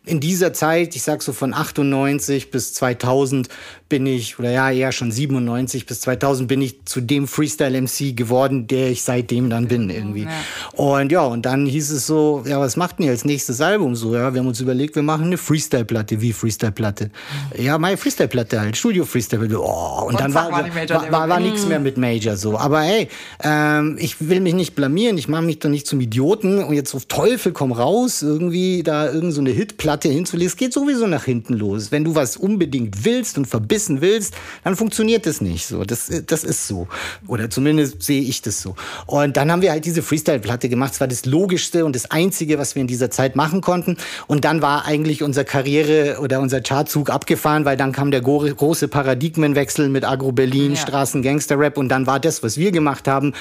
in 0.06 0.20
dieser 0.20 0.52
Zeit, 0.52 0.94
ich 0.96 1.02
sag 1.02 1.22
so 1.22 1.32
von 1.32 1.54
98 1.54 2.50
bis 2.50 2.74
2000 2.74 3.48
bin 3.88 4.06
ich, 4.06 4.38
oder 4.38 4.50
ja, 4.50 4.70
eher 4.70 4.92
schon 4.92 5.10
97 5.10 5.86
bis 5.86 6.00
2000 6.00 6.48
bin 6.48 6.60
ich 6.60 6.84
zu 6.84 7.00
dem 7.00 7.26
Freestyle-MC 7.26 8.16
geworden, 8.16 8.66
der 8.66 8.90
ich 8.90 9.02
seitdem 9.02 9.50
dann 9.50 9.68
bin 9.68 9.88
irgendwie. 9.88 10.24
Ja. 10.24 10.30
Und 10.72 11.12
ja, 11.12 11.22
und 11.22 11.46
dann 11.46 11.64
hieß 11.64 11.90
es 11.90 12.06
so, 12.06 12.42
ja, 12.46 12.60
was 12.60 12.76
macht 12.76 12.98
denn 12.98 13.06
ihr 13.06 13.12
als 13.12 13.24
nächstes 13.24 13.60
Album 13.60 13.94
so? 13.94 14.14
Ja, 14.14 14.34
wir 14.34 14.40
haben 14.40 14.48
uns 14.48 14.60
überlegt, 14.60 14.94
wir 14.96 15.02
machen 15.02 15.26
eine 15.26 15.38
Freestyle-Platte. 15.38 16.20
Wie 16.20 16.32
Freestyle-Platte? 16.32 17.10
Ja, 17.56 17.78
meine 17.78 17.96
Freestyle-Platte 17.96 18.60
halt, 18.60 18.76
Studio-Freestyle. 18.76 19.58
Oh, 19.58 20.02
und, 20.02 20.14
und 20.14 20.20
dann 20.20 20.34
war, 20.34 20.50
war, 20.50 20.66
war, 20.74 21.12
war, 21.12 21.28
war 21.28 21.40
nichts 21.40 21.66
mehr 21.66 21.80
mit 21.80 21.96
Major 21.96 22.36
so. 22.36 22.58
Aber 22.58 22.80
hey, 22.80 23.08
ähm, 23.42 23.96
ich 23.98 24.28
will 24.28 24.40
mich 24.40 24.54
nicht 24.54 24.74
blamieren, 24.74 25.16
ich 25.16 25.28
mache 25.28 25.42
mich 25.42 25.60
doch 25.60 25.70
nicht 25.70 25.86
zum 25.86 26.00
Idioten 26.00 26.62
und 26.62 26.74
jetzt 26.74 26.94
auf 26.94 27.06
Teufel 27.06 27.52
komm 27.52 27.72
raus, 27.72 28.22
irgendwie 28.22 28.82
da 28.82 29.10
irgend 29.10 29.32
so 29.32 29.40
eine 29.40 29.50
Hitplatte 29.50 29.93
Platte 29.94 30.08
hinzulegen, 30.08 30.48
es 30.48 30.56
geht 30.56 30.72
sowieso 30.72 31.06
nach 31.06 31.24
hinten 31.24 31.54
los. 31.54 31.92
Wenn 31.92 32.02
du 32.02 32.16
was 32.16 32.36
unbedingt 32.36 33.04
willst 33.04 33.38
und 33.38 33.46
verbissen 33.46 34.00
willst, 34.00 34.34
dann 34.64 34.74
funktioniert 34.74 35.24
das 35.24 35.40
nicht 35.40 35.66
so. 35.66 35.84
Das, 35.84 36.10
das 36.26 36.42
ist 36.42 36.66
so. 36.66 36.88
Oder 37.28 37.48
zumindest 37.48 38.02
sehe 38.02 38.20
ich 38.20 38.42
das 38.42 38.60
so. 38.60 38.74
Und 39.06 39.36
dann 39.36 39.52
haben 39.52 39.62
wir 39.62 39.70
halt 39.70 39.84
diese 39.84 40.02
Freestyle-Platte 40.02 40.68
gemacht. 40.68 40.94
Das 40.94 41.00
war 41.00 41.06
das 41.06 41.26
Logischste 41.26 41.84
und 41.84 41.94
das 41.94 42.10
Einzige, 42.10 42.58
was 42.58 42.74
wir 42.74 42.80
in 42.80 42.88
dieser 42.88 43.08
Zeit 43.08 43.36
machen 43.36 43.60
konnten. 43.60 43.96
Und 44.26 44.44
dann 44.44 44.62
war 44.62 44.84
eigentlich 44.84 45.22
unsere 45.22 45.44
Karriere 45.44 46.18
oder 46.20 46.40
unser 46.40 46.60
Chartzug 46.60 47.08
abgefahren, 47.08 47.64
weil 47.64 47.76
dann 47.76 47.92
kam 47.92 48.10
der 48.10 48.20
große 48.20 48.88
Paradigmenwechsel 48.88 49.88
mit 49.90 50.04
Agro 50.04 50.32
Berlin, 50.32 50.72
ja. 50.72 50.80
Straßen, 50.80 51.22
Gangster-Rap. 51.22 51.78
Und 51.78 51.88
dann 51.88 52.08
war 52.08 52.18
das, 52.18 52.42
was 52.42 52.58
wir 52.58 52.72
gemacht 52.72 53.06
haben, 53.06 53.32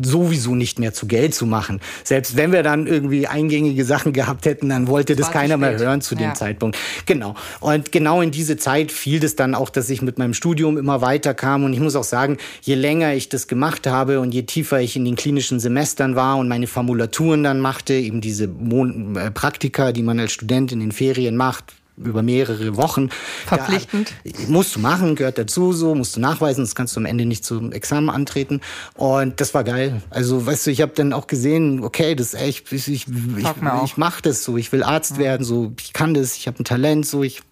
sowieso 0.00 0.54
nicht 0.54 0.78
mehr 0.78 0.94
zu 0.94 1.06
Geld 1.06 1.34
zu 1.34 1.44
machen. 1.44 1.80
Selbst 2.02 2.38
wenn 2.38 2.50
wir 2.50 2.62
dann 2.62 2.86
irgendwie 2.86 3.26
eingängige 3.26 3.84
Sachen 3.84 4.14
gehabt 4.14 4.46
hätten, 4.46 4.70
dann 4.70 4.86
wollte 4.86 5.14
das, 5.14 5.26
das 5.26 5.34
keiner 5.34 5.58
mehr 5.58 5.78
hören 5.78 5.97
zu 6.00 6.14
dem 6.14 6.28
ja. 6.28 6.34
Zeitpunkt. 6.34 6.76
Genau. 7.06 7.34
Und 7.60 7.92
genau 7.92 8.20
in 8.20 8.30
diese 8.30 8.56
Zeit 8.56 8.92
fiel 8.92 9.22
es 9.24 9.36
dann 9.36 9.54
auch, 9.54 9.70
dass 9.70 9.90
ich 9.90 10.02
mit 10.02 10.18
meinem 10.18 10.34
Studium 10.34 10.78
immer 10.78 11.00
weiter 11.00 11.34
kam. 11.34 11.64
Und 11.64 11.72
ich 11.72 11.80
muss 11.80 11.96
auch 11.96 12.04
sagen, 12.04 12.38
je 12.62 12.74
länger 12.74 13.14
ich 13.14 13.28
das 13.28 13.48
gemacht 13.48 13.86
habe 13.86 14.20
und 14.20 14.32
je 14.32 14.42
tiefer 14.42 14.80
ich 14.80 14.96
in 14.96 15.04
den 15.04 15.16
klinischen 15.16 15.60
Semestern 15.60 16.16
war 16.16 16.38
und 16.38 16.48
meine 16.48 16.66
Formulaturen 16.66 17.42
dann 17.42 17.60
machte, 17.60 17.94
eben 17.94 18.20
diese 18.20 18.48
Mon 18.48 19.16
äh, 19.16 19.30
Praktika, 19.30 19.92
die 19.92 20.02
man 20.02 20.18
als 20.20 20.32
Student 20.32 20.72
in 20.72 20.80
den 20.80 20.92
Ferien 20.92 21.36
macht, 21.36 21.74
über 22.04 22.22
mehrere 22.22 22.76
Wochen. 22.76 23.10
Verpflichtend. 23.46 24.12
Ja, 24.24 24.32
musst 24.48 24.76
du 24.76 24.80
machen, 24.80 25.16
gehört 25.16 25.38
dazu, 25.38 25.72
so, 25.72 25.94
musst 25.94 26.16
du 26.16 26.20
nachweisen, 26.20 26.64
das 26.64 26.74
kannst 26.74 26.96
du 26.96 27.00
am 27.00 27.06
Ende 27.06 27.26
nicht 27.26 27.44
zum 27.44 27.72
Examen 27.72 28.10
antreten. 28.10 28.60
Und 28.94 29.40
das 29.40 29.54
war 29.54 29.64
geil. 29.64 30.02
Also, 30.10 30.46
weißt 30.46 30.66
du, 30.66 30.70
ich 30.70 30.80
habe 30.80 30.92
dann 30.94 31.12
auch 31.12 31.26
gesehen, 31.26 31.82
okay, 31.82 32.14
das 32.14 32.34
ist 32.34 32.40
echt, 32.40 32.72
ich, 32.72 32.88
ich, 32.88 33.06
ich, 33.36 33.46
ich 33.84 33.96
mache 33.96 34.22
das 34.22 34.44
so, 34.44 34.56
ich 34.56 34.72
will 34.72 34.82
Arzt 34.82 35.12
ja. 35.12 35.18
werden, 35.18 35.44
so, 35.44 35.72
ich 35.80 35.92
kann 35.92 36.14
das, 36.14 36.36
ich 36.36 36.46
habe 36.46 36.60
ein 36.60 36.64
Talent, 36.64 37.06
so, 37.06 37.22
ich 37.22 37.42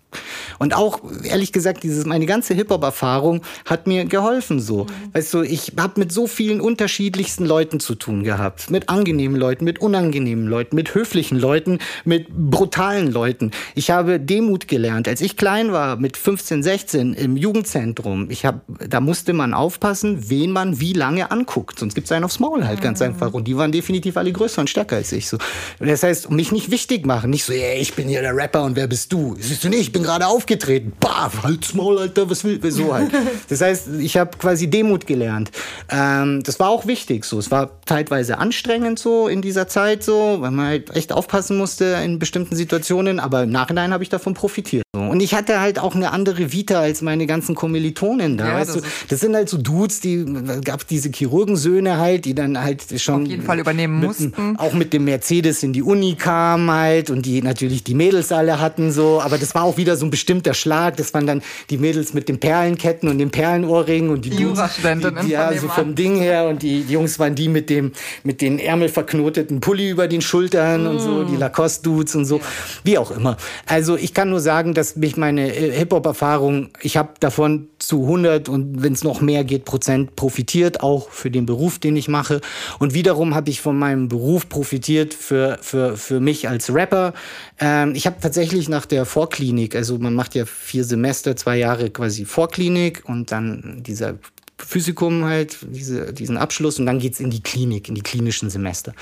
und 0.58 0.74
auch, 0.74 1.00
ehrlich 1.24 1.52
gesagt, 1.52 1.82
dieses, 1.82 2.06
meine 2.06 2.26
ganze 2.26 2.54
Hip-Hop-Erfahrung 2.54 3.42
hat 3.64 3.86
mir 3.86 4.04
geholfen 4.04 4.60
so. 4.60 4.84
Mhm. 4.84 5.14
Weißt 5.14 5.34
du, 5.34 5.42
ich 5.42 5.72
habe 5.78 6.00
mit 6.00 6.12
so 6.12 6.26
vielen 6.26 6.60
unterschiedlichsten 6.60 7.44
Leuten 7.44 7.80
zu 7.80 7.94
tun 7.94 8.24
gehabt. 8.24 8.70
Mit 8.70 8.88
angenehmen 8.88 9.36
Leuten, 9.36 9.64
mit 9.64 9.80
unangenehmen 9.80 10.46
Leuten, 10.46 10.76
mit 10.76 10.94
höflichen 10.94 11.38
Leuten, 11.38 11.78
mit 12.04 12.28
brutalen 12.28 13.10
Leuten. 13.12 13.50
Ich 13.74 13.90
habe 13.90 14.20
Demut 14.20 14.68
gelernt. 14.68 15.08
Als 15.08 15.20
ich 15.20 15.36
klein 15.36 15.72
war, 15.72 15.96
mit 15.96 16.16
15, 16.16 16.62
16 16.62 17.14
im 17.14 17.36
Jugendzentrum, 17.36 18.30
ich 18.30 18.44
hab, 18.44 18.62
da 18.88 19.00
musste 19.00 19.32
man 19.32 19.54
aufpassen, 19.54 20.28
wen 20.30 20.50
man 20.50 20.80
wie 20.80 20.92
lange 20.92 21.30
anguckt. 21.30 21.78
Sonst 21.78 21.94
gibt 21.94 22.06
es 22.06 22.12
einen 22.12 22.24
aufs 22.24 22.40
Maul 22.40 22.66
halt 22.66 22.80
ganz 22.80 23.00
mhm. 23.00 23.06
einfach. 23.06 23.32
Und 23.34 23.48
die 23.48 23.56
waren 23.56 23.72
definitiv 23.72 24.16
alle 24.16 24.32
größer 24.32 24.60
und 24.60 24.70
stärker 24.70 24.96
als 24.96 25.12
ich. 25.12 25.28
So. 25.28 25.38
das 25.78 26.02
heißt, 26.02 26.30
mich 26.30 26.52
nicht 26.52 26.70
wichtig 26.70 27.06
machen. 27.06 27.30
Nicht 27.30 27.44
so, 27.44 27.52
ey, 27.52 27.80
ich 27.80 27.94
bin 27.94 28.08
hier 28.08 28.22
der 28.22 28.36
Rapper 28.36 28.64
und 28.64 28.76
wer 28.76 28.86
bist 28.86 29.12
du? 29.12 29.36
Siehst 29.38 29.64
du 29.64 29.68
nicht, 29.68 29.80
ich 29.80 29.92
bin 29.92 30.02
gerade 30.06 30.26
aufgetreten. 30.26 30.92
Bah, 30.98 31.30
halt's 31.42 31.74
Maul, 31.74 31.98
Alter, 31.98 32.30
was 32.30 32.44
will, 32.44 32.60
so 32.70 32.94
halt. 32.94 33.10
Das 33.48 33.60
heißt, 33.60 33.88
ich 34.00 34.16
habe 34.16 34.36
quasi 34.38 34.68
Demut 34.68 35.06
gelernt. 35.06 35.50
Ähm, 35.88 36.42
das 36.42 36.58
war 36.58 36.68
auch 36.68 36.86
wichtig 36.86 37.24
so. 37.24 37.38
Es 37.38 37.50
war 37.50 37.70
teilweise 37.84 38.38
anstrengend 38.38 38.98
so 38.98 39.28
in 39.28 39.42
dieser 39.42 39.68
Zeit 39.68 40.02
so, 40.02 40.38
weil 40.40 40.50
man 40.50 40.66
halt 40.66 40.96
echt 40.96 41.12
aufpassen 41.12 41.56
musste 41.56 41.84
in 42.04 42.18
bestimmten 42.18 42.56
Situationen, 42.56 43.20
aber 43.20 43.44
im 43.44 43.50
Nachhinein 43.50 43.92
habe 43.92 44.02
ich 44.02 44.08
davon 44.08 44.34
profitiert. 44.34 44.82
So. 44.94 45.00
Und 45.00 45.20
ich 45.20 45.34
hatte 45.34 45.60
halt 45.60 45.78
auch 45.78 45.94
eine 45.94 46.12
andere 46.12 46.52
Vita 46.52 46.80
als 46.80 47.02
meine 47.02 47.26
ganzen 47.26 47.54
Kommilitonen 47.54 48.36
da. 48.36 48.48
Ja, 48.48 48.54
weißt 48.54 48.76
das, 48.76 48.82
du? 48.82 48.88
das 49.08 49.20
sind 49.20 49.34
halt 49.34 49.48
so 49.48 49.58
Dudes, 49.58 50.00
die 50.00 50.24
gab 50.64 50.86
diese 50.88 51.10
Chirurgensöhne 51.10 51.98
halt, 51.98 52.24
die 52.24 52.34
dann 52.34 52.62
halt 52.62 53.00
schon 53.00 53.22
auf 53.22 53.28
jeden 53.28 53.42
Fall 53.42 53.58
übernehmen 53.58 54.00
mit, 54.00 54.08
mussten. 54.08 54.56
Auch 54.58 54.72
mit 54.72 54.92
dem 54.92 55.04
Mercedes 55.04 55.62
in 55.62 55.72
die 55.72 55.82
Uni 55.82 56.14
kamen 56.14 56.70
halt 56.70 57.10
und 57.10 57.26
die 57.26 57.42
natürlich 57.42 57.84
die 57.84 57.94
Mädels 57.94 58.32
alle 58.32 58.60
hatten 58.60 58.92
so, 58.92 59.20
aber 59.20 59.38
das 59.38 59.54
war 59.54 59.64
auch 59.64 59.76
wieder 59.76 59.95
so 59.96 60.06
ein 60.06 60.10
bestimmter 60.10 60.54
Schlag. 60.54 60.96
Das 60.96 61.14
waren 61.14 61.26
dann 61.26 61.42
die 61.70 61.78
Mädels 61.78 62.14
mit 62.14 62.28
den 62.28 62.38
Perlenketten 62.38 63.08
und 63.08 63.18
den 63.18 63.30
Perlenohrringen 63.30 64.10
und 64.10 64.24
die, 64.24 64.30
die 64.30 64.42
Jurastudentin. 64.42 65.28
Ja, 65.28 65.52
so 65.52 65.68
vom 65.68 65.94
Ding 65.94 66.16
her 66.16 66.48
und 66.48 66.62
die, 66.62 66.82
die, 66.82 66.92
Jungs 66.92 67.18
waren 67.18 67.34
die 67.34 67.48
mit 67.48 67.70
dem 67.70 67.92
mit 68.22 68.40
den 68.40 68.58
Ärmel 68.58 68.88
verknoteten 68.88 69.60
Pulli 69.60 69.90
über 69.90 70.08
den 70.08 70.20
Schultern 70.20 70.84
mm. 70.84 70.86
und 70.86 70.98
so, 71.00 71.24
die 71.24 71.36
Lacoste 71.36 71.82
Dudes 71.82 72.14
und 72.14 72.24
so, 72.24 72.40
wie 72.84 72.98
auch 72.98 73.10
immer. 73.10 73.36
Also 73.66 73.96
ich 73.96 74.14
kann 74.14 74.30
nur 74.30 74.40
sagen, 74.40 74.74
dass 74.74 74.96
mich 74.96 75.16
meine 75.16 75.54
äh, 75.54 75.72
Hip-Hop-Erfahrung, 75.72 76.70
ich 76.80 76.96
habe 76.96 77.10
davon 77.20 77.68
zu 77.78 78.02
100 78.02 78.48
und 78.48 78.82
wenn 78.82 78.92
es 78.92 79.04
noch 79.04 79.20
mehr 79.20 79.44
geht, 79.44 79.64
Prozent 79.64 80.16
profitiert, 80.16 80.80
auch 80.80 81.10
für 81.10 81.30
den 81.30 81.46
Beruf, 81.46 81.78
den 81.78 81.96
ich 81.96 82.08
mache. 82.08 82.40
Und 82.78 82.94
wiederum 82.94 83.34
habe 83.34 83.50
ich 83.50 83.60
von 83.60 83.78
meinem 83.78 84.08
Beruf 84.08 84.48
profitiert 84.48 85.14
für, 85.14 85.58
für, 85.60 85.96
für 85.96 86.20
mich 86.20 86.48
als 86.48 86.72
Rapper. 86.72 87.14
Ähm, 87.58 87.94
ich 87.94 88.06
habe 88.06 88.16
tatsächlich 88.20 88.68
nach 88.68 88.86
der 88.86 89.04
Vorklinik, 89.04 89.74
also 89.74 89.98
man 89.98 90.14
macht 90.14 90.34
ja 90.34 90.44
vier 90.44 90.84
Semester, 90.84 91.36
zwei 91.36 91.56
Jahre 91.56 91.90
quasi 91.90 92.24
Vorklinik 92.24 93.02
und 93.06 93.32
dann 93.32 93.82
dieser 93.82 94.14
Physikum 94.58 95.24
halt, 95.24 95.58
diese, 95.62 96.12
diesen 96.12 96.36
Abschluss 96.36 96.78
und 96.78 96.86
dann 96.86 96.98
geht's 96.98 97.20
in 97.20 97.30
die 97.30 97.42
Klinik, 97.42 97.88
in 97.88 97.94
die 97.94 98.00
klinischen 98.00 98.48
Semester. 98.48 98.94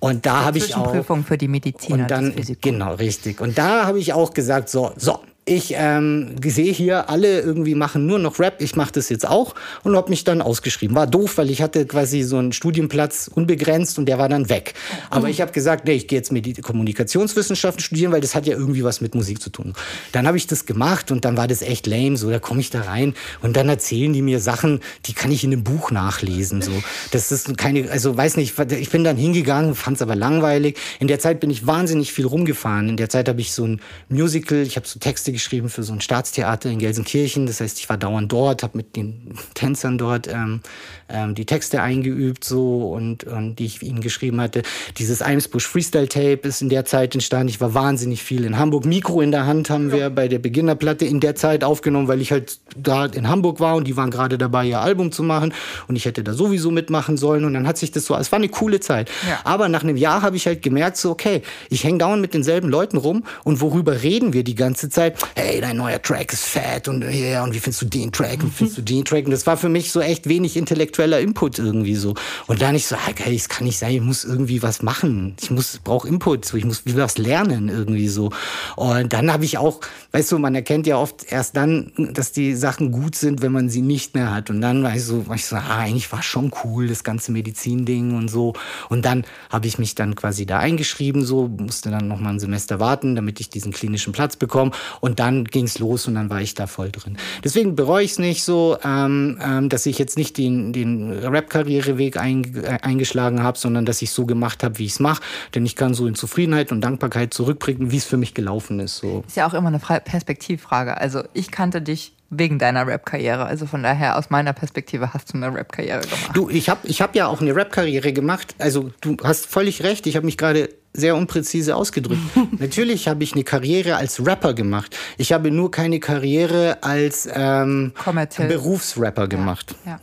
Und 0.00 0.26
da 0.26 0.44
habe 0.44 0.58
ich 0.58 0.74
auch 0.74 0.92
Prüfung 0.92 1.24
für 1.24 1.38
die 1.38 1.48
Medizin. 1.48 1.92
Und 1.92 2.10
dann 2.10 2.34
genau 2.60 2.94
richtig. 2.94 3.40
Und 3.40 3.56
da 3.56 3.86
habe 3.86 3.98
ich 3.98 4.12
auch 4.12 4.34
gesagt 4.34 4.68
so 4.68 4.92
so 4.96 5.20
ich 5.50 5.74
ähm, 5.76 6.36
sehe 6.44 6.72
hier, 6.72 7.10
alle 7.10 7.40
irgendwie 7.40 7.74
machen 7.74 8.06
nur 8.06 8.20
noch 8.20 8.38
Rap, 8.38 8.62
ich 8.62 8.76
mache 8.76 8.92
das 8.92 9.08
jetzt 9.08 9.26
auch 9.26 9.56
und 9.82 9.96
habe 9.96 10.08
mich 10.08 10.22
dann 10.22 10.42
ausgeschrieben. 10.42 10.94
War 10.94 11.08
doof, 11.08 11.38
weil 11.38 11.50
ich 11.50 11.60
hatte 11.60 11.86
quasi 11.86 12.22
so 12.22 12.38
einen 12.38 12.52
Studienplatz 12.52 13.28
unbegrenzt 13.34 13.98
und 13.98 14.06
der 14.06 14.16
war 14.18 14.28
dann 14.28 14.48
weg. 14.48 14.74
Aber 15.10 15.28
ich 15.28 15.40
habe 15.40 15.50
gesagt, 15.50 15.86
nee, 15.86 15.94
ich 15.94 16.06
gehe 16.06 16.18
jetzt 16.20 16.30
mit 16.30 16.62
Kommunikationswissenschaften 16.62 17.82
studieren, 17.82 18.12
weil 18.12 18.20
das 18.20 18.36
hat 18.36 18.46
ja 18.46 18.54
irgendwie 18.54 18.84
was 18.84 19.00
mit 19.00 19.16
Musik 19.16 19.42
zu 19.42 19.50
tun. 19.50 19.74
Dann 20.12 20.28
habe 20.28 20.36
ich 20.36 20.46
das 20.46 20.66
gemacht 20.66 21.10
und 21.10 21.24
dann 21.24 21.36
war 21.36 21.48
das 21.48 21.62
echt 21.62 21.88
lame, 21.88 22.16
so 22.16 22.30
da 22.30 22.38
komme 22.38 22.60
ich 22.60 22.70
da 22.70 22.82
rein 22.82 23.14
und 23.42 23.56
dann 23.56 23.68
erzählen 23.68 24.12
die 24.12 24.22
mir 24.22 24.38
Sachen, 24.38 24.78
die 25.06 25.14
kann 25.14 25.32
ich 25.32 25.42
in 25.42 25.52
einem 25.52 25.64
Buch 25.64 25.90
nachlesen. 25.90 26.62
So, 26.62 26.70
das 27.10 27.32
ist 27.32 27.58
keine, 27.58 27.90
also 27.90 28.16
weiß 28.16 28.36
nicht, 28.36 28.56
ich 28.70 28.90
bin 28.90 29.02
dann 29.02 29.16
hingegangen, 29.16 29.74
fand 29.74 29.96
es 29.96 30.02
aber 30.02 30.14
langweilig. 30.14 30.78
In 31.00 31.08
der 31.08 31.18
Zeit 31.18 31.40
bin 31.40 31.50
ich 31.50 31.66
wahnsinnig 31.66 32.12
viel 32.12 32.26
rumgefahren. 32.26 32.88
In 32.88 32.96
der 32.96 33.08
Zeit 33.08 33.28
habe 33.28 33.40
ich 33.40 33.52
so 33.52 33.66
ein 33.66 33.80
Musical, 34.08 34.62
ich 34.62 34.76
habe 34.76 34.86
so 34.86 35.00
Texte 35.00 35.39
geschrieben 35.40 35.70
für 35.70 35.82
so 35.82 35.92
ein 35.92 36.00
Staatstheater 36.00 36.70
in 36.70 36.78
Gelsenkirchen. 36.78 37.46
Das 37.46 37.60
heißt, 37.60 37.78
ich 37.78 37.88
war 37.88 37.96
dauernd 37.96 38.30
dort, 38.30 38.62
habe 38.62 38.76
mit 38.76 38.94
den 38.94 39.34
Tänzern 39.54 39.96
dort 39.96 40.28
ähm, 40.28 40.60
ähm, 41.08 41.34
die 41.34 41.46
Texte 41.46 41.80
eingeübt 41.80 42.44
so 42.44 42.92
und, 42.92 43.24
und 43.24 43.56
die 43.56 43.64
ich 43.64 43.82
ihnen 43.82 44.00
geschrieben 44.00 44.40
hatte. 44.40 44.62
Dieses 44.98 45.22
Eimsbusch 45.22 45.66
Freestyle 45.66 46.08
Tape 46.08 46.40
ist 46.42 46.60
in 46.60 46.68
der 46.68 46.84
Zeit 46.84 47.14
entstanden. 47.14 47.48
Ich 47.48 47.60
war 47.60 47.72
wahnsinnig 47.72 48.22
viel 48.22 48.44
in 48.44 48.58
Hamburg. 48.58 48.84
Mikro 48.84 49.22
in 49.22 49.30
der 49.30 49.46
Hand 49.46 49.70
haben 49.70 49.92
wir 49.92 50.10
bei 50.10 50.28
der 50.28 50.38
Beginnerplatte 50.38 51.06
in 51.06 51.20
der 51.20 51.34
Zeit 51.34 51.64
aufgenommen, 51.64 52.06
weil 52.06 52.20
ich 52.20 52.32
halt 52.32 52.58
da 52.76 53.06
in 53.06 53.28
Hamburg 53.28 53.60
war 53.60 53.76
und 53.76 53.86
die 53.86 53.96
waren 53.96 54.10
gerade 54.10 54.36
dabei, 54.36 54.66
ihr 54.66 54.80
Album 54.80 55.10
zu 55.10 55.22
machen 55.22 55.54
und 55.88 55.96
ich 55.96 56.04
hätte 56.04 56.22
da 56.22 56.34
sowieso 56.34 56.70
mitmachen 56.70 57.16
sollen 57.16 57.44
und 57.44 57.54
dann 57.54 57.66
hat 57.66 57.78
sich 57.78 57.90
das 57.90 58.04
so, 58.04 58.14
es 58.14 58.30
war 58.30 58.38
eine 58.38 58.48
coole 58.48 58.80
Zeit. 58.80 59.10
Ja. 59.26 59.40
Aber 59.44 59.68
nach 59.68 59.82
einem 59.82 59.96
Jahr 59.96 60.22
habe 60.22 60.36
ich 60.36 60.46
halt 60.46 60.62
gemerkt, 60.62 60.98
so 60.98 61.10
okay, 61.10 61.42
ich 61.70 61.84
hänge 61.84 61.98
dauernd 61.98 62.20
mit 62.20 62.34
denselben 62.34 62.68
Leuten 62.68 62.98
rum 62.98 63.24
und 63.44 63.60
worüber 63.60 64.02
reden 64.02 64.32
wir 64.32 64.44
die 64.44 64.54
ganze 64.54 64.90
Zeit? 64.90 65.18
Hey, 65.34 65.60
dein 65.60 65.76
neuer 65.76 66.00
Track 66.00 66.32
ist 66.32 66.44
fett 66.44 66.88
und 66.88 67.02
yeah, 67.02 67.42
und 67.42 67.54
wie 67.54 67.58
findest 67.58 67.82
du 67.82 67.86
den 67.86 68.12
Track 68.12 68.42
und 68.42 68.52
findest 68.52 68.78
du 68.78 68.82
den 68.82 69.04
Track? 69.04 69.24
Und 69.24 69.30
das 69.30 69.46
war 69.46 69.56
für 69.56 69.68
mich 69.68 69.92
so 69.92 70.00
echt 70.00 70.28
wenig 70.28 70.56
intellektueller 70.56 71.20
Input 71.20 71.58
irgendwie 71.58 71.94
so. 71.94 72.14
Und 72.46 72.60
dann 72.62 72.74
ich 72.74 72.86
so, 72.86 72.96
hey, 72.96 73.34
das 73.36 73.48
kann 73.48 73.64
nicht 73.64 73.78
sein, 73.78 73.92
ich 73.92 74.00
muss 74.00 74.24
irgendwie 74.24 74.62
was 74.62 74.82
machen. 74.82 75.36
Ich 75.40 75.50
muss, 75.50 75.78
brauche 75.82 76.08
Input, 76.08 76.44
so, 76.44 76.56
ich 76.56 76.64
muss 76.64 76.82
was 76.84 77.18
lernen 77.18 77.68
irgendwie 77.68 78.08
so. 78.08 78.30
Und 78.76 79.12
dann 79.12 79.32
habe 79.32 79.44
ich 79.44 79.58
auch, 79.58 79.80
weißt 80.12 80.32
du, 80.32 80.38
man 80.38 80.54
erkennt 80.54 80.86
ja 80.86 80.96
oft 80.96 81.30
erst 81.30 81.56
dann, 81.56 81.92
dass 82.12 82.32
die 82.32 82.54
Sachen 82.54 82.92
gut 82.92 83.14
sind, 83.14 83.42
wenn 83.42 83.52
man 83.52 83.68
sie 83.68 83.82
nicht 83.82 84.14
mehr 84.14 84.34
hat. 84.34 84.50
Und 84.50 84.60
dann 84.60 84.82
war 84.82 84.94
ich 84.94 85.04
so, 85.04 85.26
war 85.26 85.36
ich 85.36 85.46
so, 85.46 85.56
ah, 85.56 85.78
eigentlich 85.78 86.10
war 86.12 86.22
schon 86.22 86.52
cool, 86.64 86.88
das 86.88 87.04
ganze 87.04 87.32
Medizinding 87.32 88.16
und 88.16 88.28
so. 88.28 88.54
Und 88.88 89.04
dann 89.04 89.24
habe 89.50 89.66
ich 89.66 89.78
mich 89.78 89.94
dann 89.94 90.14
quasi 90.14 90.46
da 90.46 90.58
eingeschrieben, 90.58 91.24
so, 91.24 91.48
musste 91.48 91.90
dann 91.90 92.08
noch 92.08 92.20
mal 92.20 92.30
ein 92.30 92.40
Semester 92.40 92.80
warten, 92.80 93.14
damit 93.14 93.40
ich 93.40 93.50
diesen 93.50 93.72
klinischen 93.72 94.12
Platz 94.12 94.36
bekomme. 94.36 94.72
Und 95.00 95.09
dann 95.18 95.44
ging's 95.44 95.78
los 95.78 96.06
und 96.06 96.14
dann 96.14 96.30
war 96.30 96.40
ich 96.40 96.54
da 96.54 96.66
voll 96.66 96.90
drin. 96.90 97.16
Deswegen 97.42 97.74
bereue 97.74 98.04
ich 98.04 98.12
es 98.12 98.18
nicht 98.18 98.44
so, 98.44 98.76
ähm, 98.84 99.38
ähm, 99.42 99.68
dass 99.68 99.86
ich 99.86 99.98
jetzt 99.98 100.16
nicht 100.16 100.38
den, 100.38 100.72
den 100.72 101.10
Rap-Karriereweg 101.10 102.16
ein, 102.16 102.54
äh, 102.62 102.78
eingeschlagen 102.82 103.42
habe, 103.42 103.58
sondern 103.58 103.86
dass 103.86 104.02
ich 104.02 104.10
so 104.10 104.26
gemacht 104.26 104.62
habe, 104.62 104.78
wie 104.78 104.84
ich 104.84 104.92
es 104.92 105.00
mache. 105.00 105.22
Denn 105.54 105.66
ich 105.66 105.76
kann 105.76 105.94
so 105.94 106.06
in 106.06 106.14
Zufriedenheit 106.14 106.70
und 106.72 106.80
Dankbarkeit 106.82 107.34
zurückbringen, 107.34 107.90
wie 107.90 107.96
es 107.96 108.04
für 108.04 108.16
mich 108.16 108.34
gelaufen 108.34 108.80
ist. 108.80 108.98
So. 108.98 109.24
Ist 109.26 109.36
ja 109.36 109.48
auch 109.48 109.54
immer 109.54 109.68
eine 109.68 109.78
Perspektivfrage. 109.78 110.96
Also 110.96 111.22
ich 111.32 111.50
kannte 111.50 111.82
dich 111.82 112.12
wegen 112.30 112.58
deiner 112.58 112.86
Rap-Karriere. 112.86 113.44
Also 113.44 113.66
von 113.66 113.82
daher, 113.82 114.16
aus 114.16 114.30
meiner 114.30 114.52
Perspektive, 114.52 115.12
hast 115.12 115.32
du 115.32 115.36
eine 115.36 115.52
Rap-Karriere 115.52 116.00
gemacht. 116.02 116.30
Du, 116.32 116.48
ich 116.48 116.68
habe 116.68 116.86
ich 116.86 117.02
hab 117.02 117.14
ja 117.14 117.26
auch 117.26 117.40
eine 117.40 117.54
Rap-Karriere 117.54 118.12
gemacht. 118.12 118.54
Also 118.58 118.90
du 119.00 119.16
hast 119.22 119.46
völlig 119.46 119.82
recht. 119.82 120.06
Ich 120.06 120.16
habe 120.16 120.24
mich 120.26 120.38
gerade 120.38 120.70
sehr 120.92 121.16
unpräzise 121.16 121.76
ausgedrückt. 121.76 122.20
Natürlich 122.58 123.08
habe 123.08 123.24
ich 123.24 123.34
eine 123.34 123.44
Karriere 123.44 123.96
als 123.96 124.24
Rapper 124.24 124.54
gemacht. 124.54 124.96
Ich 125.18 125.32
habe 125.32 125.50
nur 125.50 125.70
keine 125.70 126.00
Karriere 126.00 126.78
als 126.82 127.28
ähm, 127.32 127.92
Berufsrapper 128.36 129.28
gemacht. 129.28 129.74
Ja, 129.84 129.92
ja. 129.92 130.00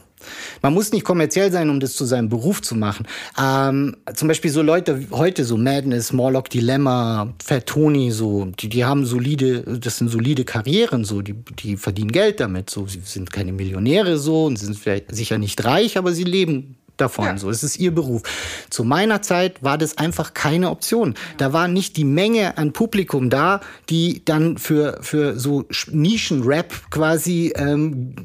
Man 0.62 0.74
muss 0.74 0.92
nicht 0.92 1.04
kommerziell 1.04 1.52
sein, 1.52 1.70
um 1.70 1.80
das 1.80 1.94
zu 1.94 2.06
seinem 2.06 2.30
Beruf 2.30 2.62
zu 2.62 2.76
machen. 2.76 3.08
Ähm, 3.40 3.96
zum 4.14 4.28
Beispiel 4.28 4.52
so 4.52 4.62
Leute 4.62 5.08
heute, 5.12 5.44
so 5.44 5.58
Madness, 5.58 6.14
Morlock 6.14 6.50
Dilemma, 6.50 7.34
Fat 7.44 7.66
Tony, 7.66 8.12
so, 8.12 8.46
die, 8.60 8.70
die 8.70 8.86
haben 8.86 9.06
solide, 9.06 9.62
das 9.80 9.98
sind 9.98 10.10
solide 10.10 10.46
Karrieren, 10.46 11.04
so, 11.04 11.22
die, 11.22 11.34
die 11.34 11.78
verdienen 11.78 12.12
Geld 12.12 12.40
damit, 12.40 12.70
so, 12.70 12.88
sie 12.88 13.02
sind 13.04 13.32
keine 13.32 13.52
Millionäre, 13.52 14.18
so, 14.18 14.46
und 14.46 14.58
sind 14.58 14.78
vielleicht 14.78 15.14
sicher 15.14 15.38
nicht 15.38 15.64
reich, 15.66 15.98
aber 15.98 16.14
sie 16.14 16.24
leben 16.24 16.78
davon. 16.98 17.26
Ja. 17.26 17.38
So, 17.38 17.50
es 17.50 17.64
ist 17.64 17.78
ihr 17.78 17.94
Beruf. 17.94 18.24
Zu 18.70 18.84
meiner 18.84 19.22
Zeit 19.22 19.64
war 19.64 19.78
das 19.78 19.98
einfach 19.98 20.34
keine 20.34 20.70
Option. 20.70 21.16
Da 21.38 21.54
war 21.54 21.68
nicht 21.68 21.98
die 21.98 22.06
Menge 22.06 22.58
an 22.58 22.74
Publikum 22.74 23.30
da, 23.30 23.62
die 23.90 24.24
dann 24.26 24.58
für, 24.58 25.00
für 25.02 25.40
so 25.40 25.66
Nischen-Rap 25.92 26.74
quasi 26.90 27.54
ähm, 27.56 28.16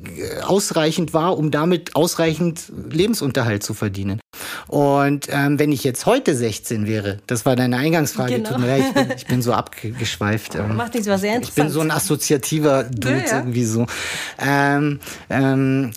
ausreichend 0.43 1.15
war, 1.15 1.39
um 1.39 1.51
damit 1.51 1.95
ausreichend 1.95 2.73
Lebensunterhalt 2.91 3.63
zu 3.63 3.75
verdienen. 3.75 4.21
Und 4.69 5.29
ähm, 5.31 5.59
wenn 5.59 5.73
ich 5.73 5.85
jetzt 5.85 6.07
heute 6.07 6.35
16 6.35 6.87
wäre, 6.87 7.19
das 7.27 7.45
war 7.45 7.57
deine 7.57 7.77
Eingangsfrage, 7.77 8.37
genau. 8.37 8.51
tut 8.51 8.59
mir 8.61 8.67
leid, 8.67 8.85
ich 8.89 8.95
bin, 8.95 9.13
ich 9.17 9.27
bin 9.27 9.43
so 9.43 9.53
abgeschweift. 9.53 10.55
Ähm, 10.55 10.77
Macht 10.77 10.95
nichts, 10.95 11.09
war 11.09 11.19
sehr 11.19 11.37
interessant. 11.37 11.59
Ich 11.59 11.63
bin 11.63 11.73
so 11.73 11.81
ein 11.81 11.91
assoziativer 11.91 12.85
Dude 12.85 13.19
ja, 13.19 13.27
ja. 13.27 13.39
irgendwie 13.39 13.65
so. 13.65 13.87
Ähm, 14.39 15.01
ähm, 15.29 15.93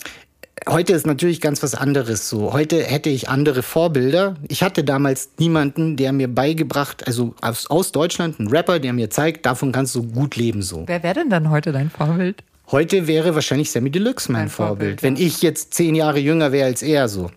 Heute 0.67 0.93
ist 0.93 1.05
natürlich 1.05 1.41
ganz 1.41 1.61
was 1.61 1.75
anderes 1.75 2.29
so. 2.29 2.53
Heute 2.53 2.81
hätte 2.81 3.09
ich 3.09 3.29
andere 3.29 3.61
Vorbilder. 3.61 4.35
Ich 4.47 4.63
hatte 4.63 4.83
damals 4.83 5.29
niemanden, 5.37 5.95
der 5.95 6.11
mir 6.11 6.27
beigebracht, 6.27 7.05
also 7.05 7.35
aus, 7.41 7.69
aus 7.69 7.91
Deutschland, 7.91 8.39
ein 8.39 8.47
Rapper, 8.47 8.79
der 8.79 8.93
mir 8.93 9.09
zeigt, 9.09 9.45
davon 9.45 9.71
kannst 9.71 9.93
du 9.95 10.03
gut 10.03 10.35
leben 10.35 10.61
so. 10.61 10.83
Wer 10.87 11.03
wäre 11.03 11.15
denn 11.15 11.29
dann 11.29 11.49
heute 11.49 11.71
dein 11.71 11.89
Vorbild? 11.89 12.41
Heute 12.71 13.05
wäre 13.05 13.35
wahrscheinlich 13.35 13.69
Sammy 13.69 13.91
Deluxe 13.91 14.31
mein, 14.31 14.43
mein 14.43 14.49
Vorbild, 14.49 15.01
Vorbild, 15.01 15.03
wenn 15.03 15.23
ich 15.23 15.43
jetzt 15.43 15.73
zehn 15.75 15.93
Jahre 15.93 16.19
jünger 16.19 16.51
wäre 16.51 16.65
als 16.65 16.81
er 16.81 17.09
so. 17.09 17.29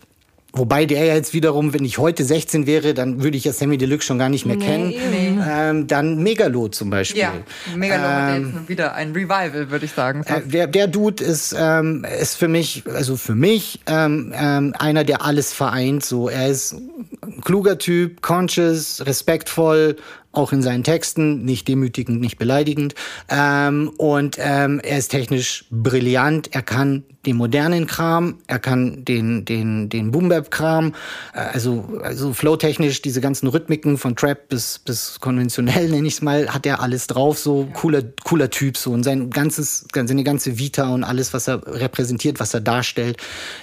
Wobei 0.54 0.86
der 0.86 1.04
ja 1.04 1.14
jetzt 1.14 1.34
wiederum, 1.34 1.74
wenn 1.74 1.84
ich 1.84 1.98
heute 1.98 2.24
16 2.24 2.66
wäre, 2.66 2.94
dann 2.94 3.22
würde 3.22 3.36
ich 3.36 3.44
ja 3.44 3.52
Sammy 3.52 3.76
Deluxe 3.76 4.06
schon 4.06 4.18
gar 4.18 4.30
nicht 4.30 4.46
mehr 4.46 4.56
nee, 4.56 4.64
kennen. 4.64 4.88
Nee. 4.88 5.38
Ähm, 5.46 5.86
dann 5.86 6.22
Megalo 6.22 6.68
zum 6.68 6.88
Beispiel. 6.88 7.20
Ja, 7.20 7.34
Megalo 7.76 8.36
ähm, 8.36 8.54
jetzt 8.56 8.68
wieder 8.68 8.94
ein 8.94 9.12
Revival, 9.12 9.70
würde 9.70 9.84
ich 9.84 9.92
sagen. 9.92 10.24
Äh, 10.24 10.40
der, 10.46 10.66
der 10.66 10.86
Dude 10.86 11.22
ist, 11.22 11.54
ähm, 11.56 12.06
ist 12.18 12.36
für 12.36 12.48
mich, 12.48 12.84
also 12.86 13.16
für 13.16 13.34
mich, 13.34 13.80
ähm, 13.86 14.32
ähm, 14.34 14.74
einer, 14.78 15.04
der 15.04 15.22
alles 15.22 15.52
vereint. 15.52 16.02
So, 16.02 16.30
er 16.30 16.48
ist 16.48 16.72
ein 16.72 17.42
kluger 17.42 17.76
Typ, 17.76 18.22
conscious, 18.22 19.04
respektvoll, 19.04 19.96
auch 20.32 20.52
in 20.52 20.62
seinen 20.62 20.82
Texten, 20.82 21.44
nicht 21.44 21.68
demütigend, 21.68 22.22
nicht 22.22 22.38
beleidigend. 22.38 22.94
Ähm, 23.28 23.90
und 23.98 24.38
ähm, 24.38 24.80
er 24.82 24.96
ist 24.96 25.08
technisch 25.08 25.66
brillant. 25.70 26.54
Er 26.54 26.62
kann 26.62 27.04
den 27.28 27.36
modernen 27.36 27.86
Kram, 27.86 28.38
er 28.46 28.58
kann 28.58 29.04
den, 29.04 29.44
den, 29.44 29.90
den 29.90 30.10
Boom-Bap-Kram, 30.10 30.94
äh, 31.34 31.38
also, 31.38 32.00
also 32.02 32.32
flowtechnisch 32.32 33.02
diese 33.02 33.20
ganzen 33.20 33.48
Rhythmiken 33.48 33.98
von 33.98 34.16
Trap 34.16 34.48
bis, 34.48 34.78
bis 34.78 35.20
konventionell, 35.20 35.88
nenne 35.90 36.08
ich 36.08 36.14
es 36.14 36.22
mal, 36.22 36.48
hat 36.52 36.64
er 36.64 36.80
alles 36.80 37.06
drauf, 37.06 37.38
so 37.38 37.68
cooler, 37.74 38.02
cooler 38.24 38.50
Typ, 38.50 38.76
so. 38.76 38.92
Und 38.92 39.02
sein 39.02 39.28
ganzes, 39.30 39.86
seine 39.92 40.24
ganze 40.24 40.58
Vita 40.58 40.88
und 40.88 41.04
alles, 41.04 41.34
was 41.34 41.48
er 41.48 41.60
repräsentiert, 41.66 42.40
was 42.40 42.54
er 42.54 42.60
darstellt, 42.60 43.18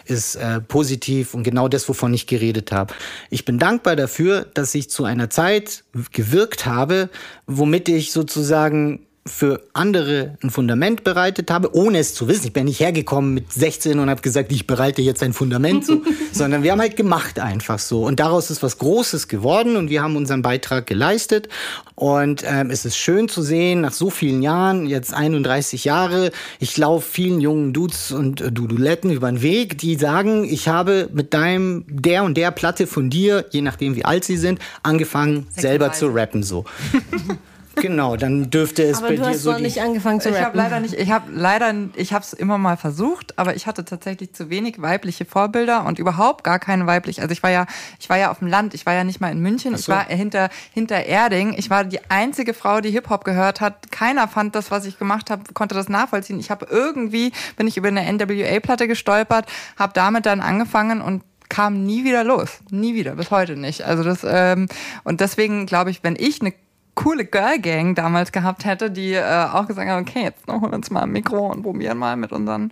ist 0.06 0.36
äh, 0.36 0.62
positiv 0.62 1.34
und 1.34 1.44
genau 1.44 1.68
das, 1.68 1.90
wovon 1.90 2.14
ich 2.14 2.28
geredet 2.28 2.72
habe. 2.72 2.94
Ich 3.32 3.46
bin 3.46 3.58
dankbar 3.58 3.96
dafür, 3.96 4.46
dass 4.54 4.76
ich 4.76 4.92
zu 4.92 5.06
einer 5.06 5.32
Zeit 5.32 5.84
gewirkt 6.12 6.68
habe, 6.68 7.10
womit 7.48 7.90
ich 7.90 8.12
sozusagen 8.12 9.08
für 9.28 9.64
andere 9.74 10.38
ein 10.44 10.52
Fundament 10.52 11.04
bereitet 11.04 11.50
habe, 11.50 11.76
ohne 11.76 11.98
es 11.98 12.14
zu 12.14 12.28
wissen. 12.28 12.46
Ich 12.46 12.54
bin 12.54 12.66
nicht 12.66 12.80
hergekommen 12.80 13.34
mit 13.34 13.52
16 13.52 13.98
und 13.98 14.08
habe 14.08 14.22
gesagt, 14.22 14.52
ich 14.52 14.68
bereite 14.68 15.02
jetzt 15.02 15.24
ein 15.24 15.34
Fundament, 15.34 15.84
so, 15.84 16.04
sondern 16.32 16.62
wir 16.62 16.72
haben 16.72 16.80
halt 16.80 16.96
gemacht 16.96 17.40
einfach 17.40 17.80
so. 17.80 18.06
Und 18.06 18.20
daraus 18.20 18.52
ist 18.52 18.62
was 18.62 18.78
Großes 18.78 19.28
geworden 19.28 19.78
und 19.78 19.90
wir 19.90 20.04
haben 20.04 20.16
unseren 20.16 20.44
Beitrag 20.44 20.86
geleistet. 20.86 21.50
Und 21.96 22.44
ähm, 22.46 22.70
es 22.70 22.86
ist 22.86 22.98
schön 22.98 23.28
zu 23.28 23.42
sehen, 23.42 23.82
nach 23.82 23.94
so 23.94 24.12
vielen 24.12 24.44
Jahren, 24.44 24.86
jetzt 24.86 25.12
31 25.12 25.86
Jahre, 25.86 26.32
ich 26.60 26.78
laufe 26.78 27.10
vielen 27.10 27.42
jungen 27.42 27.74
Dudes 27.74 28.12
und 28.12 28.42
äh, 28.42 28.52
Duduletten 28.52 29.10
über 29.10 29.32
den 29.32 29.42
Weg, 29.42 29.80
die 29.80 29.96
sagen, 29.96 30.44
ich 30.44 30.68
habe 30.68 31.10
mit 31.12 31.34
deinem, 31.34 31.84
der 31.90 32.26
und 32.26 32.38
der 32.38 32.52
Platte 32.52 32.86
von 32.86 33.10
dir, 33.10 33.46
je 33.50 33.62
nachdem 33.62 33.96
wie 33.96 34.06
alt 34.06 34.24
sie 34.24 34.38
sind, 34.38 34.60
angefangen, 34.84 35.48
selber 35.50 35.94
zu 35.94 36.10
rappen 36.10 36.44
so. 36.44 36.66
Genau, 37.76 38.16
dann 38.16 38.50
dürfte 38.50 38.84
es 38.84 38.98
aber 38.98 39.10
bei 39.10 39.16
dir 39.16 39.34
so. 39.34 39.52
Aber 39.52 39.60
du 39.60 39.66
hast 39.66 39.76
nicht 39.76 39.82
angefangen 39.82 40.22
zu 40.22 40.30
ich 40.30 40.36
rappen. 40.36 40.58
Ich 40.58 40.64
habe 40.64 40.70
leider 40.70 40.80
nicht, 40.80 40.94
ich 40.94 41.12
habe 41.12 41.32
leider, 41.32 41.74
ich 41.96 42.14
habe 42.14 42.24
es 42.24 42.34
immer 42.34 42.58
mal 42.58 42.78
versucht, 42.78 43.38
aber 43.38 43.56
ich 43.56 43.68
hatte 43.68 43.86
tatsächlich 43.86 44.34
zu 44.34 44.50
wenig 44.50 44.82
weibliche 44.82 45.26
Vorbilder 45.26 45.86
und 45.86 46.00
überhaupt 46.00 46.44
gar 46.44 46.60
keine 46.60 46.88
weibliche. 46.88 47.22
Also 47.22 47.34
ich 47.34 47.44
war 47.44 47.52
ja, 47.52 47.66
ich 48.00 48.10
war 48.10 48.18
ja 48.18 48.32
auf 48.32 48.40
dem 48.40 48.48
Land, 48.48 48.74
ich 48.74 48.86
war 48.86 48.94
ja 48.94 49.04
nicht 49.04 49.22
mal 49.22 49.32
in 49.32 49.40
München, 49.40 49.76
so. 49.76 49.80
ich 49.80 49.88
war 49.88 50.06
hinter 50.06 50.50
hinter 50.74 51.06
Erding. 51.06 51.56
Ich 51.58 51.70
war 51.70 51.84
die 51.84 52.00
einzige 52.10 52.54
Frau, 52.54 52.82
die 52.82 52.92
Hip 52.92 53.10
Hop 53.10 53.24
gehört 53.24 53.62
hat. 53.62 53.92
Keiner 53.92 54.28
fand 54.28 54.56
das, 54.56 54.72
was 54.72 54.86
ich 54.86 54.98
gemacht 54.98 55.30
habe, 55.30 55.44
konnte 55.54 55.76
das 55.76 55.90
nachvollziehen. 55.90 56.40
Ich 56.40 56.52
habe 56.52 56.68
irgendwie 56.70 57.32
bin 57.58 57.68
ich 57.68 57.78
über 57.78 57.90
eine 57.90 58.02
NWA-Platte 58.12 58.88
gestolpert, 58.88 59.46
habe 59.78 59.94
damit 59.94 60.26
dann 60.26 60.42
angefangen 60.42 61.02
und 61.02 61.24
kam 61.50 61.86
nie 61.86 62.04
wieder 62.04 62.24
los, 62.24 62.60
nie 62.70 62.96
wieder, 62.96 63.16
bis 63.16 63.32
heute 63.32 63.56
nicht. 63.56 63.84
Also 63.84 64.04
das 64.04 64.26
ähm, 64.28 64.68
und 65.04 65.22
deswegen 65.22 65.66
glaube 65.66 65.92
ich, 65.92 66.04
wenn 66.04 66.16
ich 66.18 66.42
eine 66.42 66.54
coole 66.96 67.26
Girl 67.26 67.60
Gang 67.60 67.96
damals 67.96 68.32
gehabt 68.32 68.66
hätte, 68.66 68.90
die 68.90 69.14
äh, 69.14 69.46
auch 69.52 69.68
gesagt 69.68 69.90
haben, 69.90 70.02
okay, 70.02 70.24
jetzt 70.24 70.48
holen 70.48 70.62
wir 70.62 70.74
uns 70.74 70.90
mal 70.90 71.04
ein 71.04 71.12
Mikro 71.12 71.48
und 71.48 71.64
probieren 71.64 71.98
mal 71.98 72.16
mit 72.16 72.32
unseren, 72.32 72.72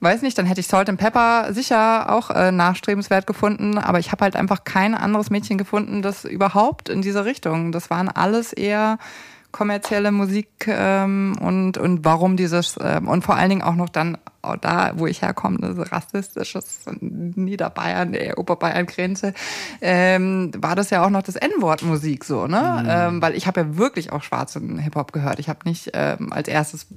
weiß 0.00 0.22
nicht, 0.22 0.36
dann 0.38 0.46
hätte 0.46 0.60
ich 0.60 0.66
Salt 0.66 0.88
and 0.88 1.00
Pepper 1.00 1.52
sicher 1.52 2.12
auch 2.12 2.30
äh, 2.30 2.52
nachstrebenswert 2.52 3.26
gefunden, 3.26 3.78
aber 3.78 3.98
ich 3.98 4.12
habe 4.12 4.24
halt 4.24 4.36
einfach 4.36 4.64
kein 4.64 4.94
anderes 4.94 5.30
Mädchen 5.30 5.58
gefunden, 5.58 6.02
das 6.02 6.24
überhaupt 6.24 6.88
in 6.88 7.02
diese 7.02 7.24
Richtung. 7.24 7.72
Das 7.72 7.90
waren 7.90 8.08
alles 8.08 8.52
eher 8.52 8.98
kommerzielle 9.52 10.10
Musik 10.10 10.66
ähm, 10.66 11.36
und, 11.40 11.78
und 11.78 12.04
warum 12.04 12.36
dieses 12.36 12.78
ähm, 12.82 13.06
und 13.06 13.22
vor 13.22 13.36
allen 13.36 13.50
Dingen 13.50 13.62
auch 13.62 13.74
noch 13.74 13.90
dann 13.90 14.18
auch 14.40 14.56
da, 14.56 14.92
wo 14.96 15.06
ich 15.06 15.22
herkomme, 15.22 15.58
das 15.58 15.92
rassistisches 15.92 16.80
Niederbayern, 17.00 18.12
der 18.12 18.38
Oberbayern-Grenze, 18.38 19.34
ähm, 19.80 20.50
war 20.56 20.74
das 20.74 20.90
ja 20.90 21.04
auch 21.04 21.10
noch 21.10 21.22
das 21.22 21.36
N-Wort 21.36 21.82
Musik 21.82 22.24
so, 22.24 22.46
ne? 22.48 22.80
Mhm. 22.82 22.88
Ähm, 22.90 23.22
weil 23.22 23.36
ich 23.36 23.46
habe 23.46 23.60
ja 23.60 23.76
wirklich 23.76 24.10
auch 24.10 24.22
schwarzen 24.22 24.78
Hip-Hop 24.78 25.12
gehört. 25.12 25.38
Ich 25.38 25.48
habe 25.48 25.60
nicht 25.64 25.90
ähm, 25.94 26.32
als 26.32 26.48
erstes 26.48 26.88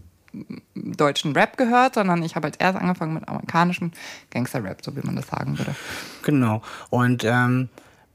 deutschen 0.74 1.34
Rap 1.34 1.58
gehört, 1.58 1.96
sondern 1.96 2.24
ich 2.24 2.36
habe 2.36 2.48
als 2.48 2.58
erstes 2.58 2.82
angefangen 2.82 3.14
mit 3.14 3.28
amerikanischen 3.28 3.94
Gangster-Rap, 4.32 4.84
so 4.84 4.96
wie 4.96 5.02
man 5.02 5.16
das 5.16 5.28
sagen 5.28 5.58
würde. 5.58 5.76
Genau. 6.24 6.62
Und 6.90 7.24
ähm, 7.24 7.70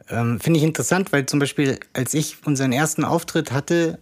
ähm, 0.09 0.41
finde 0.41 0.59
ich 0.59 0.65
interessant, 0.65 1.13
weil 1.13 1.27
zum 1.27 1.39
Beispiel, 1.39 1.79
als 1.93 2.15
ich 2.15 2.45
unseren 2.45 2.73
ersten 2.73 3.05
Auftritt 3.05 3.53
hatte, 3.53 3.99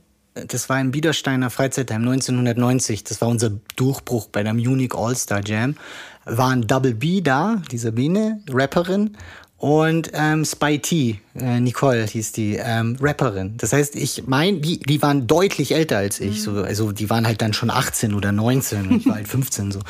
das 0.47 0.69
war 0.69 0.81
im 0.81 0.91
Biedersteiner 0.91 1.51
Freizeitheim 1.51 2.03
1990. 2.03 3.05
Das 3.05 3.21
war 3.21 3.29
unser 3.29 3.51
Durchbruch 3.77 4.29
bei 4.29 4.43
der 4.43 4.55
Munich 4.55 4.95
All-Star 4.95 5.43
Jam. 5.45 5.77
War 6.25 6.51
ein 6.51 6.67
Double 6.67 6.95
B 6.95 7.21
da, 7.21 7.63
die 7.71 7.79
Sabine, 7.79 8.41
Rapperin, 8.51 9.17
und 9.59 10.11
ähm, 10.15 10.45
Spy 10.45 10.79
T, 10.79 11.21
äh, 11.41 11.61
Nicole 11.61 12.05
hieß 12.05 12.33
die, 12.33 12.57
ähm, 12.57 12.97
Rapperin. 13.01 13.55
Das 13.57 13.73
heißt, 13.73 13.97
ich 13.97 14.25
mein, 14.27 14.61
die, 14.63 14.79
die 14.81 15.03
waren 15.03 15.27
deutlich 15.27 15.75
älter 15.75 15.99
als 15.99 16.21
ich. 16.21 16.43
So, 16.43 16.63
also 16.63 16.93
die 16.93 17.11
waren 17.11 17.27
halt 17.27 17.43
dann 17.43 17.53
schon 17.53 17.71
18 17.71 18.15
oder 18.15 18.33
19 18.33 18.89
und 18.89 18.97
ich 19.01 19.07
war 19.07 19.17
halt 19.17 19.29
15 19.29 19.73
so. 19.73 19.81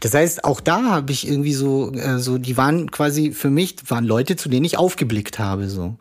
Das 0.00 0.14
heißt, 0.14 0.44
auch 0.44 0.60
da 0.60 0.82
habe 0.84 1.12
ich 1.12 1.26
irgendwie 1.26 1.54
so, 1.54 1.92
äh, 1.92 2.18
so, 2.18 2.38
die 2.38 2.56
waren 2.56 2.90
quasi 2.90 3.32
für 3.32 3.50
mich, 3.50 3.76
waren 3.88 4.04
Leute, 4.04 4.36
zu 4.36 4.48
denen 4.48 4.64
ich 4.64 4.78
aufgeblickt 4.78 5.38
habe. 5.38 5.68
so. 5.68 5.96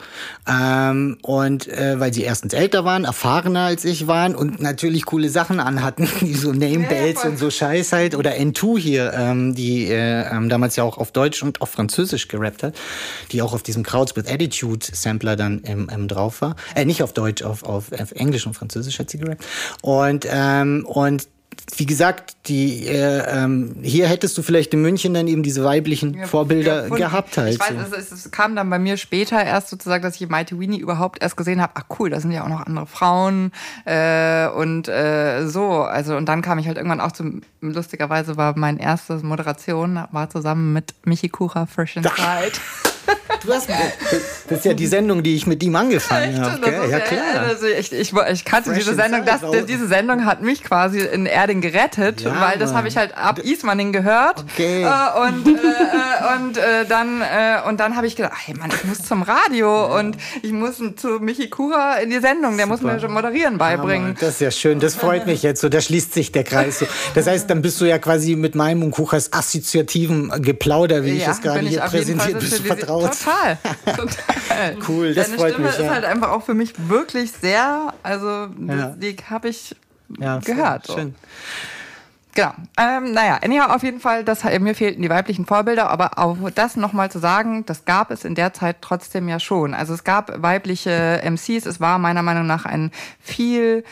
Ähm, 0.47 1.17
und 1.21 1.67
äh, 1.67 1.99
weil 1.99 2.13
sie 2.13 2.23
erstens 2.23 2.53
älter 2.53 2.85
waren, 2.85 3.05
erfahrener 3.05 3.61
als 3.61 3.85
ich 3.85 4.07
waren 4.07 4.35
und 4.35 4.61
natürlich 4.61 5.05
coole 5.05 5.29
Sachen 5.29 5.59
anhatten, 5.59 6.07
wie 6.21 6.33
so 6.33 6.51
Name 6.51 6.87
Bells 6.87 7.23
und 7.25 7.37
so 7.37 7.49
Scheiß 7.49 7.91
halt. 7.91 8.15
Oder 8.15 8.33
N2 8.33 8.79
hier, 8.79 9.13
ähm, 9.13 9.55
die 9.55 9.85
äh, 9.85 10.29
ähm, 10.29 10.49
damals 10.49 10.75
ja 10.75 10.83
auch 10.83 10.97
auf 10.97 11.11
Deutsch 11.11 11.43
und 11.43 11.61
auf 11.61 11.69
Französisch 11.69 12.27
gerappt 12.27 12.63
hat, 12.63 12.75
die 13.31 13.41
auch 13.41 13.53
auf 13.53 13.63
diesem 13.63 13.83
Crowds 13.83 14.15
with 14.15 14.27
Attitude 14.27 14.85
Sampler 14.93 15.35
dann 15.35 15.61
ähm, 15.65 15.87
ähm, 15.91 16.07
drauf 16.07 16.41
war. 16.41 16.55
Äh, 16.75 16.85
nicht 16.85 17.03
auf 17.03 17.13
Deutsch, 17.13 17.43
auf, 17.43 17.63
auf, 17.63 17.91
auf 17.91 18.11
Englisch 18.11 18.47
und 18.47 18.53
Französisch 18.53 18.99
hat 18.99 19.09
sie 19.09 19.17
gerappt. 19.17 19.45
Und, 19.81 20.27
ähm, 20.29 20.85
und 20.85 21.27
wie 21.77 21.85
gesagt, 21.85 22.35
die 22.47 22.87
äh, 22.87 23.23
ähm, 23.27 23.75
hier 23.81 24.07
hättest 24.07 24.37
du 24.37 24.41
vielleicht 24.41 24.73
in 24.73 24.81
München 24.81 25.13
dann 25.13 25.27
eben 25.27 25.43
diese 25.43 25.63
weiblichen 25.63 26.13
ja, 26.15 26.25
Vorbilder 26.25 26.87
ja, 26.87 26.95
gehabt 26.95 27.37
halt. 27.37 27.53
Ich 27.53 27.59
weiß, 27.59 27.89
so. 27.89 27.95
es, 27.95 28.11
es, 28.11 28.31
kam 28.31 28.55
dann 28.55 28.69
bei 28.69 28.79
mir 28.79 28.97
später 28.97 29.43
erst 29.43 29.69
sozusagen, 29.69 30.01
dass 30.03 30.19
ich 30.19 30.27
Mighty 30.29 30.59
Weenie 30.59 30.79
überhaupt 30.79 31.21
erst 31.21 31.37
gesehen 31.37 31.61
habe. 31.61 31.73
Ach 31.75 31.83
cool, 31.99 32.09
da 32.09 32.19
sind 32.19 32.31
ja 32.31 32.43
auch 32.43 32.49
noch 32.49 32.65
andere 32.65 32.87
Frauen 32.87 33.51
äh, 33.85 34.47
und 34.47 34.87
äh, 34.87 35.47
so. 35.47 35.83
Also 35.83 36.17
und 36.17 36.25
dann 36.25 36.41
kam 36.41 36.59
ich 36.59 36.67
halt 36.67 36.77
irgendwann 36.77 37.01
auch 37.01 37.11
zum. 37.11 37.41
Lustigerweise 37.61 38.37
war 38.37 38.57
mein 38.57 38.77
erstes 38.77 39.21
Moderation 39.21 39.99
war 40.11 40.29
zusammen 40.29 40.73
mit 40.73 40.95
Michi 41.03 41.29
Kura 41.29 41.65
Fresh 41.65 41.97
Inside. 41.97 42.13
Du 43.45 43.53
hast, 43.53 43.69
das 43.69 44.59
ist 44.59 44.65
ja 44.65 44.73
die 44.73 44.87
Sendung, 44.87 45.23
die 45.23 45.35
ich 45.35 45.47
mit 45.47 45.63
ihm 45.63 45.75
angefangen 45.75 46.41
habe. 46.41 46.69
Ja, 46.69 46.85
ja, 46.85 46.99
klar. 46.99 47.41
Also 47.47 47.67
ich, 47.67 47.91
ich, 47.93 48.13
ich 48.13 48.45
kannte 48.45 48.71
Fresh 48.71 48.79
diese 48.79 48.95
Sendung. 48.95 49.23
Das, 49.25 49.41
diese 49.65 49.87
Sendung 49.87 50.25
hat 50.25 50.41
mich 50.41 50.63
quasi 50.63 50.99
in 50.99 51.25
Erding 51.25 51.61
gerettet, 51.61 52.21
ja, 52.21 52.39
weil 52.41 52.59
das 52.59 52.73
habe 52.73 52.87
ich 52.87 52.97
halt 52.97 53.15
ab 53.17 53.39
Ismaning 53.39 53.93
gehört. 53.93 54.43
Okay. 54.51 54.83
Äh, 54.83 54.87
und 54.87 55.47
äh, 55.47 55.51
äh, 55.51 56.35
und 56.35 56.57
äh, 56.57 56.85
dann 56.87 57.21
äh, 57.21 57.67
und 57.67 57.79
dann 57.79 57.95
habe 57.95 58.07
ich 58.07 58.15
gedacht, 58.15 58.33
hey 58.45 58.55
Mann, 58.55 58.71
ich 58.73 58.83
muss 58.83 59.03
zum 59.03 59.21
Radio 59.21 59.67
ja. 59.67 59.99
und 59.99 60.17
ich 60.41 60.51
muss 60.51 60.81
zu 60.95 61.19
Michi 61.19 61.49
Kura 61.49 61.95
in 61.95 62.09
die 62.09 62.19
Sendung. 62.19 62.57
Der 62.57 62.65
Super. 62.65 62.83
muss 62.83 62.93
mir 62.93 62.99
schon 62.99 63.13
moderieren 63.13 63.57
beibringen. 63.57 64.15
das 64.19 64.31
ist 64.31 64.41
ja 64.41 64.51
schön. 64.51 64.79
Das 64.79 64.95
freut 64.95 65.25
mich 65.25 65.43
jetzt 65.43 65.61
so. 65.61 65.69
Da 65.69 65.81
schließt 65.81 66.13
sich 66.13 66.31
der 66.31 66.43
Kreis. 66.43 66.79
So. 66.79 66.87
Das 67.15 67.27
heißt, 67.27 67.49
dann 67.49 67.61
bist 67.61 67.79
du 67.79 67.85
ja 67.85 67.99
quasi 67.99 68.35
mit 68.35 68.55
meinem 68.55 68.83
und 68.83 68.91
Kuchers 68.91 69.31
assoziativen 69.31 70.29
Geplauder, 70.41 71.03
wie 71.03 71.11
ich 71.11 71.27
es 71.27 71.41
gerade 71.41 71.61
hier 71.61 71.81
präsentiert, 71.81 72.39
bist 72.39 72.59
du 72.59 72.63
vertraut. 72.89 73.11
Total. 73.11 73.57
Total. 73.85 74.77
cool, 74.87 75.13
das 75.13 75.27
Deine 75.27 75.37
freut 75.37 75.53
Stimme 75.53 75.67
mich. 75.67 75.79
ist 75.79 75.89
halt 75.89 76.05
einfach 76.05 76.31
auch 76.31 76.43
für 76.43 76.53
mich 76.53 76.73
wirklich 76.89 77.31
sehr, 77.31 77.93
also 78.03 78.47
ja. 78.67 78.95
die 78.97 79.15
habe 79.29 79.49
ich 79.49 79.75
ja, 80.17 80.39
gehört. 80.39 80.87
Schön. 80.87 80.95
schön. 80.95 81.15
Genau. 82.35 82.53
Ähm, 82.77 83.11
naja, 83.11 83.39
anyhow, 83.43 83.69
auf 83.69 83.83
jeden 83.83 83.99
Fall, 83.99 84.23
das, 84.23 84.43
mir 84.43 84.75
fehlten 84.75 85.01
die 85.01 85.09
weiblichen 85.09 85.45
Vorbilder, 85.45 85.89
aber 85.89 86.17
auch 86.17 86.37
das 86.53 86.75
nochmal 86.75 87.11
zu 87.11 87.19
sagen, 87.19 87.65
das 87.65 87.85
gab 87.85 88.11
es 88.11 88.23
in 88.23 88.35
der 88.35 88.53
Zeit 88.53 88.77
trotzdem 88.81 89.27
ja 89.27 89.39
schon. 89.39 89.73
Also 89.73 89.93
es 89.93 90.03
gab 90.03 90.41
weibliche 90.41 91.21
MCs, 91.23 91.65
es 91.65 91.81
war 91.81 91.97
meiner 91.97 92.21
Meinung 92.21 92.45
nach 92.45 92.65
ein 92.65 92.91
viel 93.19 93.83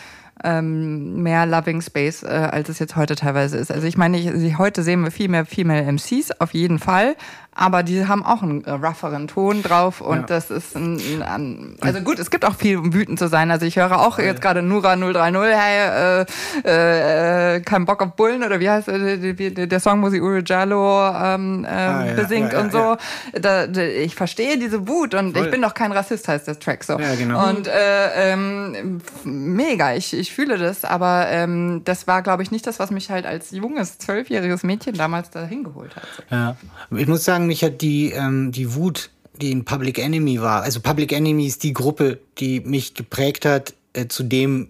ähm, 0.44 1.24
mehr 1.24 1.46
Loving 1.46 1.82
Space, 1.82 2.24
äh, 2.24 2.28
als 2.28 2.70
es 2.70 2.80
jetzt 2.80 2.96
heute 2.96 3.16
teilweise 3.16 3.58
ist. 3.58 3.72
Also 3.72 3.88
ich 3.88 3.98
meine, 3.98 4.18
ich, 4.18 4.58
heute 4.58 4.84
sehen 4.84 5.04
wir 5.04 5.12
viel 5.12 5.30
mehr 5.30 5.46
Female 5.46 5.92
MCs, 5.92 6.32
auf 6.40 6.54
jeden 6.54 6.80
Fall, 6.80 7.16
aber 7.58 7.82
die 7.82 8.08
haben 8.08 8.24
auch 8.24 8.44
einen 8.44 8.64
äh, 8.66 8.72
rougheren 8.72 9.28
Ton 9.28 9.64
drauf 9.64 10.00
und 10.00 10.22
ja. 10.22 10.26
das 10.28 10.52
ist 10.52 10.76
ein, 10.76 11.00
ein, 11.24 11.76
also 11.82 12.02
gut, 12.02 12.20
es 12.20 12.30
gibt 12.30 12.46
auch 12.46 12.56
viel, 12.56 12.78
um 12.78 12.94
wütend 12.94 13.18
zu 13.18 13.28
sein. 13.28 13.50
Also 13.50 13.66
ich 13.66 13.78
höre 13.78 14.00
auch 14.00 14.20
jetzt 14.20 14.42
gerade 14.42 14.62
Nura 14.62 14.96
030, 14.96 15.58
hey, 15.58 16.26
äh, 16.64 17.56
äh, 17.56 17.62
kein 17.62 17.86
Bock 17.86 18.02
auf 18.04 18.14
Bullen 18.14 18.44
oder 18.44 18.60
wie 18.60 18.70
heißt 18.70 18.88
äh, 18.90 19.68
der 19.68 19.80
Song, 19.80 20.04
wo 20.04 20.10
sie 20.10 20.22
Uri 20.22 20.44
Jallo 20.46 21.10
ähm, 21.10 21.66
äh, 21.66 21.68
ah, 21.68 22.06
ja, 22.06 22.14
besingt 22.14 22.54
ja, 22.54 22.60
und 22.60 22.72
so. 22.72 22.96
Da, 23.34 23.66
ich 23.66 24.14
verstehe 24.14 24.60
diese 24.60 24.88
Wut 24.88 25.16
und 25.16 25.36
Voll. 25.36 25.46
ich 25.46 25.52
bin 25.52 25.62
doch 25.62 25.74
kein 25.74 25.92
Rassist, 25.92 26.28
heißt 26.28 26.48
der 26.48 26.60
Track 26.60 26.84
so. 26.84 27.00
Ja, 27.00 27.16
genau. 27.16 27.50
Und 27.50 27.68
äh, 27.68 28.34
ähm, 28.34 29.02
mega, 29.24 29.96
ich, 29.96 30.14
ich 30.14 30.32
fühle 30.32 30.60
das, 30.60 30.86
aber 30.86 31.28
ähm, 31.30 31.82
das 31.86 32.06
war, 32.06 32.22
glaube 32.22 32.44
ich, 32.44 32.52
nicht 32.52 32.68
das, 32.68 32.78
was 32.78 32.92
mich 32.92 33.10
halt 33.10 33.26
als 33.26 33.50
junges, 33.50 33.98
zwölfjähriges 33.98 34.62
Mädchen 34.62 34.94
damals 34.94 35.32
dahin 35.32 35.64
geholt 35.64 35.96
hat. 35.96 36.04
Ja, 36.30 36.56
ich 36.96 37.08
muss 37.08 37.26
sagen, 37.26 37.47
mich 37.48 37.64
hat 37.64 37.82
die, 37.82 38.12
ähm, 38.12 38.52
die 38.52 38.76
Wut, 38.76 39.10
die 39.42 39.52
in 39.52 39.66
Public 39.66 40.00
Enemy 40.00 40.42
war, 40.42 40.64
also 40.64 40.80
Public 40.80 41.12
Enemy 41.12 41.46
ist 41.46 41.64
die 41.64 41.74
Gruppe, 41.74 42.20
die 42.40 42.60
mich 42.62 42.94
geprägt 42.94 43.46
hat, 43.46 43.74
äh, 43.94 44.08
zu 44.08 44.24
dem 44.24 44.70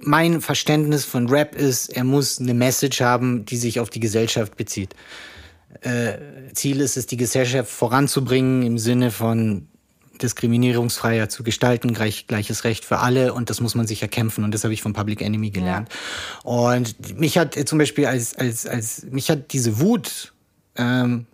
mein 0.00 0.40
Verständnis 0.40 1.04
von 1.04 1.28
Rap 1.28 1.54
ist, 1.54 1.88
er 1.88 2.04
muss 2.04 2.38
eine 2.38 2.54
Message 2.54 3.00
haben, 3.00 3.44
die 3.44 3.56
sich 3.56 3.80
auf 3.80 3.90
die 3.90 4.00
Gesellschaft 4.00 4.56
bezieht. 4.56 4.94
Äh, 5.80 6.14
Ziel 6.54 6.80
ist 6.80 6.96
es, 6.96 7.06
die 7.06 7.16
Gesellschaft 7.16 7.70
voranzubringen 7.70 8.62
im 8.62 8.78
Sinne 8.78 9.10
von 9.10 9.68
diskriminierungsfreier 10.20 11.28
zu 11.28 11.42
gestalten, 11.42 11.94
gleich, 11.94 12.26
gleiches 12.26 12.64
Recht 12.64 12.84
für 12.84 12.98
alle 12.98 13.34
und 13.34 13.50
das 13.50 13.60
muss 13.60 13.74
man 13.74 13.86
sich 13.86 14.02
erkämpfen 14.02 14.44
und 14.44 14.54
das 14.54 14.62
habe 14.62 14.72
ich 14.72 14.82
von 14.82 14.92
Public 14.92 15.20
Enemy 15.20 15.50
gelernt. 15.50 15.88
Ja. 16.44 16.50
Und 16.50 17.18
mich 17.18 17.38
hat 17.38 17.56
äh, 17.56 17.64
zum 17.64 17.78
Beispiel 17.78 18.06
als, 18.06 18.36
als, 18.36 18.66
als, 18.66 19.04
mich 19.10 19.30
hat 19.30 19.52
diese 19.52 19.80
Wut 19.80 20.32
ähm, 20.76 21.26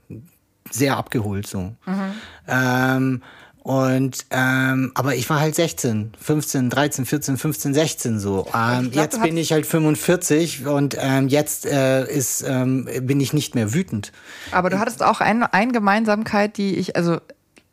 sehr 0.70 0.96
abgeholt 0.96 1.46
so. 1.46 1.74
Mhm. 1.86 2.12
Ähm, 2.46 3.22
und 3.68 4.24
ähm, 4.30 4.92
aber 4.94 5.14
ich 5.14 5.28
war 5.28 5.40
halt 5.40 5.54
16, 5.54 6.12
15, 6.18 6.70
13, 6.70 7.04
14, 7.04 7.36
15, 7.36 7.74
16 7.74 8.18
so. 8.18 8.46
Ähm, 8.54 8.90
glaub, 8.90 8.94
jetzt 8.94 9.22
bin 9.22 9.36
ich 9.36 9.52
halt 9.52 9.66
45 9.66 10.66
und 10.66 10.96
ähm, 10.98 11.28
jetzt 11.28 11.66
äh, 11.66 12.10
ist 12.10 12.42
ähm, 12.48 12.88
bin 13.02 13.20
ich 13.20 13.34
nicht 13.34 13.54
mehr 13.54 13.74
wütend. 13.74 14.12
Aber 14.52 14.70
du 14.70 14.78
hattest 14.78 15.02
auch 15.02 15.20
eine, 15.20 15.52
eine 15.52 15.72
Gemeinsamkeit, 15.72 16.56
die 16.56 16.76
ich 16.76 16.96
also 16.96 17.16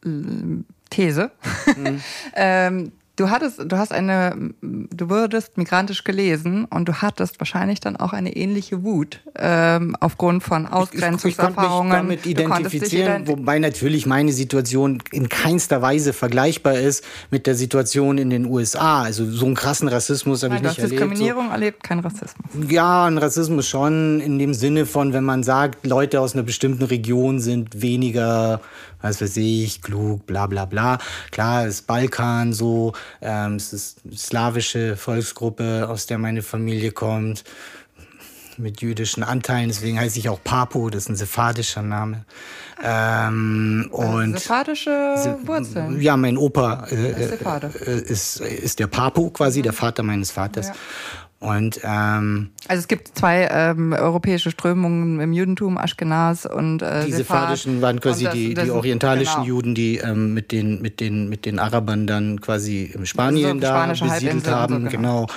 äh, 0.03 0.09
These. 0.89 1.31
Mhm. 1.77 2.01
ähm, 2.35 2.91
Du 3.15 3.29
hattest, 3.29 3.71
du 3.71 3.77
hast 3.77 3.93
eine, 3.93 4.53
du 4.61 5.09
wurdest 5.09 5.57
migrantisch 5.57 6.03
gelesen 6.03 6.65
und 6.65 6.89
du 6.89 7.01
hattest 7.01 7.39
wahrscheinlich 7.39 7.79
dann 7.79 7.95
auch 7.95 8.11
eine 8.11 8.35
ähnliche 8.35 8.83
Wut 8.83 9.21
ähm, 9.39 9.95
aufgrund 10.01 10.43
von 10.43 10.65
Ausgrenzungserfahrungen. 10.65 12.11
Ich, 12.11 12.25
ich, 12.25 12.31
ich 12.31 12.45
konnte 12.45 12.63
mich 12.63 12.71
damit 12.71 12.71
identifizieren, 12.71 13.23
ident 13.23 13.27
wobei 13.29 13.59
natürlich 13.59 14.05
meine 14.05 14.33
Situation 14.33 15.01
in 15.11 15.29
keinster 15.29 15.81
Weise 15.81 16.11
vergleichbar 16.11 16.73
ist 16.73 17.05
mit 17.31 17.47
der 17.47 17.55
Situation 17.55 18.17
in 18.17 18.29
den 18.29 18.45
USA. 18.47 19.03
Also 19.03 19.31
so 19.31 19.45
einen 19.45 19.55
krassen 19.55 19.87
Rassismus 19.87 20.43
habe 20.43 20.55
ich 20.55 20.61
nicht 20.61 20.77
erlebt. 20.77 20.91
Diskriminierung 20.91 21.47
so. 21.47 21.51
erlebt, 21.53 21.83
kein 21.83 21.99
Rassismus. 21.99 22.45
Ja, 22.67 23.05
ein 23.05 23.17
Rassismus 23.17 23.67
schon 23.67 24.19
in 24.19 24.39
dem 24.39 24.53
Sinne 24.53 24.85
von, 24.85 25.13
wenn 25.13 25.23
man 25.23 25.43
sagt, 25.43 25.85
Leute 25.85 26.19
aus 26.19 26.33
einer 26.33 26.43
bestimmten 26.43 26.83
Region 26.83 27.39
sind 27.39 27.81
weniger 27.81 28.59
was 29.05 29.21
weiß 29.21 29.37
ich, 29.37 29.81
klug, 29.81 30.25
bla 30.25 30.47
bla 30.47 30.65
bla. 30.65 30.97
Klar, 31.31 31.67
es 31.67 31.75
ist 31.75 31.87
Balkan 31.87 32.53
so, 32.53 32.93
ähm, 33.21 33.55
es 33.55 33.73
ist 33.73 34.01
eine 34.05 34.15
slawische 34.15 34.97
Volksgruppe, 34.97 35.87
aus 35.89 36.05
der 36.05 36.17
meine 36.17 36.41
Familie 36.41 36.91
kommt, 36.91 37.43
mit 38.57 38.81
jüdischen 38.81 39.23
Anteilen, 39.23 39.67
deswegen 39.67 39.99
heiße 39.99 40.17
ich 40.19 40.29
auch 40.29 40.41
Papo, 40.43 40.89
das 40.89 41.03
ist 41.03 41.09
ein 41.09 41.15
sephardischer 41.15 41.81
Name. 41.81 42.25
Ähm, 42.81 43.89
und 43.91 44.39
sephardische 44.39 45.37
Wurzeln? 45.43 46.01
Ja, 46.01 46.17
mein 46.17 46.37
Opa 46.37 46.85
äh, 46.89 47.11
äh, 47.11 48.01
ist, 48.01 48.39
ist 48.39 48.79
der 48.79 48.87
Papo 48.87 49.29
quasi, 49.29 49.61
der 49.61 49.73
Vater 49.73 50.03
meines 50.03 50.31
Vaters. 50.31 50.67
Ja. 50.67 50.75
Und 51.45 51.79
ähm, 51.83 52.49
also 52.67 52.79
es 52.79 52.87
gibt 52.87 53.17
zwei 53.17 53.47
ähm, 53.51 53.93
europäische 53.93 54.49
Strömungen 54.49 55.19
im 55.19 55.31
Judentum, 55.31 55.77
Aschkenaz 55.77 56.45
und 56.45 56.81
äh, 56.81 57.05
die 57.05 57.11
sephardischen 57.11 57.81
waren 57.81 57.99
quasi 57.99 58.23
das, 58.23 58.33
die, 58.33 58.53
die 58.55 58.71
orientalischen 58.71 59.43
genau. 59.43 59.47
Juden, 59.47 59.75
die 59.75 59.97
ähm, 59.97 60.33
mit 60.33 60.51
den 60.51 60.81
mit 60.81 60.99
den 60.99 61.29
mit 61.29 61.45
den 61.45 61.59
Arabern 61.59 62.07
dann 62.07 62.41
quasi 62.41 62.91
in 62.93 63.05
Spanien 63.05 63.61
so 63.61 63.67
da 63.67 63.85
besiedelt 63.85 64.47
haben, 64.47 64.85
so, 64.85 64.89
genau. 64.89 65.25
genau. 65.25 65.27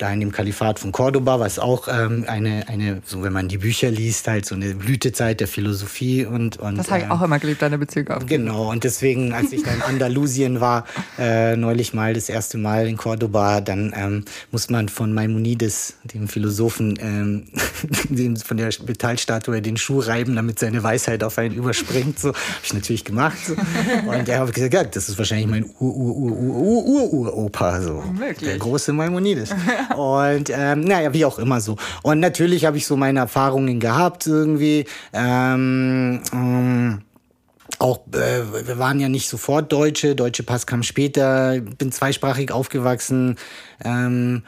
Da 0.00 0.10
in 0.10 0.20
dem 0.20 0.32
Kalifat 0.32 0.78
von 0.78 0.92
Cordoba, 0.92 1.40
was 1.40 1.58
auch 1.58 1.86
ähm, 1.86 2.24
eine 2.26 2.66
eine 2.68 3.02
so 3.04 3.22
wenn 3.22 3.34
man 3.34 3.48
die 3.48 3.58
Bücher 3.58 3.90
liest, 3.90 4.28
halt 4.28 4.46
so 4.46 4.54
eine 4.54 4.74
Blütezeit 4.74 5.40
der 5.40 5.48
Philosophie 5.48 6.24
und 6.24 6.56
und 6.56 6.78
das 6.78 6.90
habe 6.90 7.00
ich 7.00 7.04
ähm, 7.04 7.12
auch 7.12 7.20
immer 7.20 7.38
geliebt, 7.38 7.60
deine 7.60 7.76
Beziehung 7.76 8.08
auf. 8.08 8.24
Genau 8.24 8.70
und 8.70 8.84
deswegen, 8.84 9.34
als 9.34 9.52
ich 9.52 9.62
dann 9.62 9.74
in 9.74 9.82
Andalusien 10.00 10.62
war, 10.62 10.86
äh, 11.18 11.54
neulich 11.54 11.92
mal 11.92 12.14
das 12.14 12.30
erste 12.30 12.56
Mal 12.56 12.88
in 12.88 12.96
Cordoba, 12.96 13.60
dann 13.60 13.92
ähm, 13.94 14.24
muss 14.50 14.70
man 14.70 14.88
von 14.88 15.12
Maimonides, 15.12 15.96
dem 16.04 16.28
Philosophen, 16.28 16.98
ähm, 17.02 17.48
dem, 18.08 18.36
von 18.36 18.56
der 18.56 18.70
Metallstatue 18.86 19.60
den 19.60 19.76
Schuh 19.76 20.00
reiben, 20.00 20.34
damit 20.34 20.58
seine 20.58 20.82
Weisheit 20.82 21.22
auf 21.22 21.36
einen 21.36 21.54
überspringt. 21.54 22.18
So 22.18 22.28
habe 22.28 22.38
ich 22.62 22.72
natürlich 22.72 23.04
gemacht. 23.04 23.36
So. 23.46 23.52
Und 23.52 24.28
er 24.28 24.40
hat 24.40 24.54
gesagt, 24.54 24.72
ja, 24.72 24.84
das 24.84 25.10
ist 25.10 25.18
wahrscheinlich 25.18 25.48
mein 25.48 25.66
Ur-Ur-Ur-Ur-Ur-Ur-Opa, 25.78 27.82
so 27.82 28.02
der 28.40 28.56
große 28.56 28.94
Maimonides. 28.94 29.50
Und 29.96 30.50
ähm, 30.50 30.80
naja, 30.80 31.12
wie 31.12 31.24
auch 31.24 31.38
immer 31.38 31.60
so. 31.60 31.76
Und 32.02 32.20
natürlich 32.20 32.64
habe 32.64 32.76
ich 32.76 32.86
so 32.86 32.96
meine 32.96 33.20
Erfahrungen 33.20 33.80
gehabt 33.80 34.26
irgendwie. 34.26 34.86
Ähm, 35.12 36.22
ähm, 36.32 37.02
auch, 37.78 38.00
äh, 38.12 38.66
wir 38.66 38.78
waren 38.78 39.00
ja 39.00 39.08
nicht 39.08 39.28
sofort 39.28 39.72
Deutsche, 39.72 40.14
deutsche 40.14 40.42
Pass 40.42 40.66
kam 40.66 40.82
später, 40.82 41.60
bin 41.60 41.92
zweisprachig 41.92 42.52
aufgewachsen. 42.52 43.36
Ähm, 43.82 44.42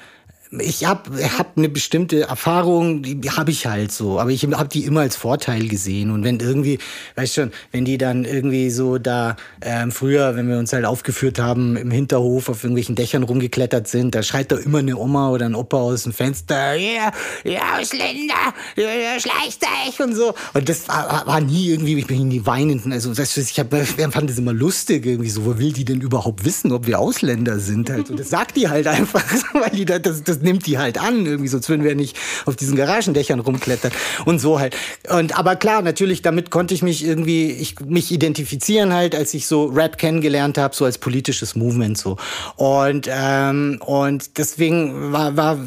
ich 0.59 0.85
habe 0.85 1.11
hab 1.39 1.57
eine 1.57 1.71
bestimmte 1.71 2.23
Erfahrung, 2.23 3.03
die 3.03 3.31
habe 3.31 3.51
ich 3.51 3.67
halt 3.67 3.91
so, 3.91 4.21
aber 4.21 4.31
ich 4.31 4.45
habe 4.45 4.69
die 4.69 4.85
immer 4.85 5.01
als 5.01 5.17
Vorteil 5.17 5.67
gesehen. 5.67 6.11
Und 6.11 6.25
wenn 6.25 6.41
irgendwie, 6.41 6.79
weißt 7.15 7.35
schon, 7.35 7.53
wenn 7.71 7.87
die 7.87 7.97
dann 7.97 8.27
irgendwie 8.27 8.69
so 8.69 8.99
da 8.99 9.37
ähm, 9.63 9.91
früher, 9.91 10.37
wenn 10.37 10.49
wir 10.49 10.59
uns 10.59 10.73
halt 10.73 10.85
aufgeführt 10.85 11.39
haben, 11.39 11.77
im 11.77 11.91
Hinterhof 11.91 12.51
auf 12.51 12.65
irgendwelchen 12.65 12.97
Dächern 12.97 13.23
rumgeklettert 13.23 13.89
sind, 13.89 14.15
da 14.15 14.23
schreit 14.23 14.53
da 14.53 14.57
immer 14.57 14.79
eine 14.79 14.97
Oma 14.99 15.31
oder 15.31 15.47
ein 15.47 15.55
Opa 15.55 15.79
aus 15.79 16.03
dem 16.03 16.13
Fenster, 16.13 16.75
ja, 16.75 17.11
ja, 17.45 17.79
Ausländer, 17.79 18.35
ja, 18.77 19.19
schleicht 19.19 19.63
euch 19.87 20.01
und 20.01 20.15
so. 20.15 20.35
Und 20.53 20.69
das 20.69 20.87
war, 20.89 21.27
war 21.27 21.41
nie 21.41 21.69
irgendwie, 21.69 21.99
ich 21.99 22.07
bin 22.07 22.29
nie 22.29 22.45
weinend. 22.45 22.93
Also 22.93 23.15
das, 23.15 23.37
ich 23.39 23.59
hab, 23.59 23.75
fand 23.75 24.29
das 24.29 24.37
immer 24.37 24.53
lustig 24.53 25.07
irgendwie 25.07 25.31
so, 25.31 25.47
wo 25.47 25.59
will 25.59 25.73
die 25.73 25.87
denn 25.87 26.03
überhaupt 26.03 26.45
wissen, 26.45 26.73
ob 26.73 26.87
wir 26.87 26.99
Ausländer 26.99 27.59
sind? 27.59 27.89
Halt. 27.89 28.11
Und 28.11 28.21
das 28.21 28.29
sagt 28.29 28.57
die 28.57 28.69
halt 28.69 28.87
einfach, 28.87 29.25
weil 29.55 29.71
die 29.71 29.87
da, 29.87 29.99
das, 29.99 30.23
das 30.23 30.42
nimmt 30.43 30.67
die 30.67 30.79
halt 30.79 30.99
an, 30.99 31.27
irgendwie, 31.27 31.49
sonst 31.49 31.69
würden 31.69 31.85
wir 31.85 31.95
nicht 31.95 32.17
auf 32.47 32.57
diesen 32.57 32.77
Garagendächern 32.77 33.41
rumklettern 33.41 33.93
und 34.25 34.39
so 34.39 34.61
halt. 34.61 34.77
Und 35.09 35.39
aber 35.39 35.57
klar, 35.57 35.83
natürlich, 35.83 36.23
damit 36.23 36.51
konnte 36.51 36.75
ich 36.75 36.83
mich 36.83 37.05
irgendwie, 37.05 37.51
ich 37.51 37.81
mich 37.81 38.13
identifizieren 38.13 38.93
halt, 38.93 39.15
als 39.15 39.35
ich 39.35 39.47
so 39.47 39.67
Rap 39.67 39.99
kennengelernt 39.99 40.59
habe, 40.59 40.75
so 40.75 40.85
als 40.85 40.99
politisches 40.99 41.55
Movement 41.55 41.99
so. 41.99 42.17
Und 42.57 43.09
ähm, 43.11 43.81
und 43.85 44.39
deswegen 44.39 45.13
war 45.13 45.37
war 45.37 45.59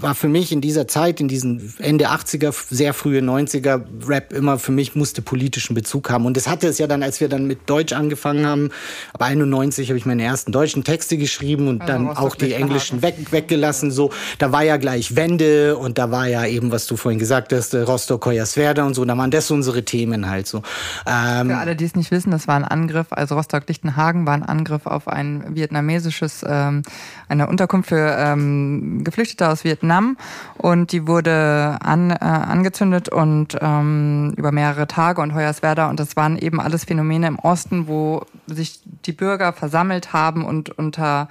war 0.00 0.14
für 0.14 0.28
mich 0.28 0.52
in 0.52 0.60
dieser 0.60 0.88
Zeit, 0.88 1.20
in 1.20 1.28
diesen 1.28 1.74
Ende 1.78 2.10
80er, 2.10 2.54
sehr 2.70 2.94
frühe 2.94 3.20
90er 3.20 3.82
Rap 4.06 4.32
immer 4.32 4.58
für 4.58 4.72
mich 4.72 4.94
musste 4.94 5.22
politischen 5.22 5.74
Bezug 5.74 6.10
haben. 6.10 6.26
Und 6.26 6.36
das 6.36 6.48
hatte 6.48 6.68
es 6.68 6.78
ja 6.78 6.86
dann, 6.86 7.02
als 7.02 7.20
wir 7.20 7.28
dann 7.28 7.46
mit 7.46 7.68
Deutsch 7.68 7.92
angefangen 7.92 8.46
haben. 8.46 8.70
Aber 9.12 9.26
91 9.26 9.88
habe 9.88 9.98
ich 9.98 10.06
meine 10.06 10.22
ersten 10.22 10.52
deutschen 10.52 10.84
Texte 10.84 11.16
geschrieben 11.16 11.68
und 11.68 11.82
also 11.82 11.92
dann 11.92 12.08
auch 12.08 12.34
die 12.34 12.52
englischen 12.52 13.02
weg, 13.02 13.16
weggelassen 13.30 13.90
so 13.90 14.01
da 14.38 14.52
war 14.52 14.62
ja 14.62 14.76
gleich 14.76 15.16
Wende 15.16 15.76
und 15.76 15.98
da 15.98 16.10
war 16.10 16.26
ja 16.26 16.44
eben, 16.46 16.72
was 16.72 16.86
du 16.86 16.96
vorhin 16.96 17.18
gesagt 17.18 17.52
hast, 17.52 17.74
Rostock, 17.74 18.26
Hoyerswerda 18.26 18.84
und 18.84 18.94
so, 18.94 19.04
da 19.04 19.16
waren 19.16 19.30
das 19.30 19.50
unsere 19.50 19.84
Themen 19.84 20.28
halt 20.28 20.46
so. 20.46 20.62
Ähm, 21.06 21.50
Für 21.50 21.58
alle, 21.58 21.76
die 21.76 21.84
es 21.84 21.94
nicht 21.94 22.10
wissen, 22.10 22.30
das 22.30 22.48
war 22.48 22.56
ein 22.56 22.64
Angriff, 22.64 23.08
also 23.10 23.36
Rostock-Lichtenhagen 23.36 24.26
war 24.26 24.34
ein 24.34 24.42
Angriff 24.42 24.86
auf 24.86 25.08
ein 25.08 25.54
vietnamesisches, 25.54 26.44
ähm, 26.48 26.82
eine 27.28 27.46
Unterkunft 27.46 27.88
für 27.88 28.16
ähm, 28.18 29.04
Geflüchtete 29.04 29.48
aus 29.48 29.64
Vietnam. 29.64 30.16
Und 30.58 30.92
die 30.92 31.06
wurde 31.06 31.78
an, 31.80 32.10
äh, 32.10 32.16
angezündet 32.20 33.08
und 33.08 33.56
ähm, 33.60 34.32
über 34.36 34.52
mehrere 34.52 34.86
Tage 34.86 35.20
und 35.20 35.34
Hoyerswerda. 35.34 35.90
Und 35.90 36.00
das 36.00 36.16
waren 36.16 36.38
eben 36.38 36.60
alles 36.60 36.84
Phänomene 36.84 37.26
im 37.26 37.38
Osten, 37.38 37.88
wo 37.88 38.24
sich 38.46 38.80
die 39.06 39.12
Bürger 39.12 39.52
versammelt 39.52 40.12
haben 40.12 40.44
und 40.44 40.70
unter 40.70 41.28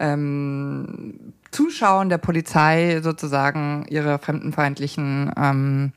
ähm, 0.00 1.14
Zuschauern 1.52 2.08
der 2.08 2.18
Polizei 2.18 3.00
sozusagen 3.02 3.86
ihre 3.88 4.18
fremdenfeindlichen 4.18 5.30
ähm, 5.36 5.92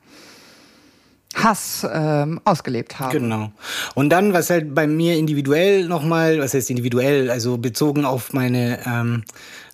Hass 1.34 1.86
ähm, 1.92 2.40
ausgelebt 2.44 2.98
haben. 2.98 3.12
Genau. 3.12 3.52
Und 3.94 4.10
dann, 4.10 4.32
was 4.32 4.48
halt 4.48 4.74
bei 4.74 4.86
mir 4.86 5.16
individuell 5.16 5.86
nochmal, 5.86 6.38
was 6.38 6.54
heißt 6.54 6.70
individuell, 6.70 7.30
also 7.30 7.58
bezogen 7.58 8.04
auf 8.04 8.32
meine, 8.32 8.78
ähm, 8.86 9.24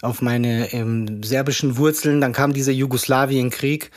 auf 0.00 0.22
meine 0.22 0.72
ähm, 0.72 1.22
serbischen 1.22 1.76
Wurzeln, 1.76 2.20
dann 2.20 2.32
kam 2.32 2.52
dieser 2.52 2.72
Jugoslawienkrieg. 2.72 3.90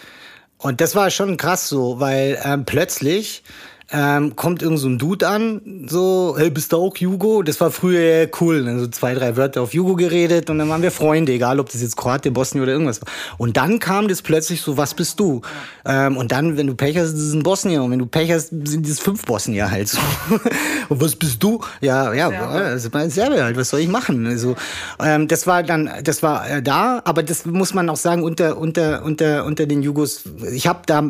Und 0.58 0.80
das 0.80 0.96
war 0.96 1.10
schon 1.10 1.38
krass 1.38 1.68
so, 1.68 2.00
weil 2.00 2.40
ähm, 2.44 2.66
plötzlich 2.66 3.44
ähm, 3.92 4.36
kommt 4.36 4.64
irgend 4.64 4.80
so 4.80 4.88
ein 4.88 4.98
Dude 4.98 5.28
an, 5.28 5.86
so, 5.88 6.36
hey, 6.38 6.50
bist 6.50 6.74
du 6.74 6.78
auch 6.78 6.98
Jugo? 6.98 7.44
Das 7.44 7.62
war 7.62 7.70
früher 7.70 8.28
cool. 8.42 8.66
Dann 8.66 8.80
so 8.80 8.88
zwei, 8.88 9.14
drei 9.14 9.38
Wörter 9.38 9.62
auf 9.62 9.74
Jugo 9.74 9.96
geredet 9.96 10.50
und 10.50 10.58
dann 10.58 10.70
waren 10.70 10.82
wir 10.82 10.92
Freunde, 10.92 11.34
egal 11.34 11.60
ob 11.60 11.70
das 11.70 11.82
jetzt 11.82 11.96
Kroate, 11.96 12.32
Bosnien 12.32 12.64
oder 12.64 12.72
irgendwas 12.72 13.02
war. 13.02 13.08
Und 13.38 13.58
dann 13.58 13.78
kam 13.78 14.08
das 14.08 14.24
plötzlich 14.24 14.62
so, 14.62 14.76
was 14.78 14.96
bist 14.96 15.20
du? 15.20 15.42
Ähm, 15.86 16.18
und 16.18 16.32
dann, 16.32 16.58
wenn 16.58 16.66
du 16.66 16.74
Pech 16.74 16.98
hast, 16.98 17.14
ist 17.14 17.22
es 17.22 17.34
ein 17.34 17.44
Bosnier. 17.44 17.84
Und 17.84 17.92
wenn 17.92 18.00
du 18.00 18.08
Pech 18.08 18.32
hast, 18.32 18.50
sind 18.50 18.88
es 18.88 19.00
fünf 19.00 19.24
Bosnier 19.24 19.70
halt 19.70 19.88
so. 19.88 20.00
und 20.90 21.02
was 21.02 21.16
bist 21.16 21.44
du? 21.44 21.62
Ja, 21.82 22.12
ja, 22.14 22.32
das 22.32 22.86
ist 22.86 22.94
mein 22.94 23.12
Serbe 23.12 23.44
halt, 23.44 23.56
was 23.56 23.70
soll 23.70 23.82
ich 23.82 23.88
machen? 23.88 24.26
Also, 24.26 24.56
ähm, 25.00 25.28
das 25.28 25.46
war 25.46 25.62
dann, 25.62 25.92
das 26.04 26.24
war 26.24 26.50
äh, 26.50 26.64
da, 26.64 27.02
aber 27.06 27.22
das 27.22 27.46
muss 27.46 27.76
man 27.76 27.88
auch 27.90 27.98
sagen, 27.98 28.24
unter, 28.24 28.58
unter, 28.58 29.04
unter, 29.04 29.46
unter 29.46 29.68
den 29.68 29.84
Jugos, 29.84 30.24
ich 30.52 30.66
habe 30.66 30.80
da 30.88 31.04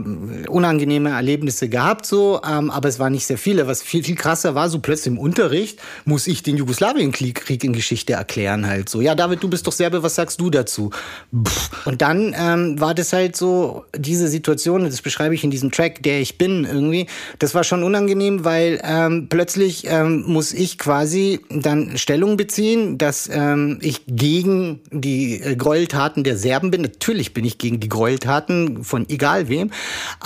unangenehme 0.49 1.11
Erlebnisse 1.11 1.69
gehabt, 1.69 2.05
so, 2.05 2.41
ähm, 2.47 2.64
haben, 2.65 2.71
aber 2.71 2.89
es 2.89 2.99
waren 2.99 3.13
nicht 3.13 3.25
sehr 3.25 3.37
viele. 3.37 3.67
Was 3.67 3.81
viel, 3.81 4.03
viel 4.03 4.15
krasser 4.15 4.55
war, 4.55 4.69
so 4.69 4.79
plötzlich 4.79 5.13
im 5.13 5.19
Unterricht 5.19 5.79
muss 6.05 6.27
ich 6.27 6.43
den 6.43 6.57
Jugoslawienkrieg 6.57 7.63
in 7.63 7.73
Geschichte 7.73 8.13
erklären 8.13 8.67
halt 8.67 8.89
so. 8.89 9.01
Ja, 9.01 9.15
David, 9.15 9.43
du 9.43 9.49
bist 9.49 9.65
doch 9.67 9.71
Serbe, 9.71 10.03
was 10.03 10.15
sagst 10.15 10.39
du 10.39 10.49
dazu? 10.49 10.91
Pff. 11.35 11.85
Und 11.85 12.01
dann 12.01 12.35
ähm, 12.37 12.79
war 12.79 12.93
das 12.93 13.13
halt 13.13 13.35
so, 13.35 13.85
diese 13.95 14.27
Situation, 14.27 14.83
das 14.83 15.01
beschreibe 15.01 15.35
ich 15.35 15.43
in 15.43 15.51
diesem 15.51 15.71
Track, 15.71 16.03
der 16.03 16.19
ich 16.19 16.37
bin 16.37 16.65
irgendwie, 16.65 17.07
das 17.39 17.53
war 17.55 17.63
schon 17.63 17.83
unangenehm, 17.83 18.43
weil 18.43 18.81
ähm, 18.83 19.27
plötzlich 19.29 19.85
ähm, 19.87 20.23
muss 20.27 20.53
ich 20.53 20.77
quasi 20.77 21.39
dann 21.49 21.97
Stellung 21.97 22.37
beziehen, 22.37 22.97
dass 22.97 23.29
ähm, 23.31 23.79
ich 23.81 24.01
gegen 24.07 24.81
die 24.91 25.41
äh, 25.41 25.55
Gräueltaten 25.55 26.23
der 26.23 26.37
Serben 26.37 26.71
bin. 26.71 26.81
Natürlich 26.81 27.33
bin 27.33 27.45
ich 27.45 27.57
gegen 27.57 27.79
die 27.79 27.89
Gräueltaten 27.89 28.83
von 28.83 29.07
egal 29.09 29.47
wem. 29.49 29.71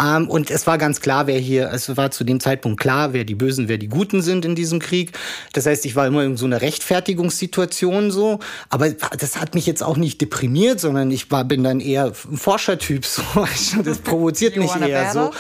Ähm, 0.02 0.30
und 0.30 0.52
es 0.52 0.68
war 0.68 0.78
ganz 0.78 1.02
klar, 1.02 1.28
wer 1.28 1.40
hier, 1.40 1.72
es 1.74 1.96
war 1.98 2.12
zu 2.12 2.24
dem 2.30 2.40
Zeitpunkt 2.40 2.80
klar, 2.80 3.14
wer 3.14 3.26
die 3.26 3.36
Bösen, 3.36 3.68
wer 3.68 3.78
die 3.78 3.88
Guten 3.88 4.22
sind 4.22 4.46
in 4.46 4.56
diesem 4.56 4.80
Krieg. 4.80 5.12
Das 5.54 5.66
heißt, 5.66 5.86
ich 5.86 5.96
war 5.96 6.08
immer 6.08 6.24
in 6.24 6.38
so 6.38 6.46
einer 6.46 6.62
Rechtfertigungssituation 6.62 8.12
so. 8.12 8.40
Aber 8.70 8.90
das 8.90 9.40
hat 9.40 9.56
mich 9.56 9.66
jetzt 9.66 9.84
auch 9.84 9.98
nicht 9.98 10.22
deprimiert, 10.22 10.80
sondern 10.80 11.12
ich 11.12 11.30
war, 11.32 11.44
bin 11.44 11.64
dann 11.64 11.80
eher 11.80 12.06
ein 12.06 12.38
Forschertyp. 12.38 13.06
So. 13.20 13.82
Das 13.84 14.00
provoziert 14.00 14.56
mich 14.56 14.74
eher 14.76 15.12
so. 15.12 15.32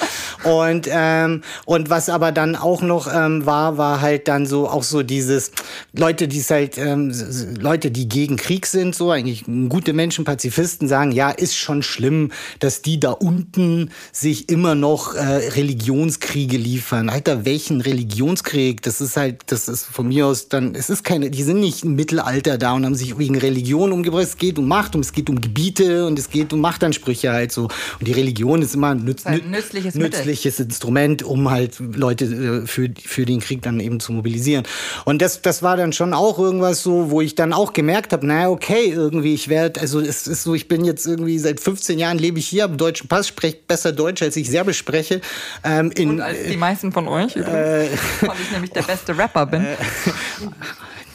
Und, 0.49 0.87
ähm, 0.91 1.43
und 1.65 1.89
was 1.89 2.09
aber 2.09 2.31
dann 2.31 2.55
auch 2.55 2.81
noch 2.81 3.07
ähm, 3.13 3.45
war, 3.45 3.77
war 3.77 4.01
halt 4.01 4.27
dann 4.27 4.45
so 4.45 4.67
auch 4.67 4.83
so 4.83 5.03
dieses 5.03 5.51
Leute, 5.93 6.27
die 6.27 6.39
es 6.39 6.49
halt, 6.49 6.77
ähm, 6.77 7.13
Leute, 7.59 7.91
die 7.91 8.09
gegen 8.09 8.37
Krieg 8.37 8.65
sind, 8.65 8.95
so 8.95 9.11
eigentlich 9.11 9.45
gute 9.69 9.93
Menschen, 9.93 10.25
Pazifisten 10.25 10.87
sagen, 10.87 11.11
ja, 11.11 11.29
ist 11.29 11.55
schon 11.55 11.83
schlimm, 11.83 12.31
dass 12.59 12.81
die 12.81 12.99
da 12.99 13.11
unten 13.11 13.91
sich 14.11 14.49
immer 14.49 14.75
noch 14.75 15.15
äh, 15.15 15.21
Religionskriege 15.21 16.57
liefern 16.57 16.78
liefern. 16.79 17.09
Alter, 17.09 17.43
welchen 17.45 17.81
Religionskrieg? 17.81 18.81
Das 18.81 19.01
ist 19.01 19.17
halt, 19.17 19.43
das 19.47 19.67
ist 19.67 19.85
von 19.85 20.07
mir 20.07 20.27
aus 20.27 20.47
dann, 20.47 20.75
es 20.75 20.89
ist 20.89 21.03
keine, 21.03 21.29
die 21.29 21.43
sind 21.43 21.59
nicht 21.59 21.83
im 21.83 21.95
Mittelalter 21.95 22.57
da 22.57 22.73
und 22.73 22.85
haben 22.85 22.95
sich 22.95 23.17
wegen 23.17 23.37
Religion 23.37 23.91
umgebracht. 23.91 24.23
Es 24.23 24.37
geht 24.37 24.57
um 24.57 24.67
Macht 24.67 24.95
und 24.95 25.01
es 25.01 25.11
geht 25.11 25.29
um 25.29 25.41
Gebiete 25.41 26.05
und 26.05 26.17
es 26.17 26.29
geht 26.29 26.53
um 26.53 26.61
Machtansprüche 26.61 27.31
halt 27.31 27.51
so. 27.51 27.63
Und 27.63 28.07
die 28.07 28.13
Religion 28.13 28.61
ist 28.61 28.75
immer 28.75 28.91
ein, 28.91 29.03
nütz, 29.03 29.25
ein 29.25 29.51
nützliches, 29.51 29.95
nützliches 29.95 30.59
Instrument, 30.59 31.21
um 31.21 31.51
halt 31.51 31.75
Leute 31.79 32.25
äh, 32.25 32.67
für, 32.67 32.89
für 33.03 33.25
den 33.25 33.41
Krieg 33.41 33.61
dann 33.61 33.79
eben 33.81 33.99
zu 33.99 34.13
mobilisieren. 34.13 34.63
Und 35.03 35.21
das, 35.21 35.41
das 35.41 35.61
war 35.61 35.75
dann 35.75 35.91
schon 35.91 36.13
auch 36.13 36.39
irgendwas 36.39 36.81
so, 36.81 37.11
wo 37.11 37.19
ich 37.19 37.35
dann 37.35 37.51
auch 37.51 37.73
gemerkt 37.73 38.13
habe, 38.13 38.25
naja, 38.25 38.49
okay, 38.49 38.89
irgendwie, 38.89 39.33
ich 39.33 39.49
werde, 39.49 39.81
also 39.81 39.99
es 39.99 40.27
ist 40.27 40.43
so, 40.43 40.55
ich 40.55 40.69
bin 40.69 40.85
jetzt 40.85 41.05
irgendwie 41.05 41.39
seit 41.39 41.59
15 41.59 41.99
Jahren 41.99 42.17
lebe 42.17 42.39
ich 42.39 42.47
hier, 42.47 42.63
habe 42.63 42.77
deutschen 42.77 43.09
Pass, 43.09 43.27
spreche 43.27 43.57
besser 43.67 43.91
Deutsch, 43.91 44.21
als 44.21 44.37
ich 44.37 44.49
Serbisch 44.49 44.77
spreche. 44.77 45.19
Ähm, 45.63 45.91
in, 45.95 46.09
und 46.09 46.21
als 46.21 46.37
die 46.47 46.57
meisten 46.69 46.91
von 46.91 47.07
euch 47.07 47.35
übrigens, 47.35 47.55
äh, 47.57 48.27
weil 48.27 48.39
ich 48.41 48.51
nämlich 48.51 48.71
der 48.71 48.83
beste 48.83 49.17
Rapper 49.17 49.45
bin. 49.45 49.65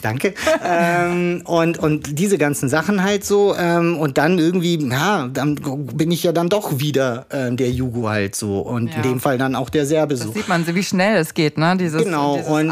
Danke. 0.05 0.35
ähm, 0.63 1.41
und, 1.45 1.79
und 1.79 2.19
diese 2.19 2.37
ganzen 2.37 2.69
Sachen 2.69 3.03
halt 3.03 3.25
so. 3.25 3.55
Ähm, 3.57 3.97
und 3.97 4.19
dann 4.19 4.37
irgendwie, 4.37 4.77
ja, 4.87 5.27
dann 5.33 5.55
bin 5.55 6.11
ich 6.11 6.21
ja 6.21 6.31
dann 6.31 6.47
doch 6.47 6.79
wieder 6.79 7.25
äh, 7.29 7.51
der 7.51 7.71
Jugo 7.71 8.07
halt 8.07 8.35
so. 8.35 8.59
Und 8.59 8.89
ja. 8.89 8.97
in 8.97 9.01
dem 9.01 9.19
Fall 9.19 9.39
dann 9.39 9.55
auch 9.55 9.71
der 9.71 9.87
Serbe 9.87 10.15
so. 10.15 10.25
Das 10.25 10.35
sieht 10.35 10.47
man, 10.47 10.63
wie 10.67 10.83
schnell 10.83 11.17
es 11.17 11.33
geht, 11.33 11.57
ne? 11.57 11.75
Dieses, 11.77 12.03
genau. 12.03 12.37
Dieses 12.37 12.51
und, 12.51 12.71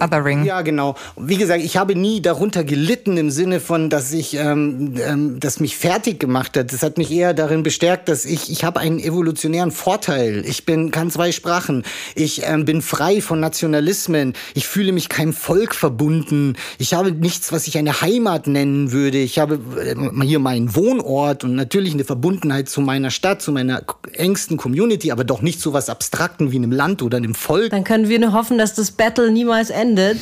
Othering. 0.00 0.44
Ja, 0.44 0.62
genau. 0.62 0.96
Wie 1.16 1.36
gesagt, 1.36 1.62
ich 1.62 1.76
habe 1.76 1.94
nie 1.94 2.20
darunter 2.20 2.64
gelitten 2.64 3.16
im 3.16 3.30
Sinne 3.30 3.60
von, 3.60 3.88
dass 3.88 4.12
ich, 4.12 4.34
ähm, 4.34 4.94
ähm, 5.06 5.38
das 5.38 5.60
mich 5.60 5.76
fertig 5.76 6.18
gemacht 6.18 6.56
hat. 6.56 6.72
Das 6.72 6.82
hat 6.82 6.98
mich 6.98 7.12
eher 7.12 7.32
darin 7.32 7.62
bestärkt, 7.62 8.08
dass 8.08 8.24
ich, 8.24 8.50
ich 8.50 8.64
habe 8.64 8.80
einen 8.80 8.98
evolutionären 8.98 9.70
Vorteil. 9.70 10.42
Ich 10.46 10.66
bin, 10.66 10.90
kann 10.90 11.12
zwei 11.12 11.30
Sprachen. 11.30 11.84
Ich 12.16 12.42
ähm, 12.44 12.64
bin 12.64 12.82
frei 12.82 13.20
von 13.20 13.38
Nationalismen. 13.38 14.32
Ich 14.54 14.66
fühle 14.66 14.90
mich 14.90 15.08
keinem 15.08 15.32
Volk 15.32 15.76
verbunden 15.76 16.56
ich 16.78 16.94
habe 16.94 17.12
nichts, 17.12 17.52
was 17.52 17.66
ich 17.66 17.78
eine 17.78 18.00
Heimat 18.00 18.46
nennen 18.46 18.92
würde. 18.92 19.18
Ich 19.18 19.38
habe 19.38 19.60
äh, 19.78 20.24
hier 20.24 20.38
meinen 20.38 20.74
Wohnort 20.74 21.44
und 21.44 21.54
natürlich 21.54 21.94
eine 21.94 22.04
Verbundenheit 22.04 22.68
zu 22.68 22.80
meiner 22.80 23.10
Stadt, 23.10 23.42
zu 23.42 23.52
meiner 23.52 23.82
engsten 24.12 24.56
Community, 24.56 25.12
aber 25.12 25.24
doch 25.24 25.42
nicht 25.42 25.60
so 25.60 25.72
was 25.72 25.88
Abstrakten 25.88 26.52
wie 26.52 26.56
einem 26.56 26.72
Land 26.72 27.02
oder 27.02 27.16
einem 27.16 27.34
Volk. 27.34 27.70
Dann 27.70 27.84
können 27.84 28.08
wir 28.08 28.18
nur 28.18 28.32
hoffen, 28.32 28.58
dass 28.58 28.74
das 28.74 28.90
Battle 28.90 29.30
niemals 29.30 29.70
endet. 29.70 30.18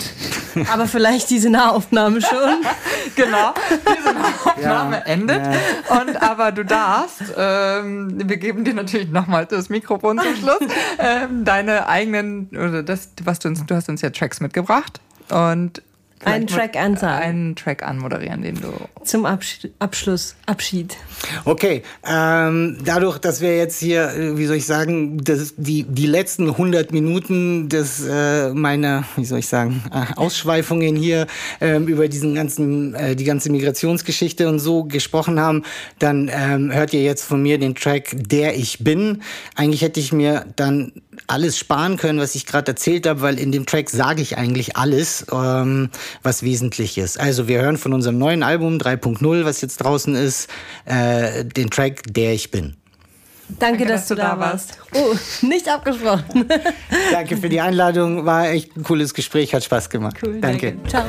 aber 0.72 0.86
vielleicht 0.86 1.30
diese 1.30 1.50
Nahaufnahme 1.50 2.20
schon. 2.20 2.38
genau, 3.16 3.54
diese 3.70 4.14
Nahaufnahme 4.14 4.96
ja. 4.96 5.02
endet. 5.02 5.42
Ja. 5.42 6.00
Und 6.00 6.22
aber 6.22 6.52
du 6.52 6.64
darfst, 6.64 7.22
ähm, 7.36 8.28
wir 8.28 8.36
geben 8.36 8.64
dir 8.64 8.74
natürlich 8.74 9.10
nochmal 9.10 9.46
das 9.46 9.68
Mikrofon 9.68 10.18
zum 10.18 10.36
Schluss, 10.36 10.70
ähm, 10.98 11.44
deine 11.44 11.86
eigenen, 11.86 12.48
oder 12.50 12.82
das, 12.82 13.10
was 13.24 13.38
du 13.38 13.48
uns, 13.48 13.64
du 13.64 13.74
hast 13.74 13.88
uns 13.88 14.02
ja 14.02 14.10
Tracks 14.10 14.40
mitgebracht. 14.40 15.00
Und 15.30 15.82
einen 16.24 16.46
Track 16.46 16.76
ansagen. 16.76 17.22
Einen 17.22 17.56
Track 17.56 17.82
anmoderieren, 17.82 18.42
den 18.42 18.56
du. 18.56 18.72
Zum 19.04 19.24
Absch 19.24 19.60
Abschluss, 19.78 20.36
Abschied. 20.46 20.96
Okay, 21.44 21.82
ähm, 22.06 22.78
dadurch, 22.84 23.18
dass 23.18 23.40
wir 23.40 23.56
jetzt 23.56 23.78
hier, 23.80 24.10
äh, 24.10 24.36
wie 24.36 24.46
soll 24.46 24.56
ich 24.56 24.66
sagen, 24.66 25.18
das, 25.24 25.54
die, 25.56 25.84
die 25.84 26.06
letzten 26.06 26.48
100 26.48 26.92
Minuten 26.92 27.68
des, 27.68 28.04
äh, 28.06 28.50
meiner, 28.50 29.04
wie 29.16 29.24
soll 29.24 29.38
ich 29.38 29.46
sagen, 29.46 29.82
äh, 29.92 30.14
Ausschweifungen 30.16 30.96
hier 30.96 31.26
äh, 31.60 31.76
über 31.78 32.08
diesen 32.08 32.34
ganzen, 32.34 32.94
äh, 32.94 33.16
die 33.16 33.24
ganze 33.24 33.50
Migrationsgeschichte 33.50 34.48
und 34.48 34.58
so 34.58 34.84
gesprochen 34.84 35.40
haben, 35.40 35.64
dann 35.98 36.30
ähm, 36.32 36.72
hört 36.72 36.92
ihr 36.92 37.02
jetzt 37.02 37.24
von 37.24 37.42
mir 37.42 37.58
den 37.58 37.74
Track 37.74 38.10
Der 38.12 38.56
ich 38.56 38.84
bin. 38.84 39.22
Eigentlich 39.54 39.82
hätte 39.82 40.00
ich 40.00 40.12
mir 40.12 40.44
dann 40.56 40.92
alles 41.26 41.58
sparen 41.58 41.96
können, 41.96 42.18
was 42.18 42.34
ich 42.34 42.46
gerade 42.46 42.72
erzählt 42.72 43.06
habe, 43.06 43.22
weil 43.22 43.38
in 43.38 43.52
dem 43.52 43.66
Track 43.66 43.90
sage 43.90 44.22
ich 44.22 44.36
eigentlich 44.36 44.76
alles, 44.76 45.26
ähm, 45.32 45.90
was 46.22 46.42
wesentlich 46.42 46.98
ist. 46.98 47.18
Also 47.18 47.48
wir 47.48 47.60
hören 47.62 47.76
von 47.76 47.92
unserem 47.92 48.18
neuen 48.18 48.42
Album 48.42 48.78
3.0, 48.78 49.44
was 49.44 49.60
jetzt 49.60 49.78
draußen 49.78 50.14
ist, 50.14 50.48
äh, 50.84 51.44
den 51.44 51.70
Track 51.70 52.02
Der 52.08 52.32
ich 52.32 52.50
bin. 52.50 52.76
Danke, 53.58 53.78
Danke 53.78 53.86
dass, 53.86 54.02
dass, 54.02 54.08
du 54.08 54.14
da 54.14 54.38
warst. 54.38 54.78
Oh, 54.94 55.14
nicht 55.46 55.68
abgesprochen. 55.68 56.48
Danke 57.12 57.36
für 57.36 57.48
die 57.48 57.60
Einladung, 57.60 58.24
war 58.24 58.48
echt 58.48 58.76
ein 58.76 58.84
cooles 58.84 59.12
Gespräch, 59.14 59.54
hat 59.54 59.64
Spaß 59.64 59.90
gemacht. 59.90 60.18
Cool, 60.22 60.40
danke. 60.40 60.72
danke. 60.72 60.88
Ciao. 60.88 61.04